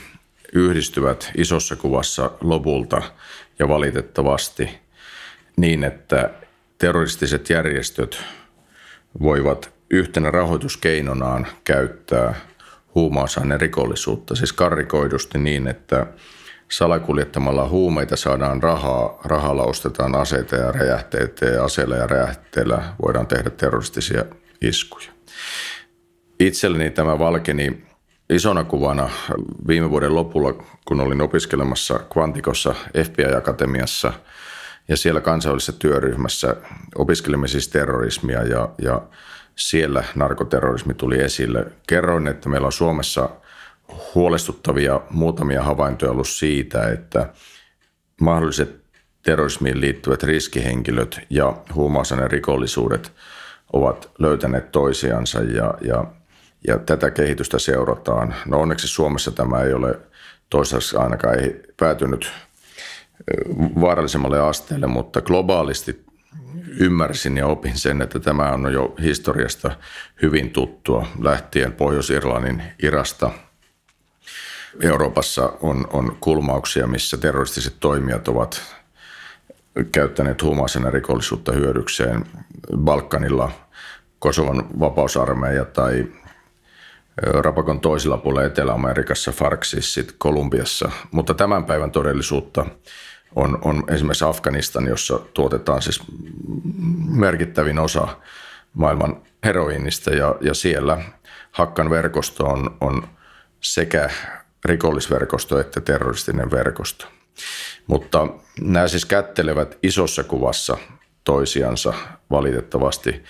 yhdistyvät 0.54 1.32
isossa 1.38 1.76
kuvassa 1.76 2.32
lopulta 2.42 3.02
ja 3.60 3.68
valitettavasti 3.68 4.87
niin, 5.58 5.84
että 5.84 6.30
terroristiset 6.78 7.50
järjestöt 7.50 8.24
voivat 9.22 9.74
yhtenä 9.90 10.32
rahoituskeinonaan 10.32 11.48
käyttää 11.64 12.36
huumausaineen 12.96 13.62
rikollisuutta, 13.62 14.36
siis 14.36 14.54
karrikoidusti 14.54 15.38
niin, 15.38 15.68
että 15.68 16.08
salakuljettamalla 16.72 17.70
huumeita 17.70 18.16
saadaan 18.16 18.64
rahaa, 18.64 19.20
rahalla 19.24 19.64
ostetaan 19.64 20.16
aseita 20.16 20.56
ja 20.56 20.72
räjähteitä 20.72 21.46
ja 21.46 21.64
aseilla 21.64 21.96
ja 21.96 22.08
räjähteillä 22.08 22.84
voidaan 23.06 23.28
tehdä 23.28 23.50
terroristisia 23.50 24.26
iskuja. 24.62 25.10
Itselleni 26.40 26.90
tämä 26.90 27.20
valkeni 27.20 27.84
isona 28.30 28.64
kuvana 28.64 29.10
viime 29.68 29.90
vuoden 29.90 30.16
lopulla, 30.16 30.54
kun 30.86 31.00
olin 31.00 31.22
opiskelemassa 31.22 32.00
Kvantikossa 32.00 32.76
FBI-akatemiassa 33.04 34.14
ja 34.88 34.98
siellä 34.98 35.22
kansainvälisessä 35.22 35.74
työryhmässä 35.80 36.56
opiskelimme 36.96 37.48
siis 37.48 37.68
terrorismia 37.68 38.44
ja, 38.44 38.70
ja 38.82 39.02
siellä 39.56 40.04
narkoterrorismi 40.16 40.94
tuli 40.94 41.20
esille. 41.20 41.66
Kerroin, 41.88 42.28
että 42.28 42.50
meillä 42.50 42.66
on 42.66 42.72
Suomessa 42.72 43.30
huolestuttavia 44.16 45.02
muutamia 45.10 45.64
havaintoja 45.64 46.12
ollut 46.12 46.28
siitä, 46.28 46.90
että 46.90 47.30
mahdolliset 48.22 48.76
terrorismiin 49.24 49.82
liittyvät 49.82 50.24
riskihenkilöt 50.24 51.20
ja 51.30 51.58
huumausaineen 51.76 52.32
rikollisuudet 52.32 53.12
ovat 53.74 54.12
löytäneet 54.20 54.72
toisiansa 54.72 55.40
ja, 55.40 55.74
ja 55.82 56.06
ja 56.68 56.80
tätä 56.80 57.12
kehitystä 57.12 57.60
seurataan. 57.60 58.36
No 58.46 58.62
onneksi 58.62 58.88
Suomessa 58.88 59.32
tämä 59.32 59.62
ei 59.62 59.74
ole 59.74 60.00
toistaiseksi 60.50 60.98
ainakaan 60.98 61.40
ei 61.40 61.64
päätynyt 61.78 62.32
vaarallisemmalle 63.82 64.40
asteelle, 64.40 64.88
mutta 64.88 65.22
globaalisti 65.22 66.06
ymmärsin 66.80 67.38
ja 67.38 67.48
opin 67.48 67.78
sen, 67.78 68.02
että 68.02 68.20
tämä 68.20 68.52
on 68.52 68.74
jo 68.74 68.96
historiasta 69.02 69.72
hyvin 70.22 70.50
tuttua 70.50 71.08
lähtien 71.22 71.72
Pohjois-Irlannin 71.72 72.64
Irasta. 72.84 73.32
Euroopassa 74.82 75.54
on, 75.62 75.88
on 75.94 76.18
kulmauksia, 76.20 76.88
missä 76.88 77.18
terroristiset 77.18 77.76
toimijat 77.80 78.28
ovat 78.28 78.62
käyttäneet 79.92 80.44
huumausena 80.44 80.90
rikollisuutta 80.90 81.52
hyödykseen. 81.52 82.26
Balkanilla 82.78 83.52
Kosovan 84.20 84.80
vapausarmeija 84.80 85.66
tai 85.66 86.08
Rapakon 87.22 87.80
toisella 87.80 88.18
puolella 88.18 88.48
Etelä-Amerikassa, 88.48 89.32
Farksissa, 89.32 89.94
sitten 89.94 90.16
Kolumbiassa. 90.18 90.92
Mutta 91.12 91.34
tämän 91.34 91.66
päivän 91.66 91.92
todellisuutta 91.92 92.66
on, 93.36 93.60
on 93.62 93.84
esimerkiksi 93.88 94.26
Afganistan, 94.26 94.88
jossa 94.88 95.20
tuotetaan 95.34 95.82
siis 95.82 96.02
merkittävin 97.10 97.80
osa 97.80 98.08
maailman 98.74 99.22
heroiinista 99.44 100.10
ja, 100.12 100.36
ja 100.42 100.54
siellä 100.54 101.04
Hakkan 101.52 101.90
verkosto 101.90 102.46
on, 102.46 102.78
on 102.82 103.08
sekä 103.62 104.10
rikollisverkosto 104.66 105.60
että 105.60 105.82
terroristinen 105.82 106.52
verkosto. 106.52 107.06
Mutta 107.88 108.28
nämä 108.62 108.88
siis 108.88 109.06
kättelevät 109.06 109.78
isossa 109.84 110.24
kuvassa 110.24 110.78
toisiansa 111.24 111.94
valitettavasti 112.32 113.24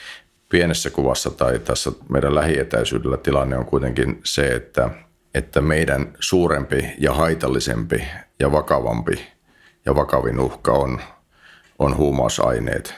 pienessä 0.49 0.89
kuvassa 0.89 1.29
tai 1.29 1.59
tässä 1.59 1.91
meidän 2.09 2.35
lähietäisyydellä 2.35 3.17
tilanne 3.17 3.57
on 3.57 3.65
kuitenkin 3.65 4.19
se, 4.23 4.47
että, 4.47 4.89
että 5.33 5.61
meidän 5.61 6.13
suurempi 6.19 6.93
ja 6.99 7.13
haitallisempi 7.13 8.03
ja 8.39 8.51
vakavampi 8.51 9.36
ja 9.88 9.95
vakavin 9.95 10.39
uhka 10.39 10.71
on, 10.71 11.01
on 11.79 11.97
huumausaineet, 11.97 12.95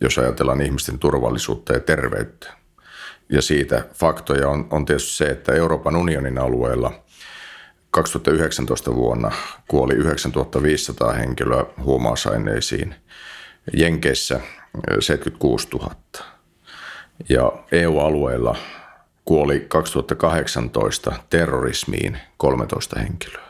jos 0.00 0.18
ajatellaan 0.18 0.60
ihmisten 0.60 0.98
turvallisuutta 0.98 1.72
ja 1.72 1.80
terveyttä. 1.80 2.52
Ja 3.28 3.42
siitä 3.42 3.84
faktoja 3.94 4.48
on, 4.48 4.66
on 4.70 4.84
tietysti 4.84 5.16
se, 5.16 5.24
että 5.24 5.52
Euroopan 5.52 5.96
unionin 5.96 6.38
alueella 6.38 6.92
2019 7.90 8.94
vuonna 8.94 9.30
kuoli 9.68 9.94
9500 9.94 11.12
henkilöä 11.12 11.64
huumausaineisiin, 11.84 12.94
Jenkeissä 13.76 14.40
76 15.00 15.68
000 15.68 15.94
ja 17.28 17.52
EU-alueella 17.72 18.56
kuoli 19.24 19.60
2018 19.68 21.12
terrorismiin 21.30 22.18
13 22.36 23.00
henkilöä. 23.00 23.47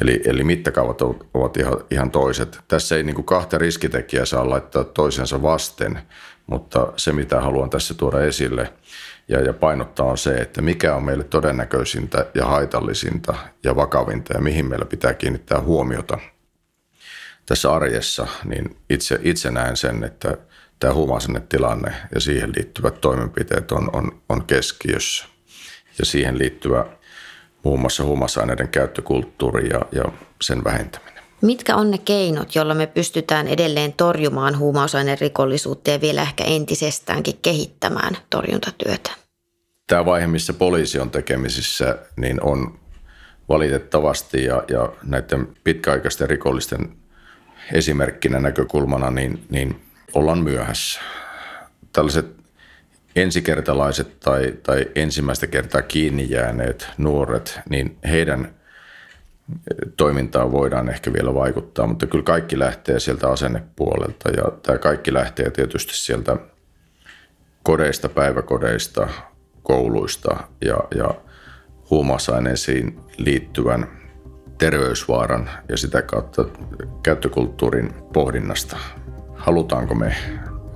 Eli, 0.00 0.22
eli 0.24 0.44
mittakaavat 0.44 1.02
ovat 1.34 1.56
ihan, 1.56 1.76
ihan 1.90 2.10
toiset. 2.10 2.58
Tässä 2.68 2.96
ei 2.96 3.02
niin 3.02 3.14
kuin 3.14 3.24
kahta 3.24 3.58
riskitekijää 3.58 4.24
saa 4.24 4.50
laittaa 4.50 4.84
toisensa 4.84 5.42
vasten, 5.42 5.98
mutta 6.46 6.92
se 6.96 7.12
mitä 7.12 7.40
haluan 7.40 7.70
tässä 7.70 7.94
tuoda 7.94 8.24
esille 8.24 8.72
ja, 9.28 9.40
ja 9.40 9.52
painottaa 9.52 10.06
on 10.06 10.18
se, 10.18 10.34
että 10.34 10.62
mikä 10.62 10.94
on 10.94 11.04
meille 11.04 11.24
todennäköisintä 11.24 12.26
ja 12.34 12.46
haitallisinta 12.46 13.34
ja 13.64 13.76
vakavinta 13.76 14.34
ja 14.34 14.40
mihin 14.40 14.66
meillä 14.66 14.84
pitää 14.84 15.14
kiinnittää 15.14 15.60
huomiota 15.60 16.18
tässä 17.46 17.72
arjessa, 17.72 18.26
niin 18.44 18.76
itse, 18.90 19.18
itse 19.22 19.50
näen 19.50 19.76
sen, 19.76 20.04
että– 20.04 20.36
tämä 20.80 20.94
tilanne 21.48 21.94
ja 22.14 22.20
siihen 22.20 22.52
liittyvät 22.56 23.00
toimenpiteet 23.00 23.72
on, 23.72 23.90
on, 23.96 24.22
on 24.28 24.44
keskiössä. 24.44 25.24
Ja 25.98 26.04
siihen 26.04 26.38
liittyvä 26.38 26.86
muun 27.62 27.80
muassa 27.80 28.04
huumausaineiden 28.04 28.68
käyttökulttuuri 28.68 29.68
ja, 29.68 29.80
ja 29.92 30.04
sen 30.42 30.64
vähentäminen. 30.64 31.22
Mitkä 31.42 31.76
on 31.76 31.90
ne 31.90 31.98
keinot, 31.98 32.54
joilla 32.54 32.74
me 32.74 32.86
pystytään 32.86 33.48
edelleen 33.48 33.92
torjumaan 33.92 34.54
rikollisuutta 35.20 35.90
ja 35.90 36.00
vielä 36.00 36.22
ehkä 36.22 36.44
entisestäänkin 36.44 37.38
kehittämään 37.42 38.16
torjuntatyötä? 38.30 39.10
Tämä 39.86 40.04
vaihe, 40.04 40.26
missä 40.26 40.52
poliisi 40.52 40.98
on 40.98 41.10
tekemisissä, 41.10 41.98
niin 42.16 42.42
on 42.42 42.78
valitettavasti 43.48 44.44
ja, 44.44 44.64
ja 44.68 44.92
näiden 45.02 45.48
pitkäaikaisten 45.64 46.30
rikollisten 46.30 46.96
esimerkkinä 47.72 48.40
näkökulmana, 48.40 49.10
niin, 49.10 49.44
niin 49.50 49.80
ollaan 50.14 50.38
myöhässä. 50.38 51.00
Tällaiset 51.92 52.39
ensikertalaiset 53.16 54.20
tai, 54.20 54.54
tai 54.62 54.86
ensimmäistä 54.94 55.46
kertaa 55.46 55.82
kiinni 55.82 56.30
jääneet 56.30 56.88
nuoret, 56.98 57.60
niin 57.68 57.98
heidän 58.10 58.54
toimintaan 59.96 60.52
voidaan 60.52 60.88
ehkä 60.88 61.12
vielä 61.12 61.34
vaikuttaa, 61.34 61.86
mutta 61.86 62.06
kyllä 62.06 62.24
kaikki 62.24 62.58
lähtee 62.58 63.00
sieltä 63.00 63.30
asennepuolelta 63.30 64.30
ja 64.30 64.44
tämä 64.62 64.78
kaikki 64.78 65.12
lähtee 65.12 65.50
tietysti 65.50 65.96
sieltä 65.96 66.36
kodeista, 67.62 68.08
päiväkodeista, 68.08 69.08
kouluista 69.62 70.36
ja, 70.60 70.78
ja 70.94 71.14
huumausaineisiin 71.90 73.00
liittyvän 73.16 73.88
terveysvaaran 74.58 75.50
ja 75.68 75.76
sitä 75.76 76.02
kautta 76.02 76.44
käyttökulttuurin 77.02 77.94
pohdinnasta. 78.12 78.76
Halutaanko 79.34 79.94
me 79.94 80.16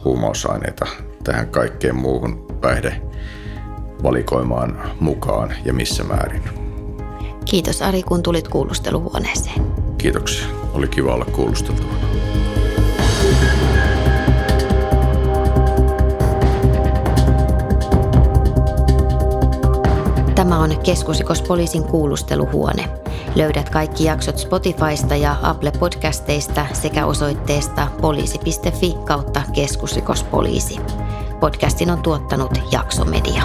huumausaineita 0.05 0.87
tähän 1.25 1.49
kaikkeen 1.49 1.97
muuhun 1.97 2.47
päihdevalikoimaan 2.61 4.81
mukaan 5.01 5.55
ja 5.65 5.73
missä 5.73 6.05
määrin. 6.05 6.43
Kiitos 7.45 7.83
Ari, 7.83 8.03
kun 8.03 8.23
tulit 8.23 8.49
kuulusteluhuoneeseen. 8.49 9.67
Kiitoksia. 9.99 10.47
Oli 10.75 10.89
kiva 10.89 11.15
olla 11.15 11.25
kuulusteltavana. 11.25 11.99
Tämä 20.35 20.59
on 20.59 20.79
keskusrikospoliisin 20.79 21.85
kuulusteluhuone. 21.85 22.89
Löydät 23.35 23.71
kaikki 23.71 24.05
jaksot 24.05 24.39
Spotifysta 24.39 25.17
ja 25.17 25.37
Apple 25.43 25.73
Podcasteista 25.79 26.67
sekä 26.73 27.07
osoitteesta 27.07 27.87
poliisi.fi 28.01 28.95
kautta 29.05 29.43
keskusrikospoliisi. 29.53 30.81
Podcastin 31.45 31.91
on 31.91 32.03
tuottanut 32.03 32.61
Jaksomedia. 32.73 33.43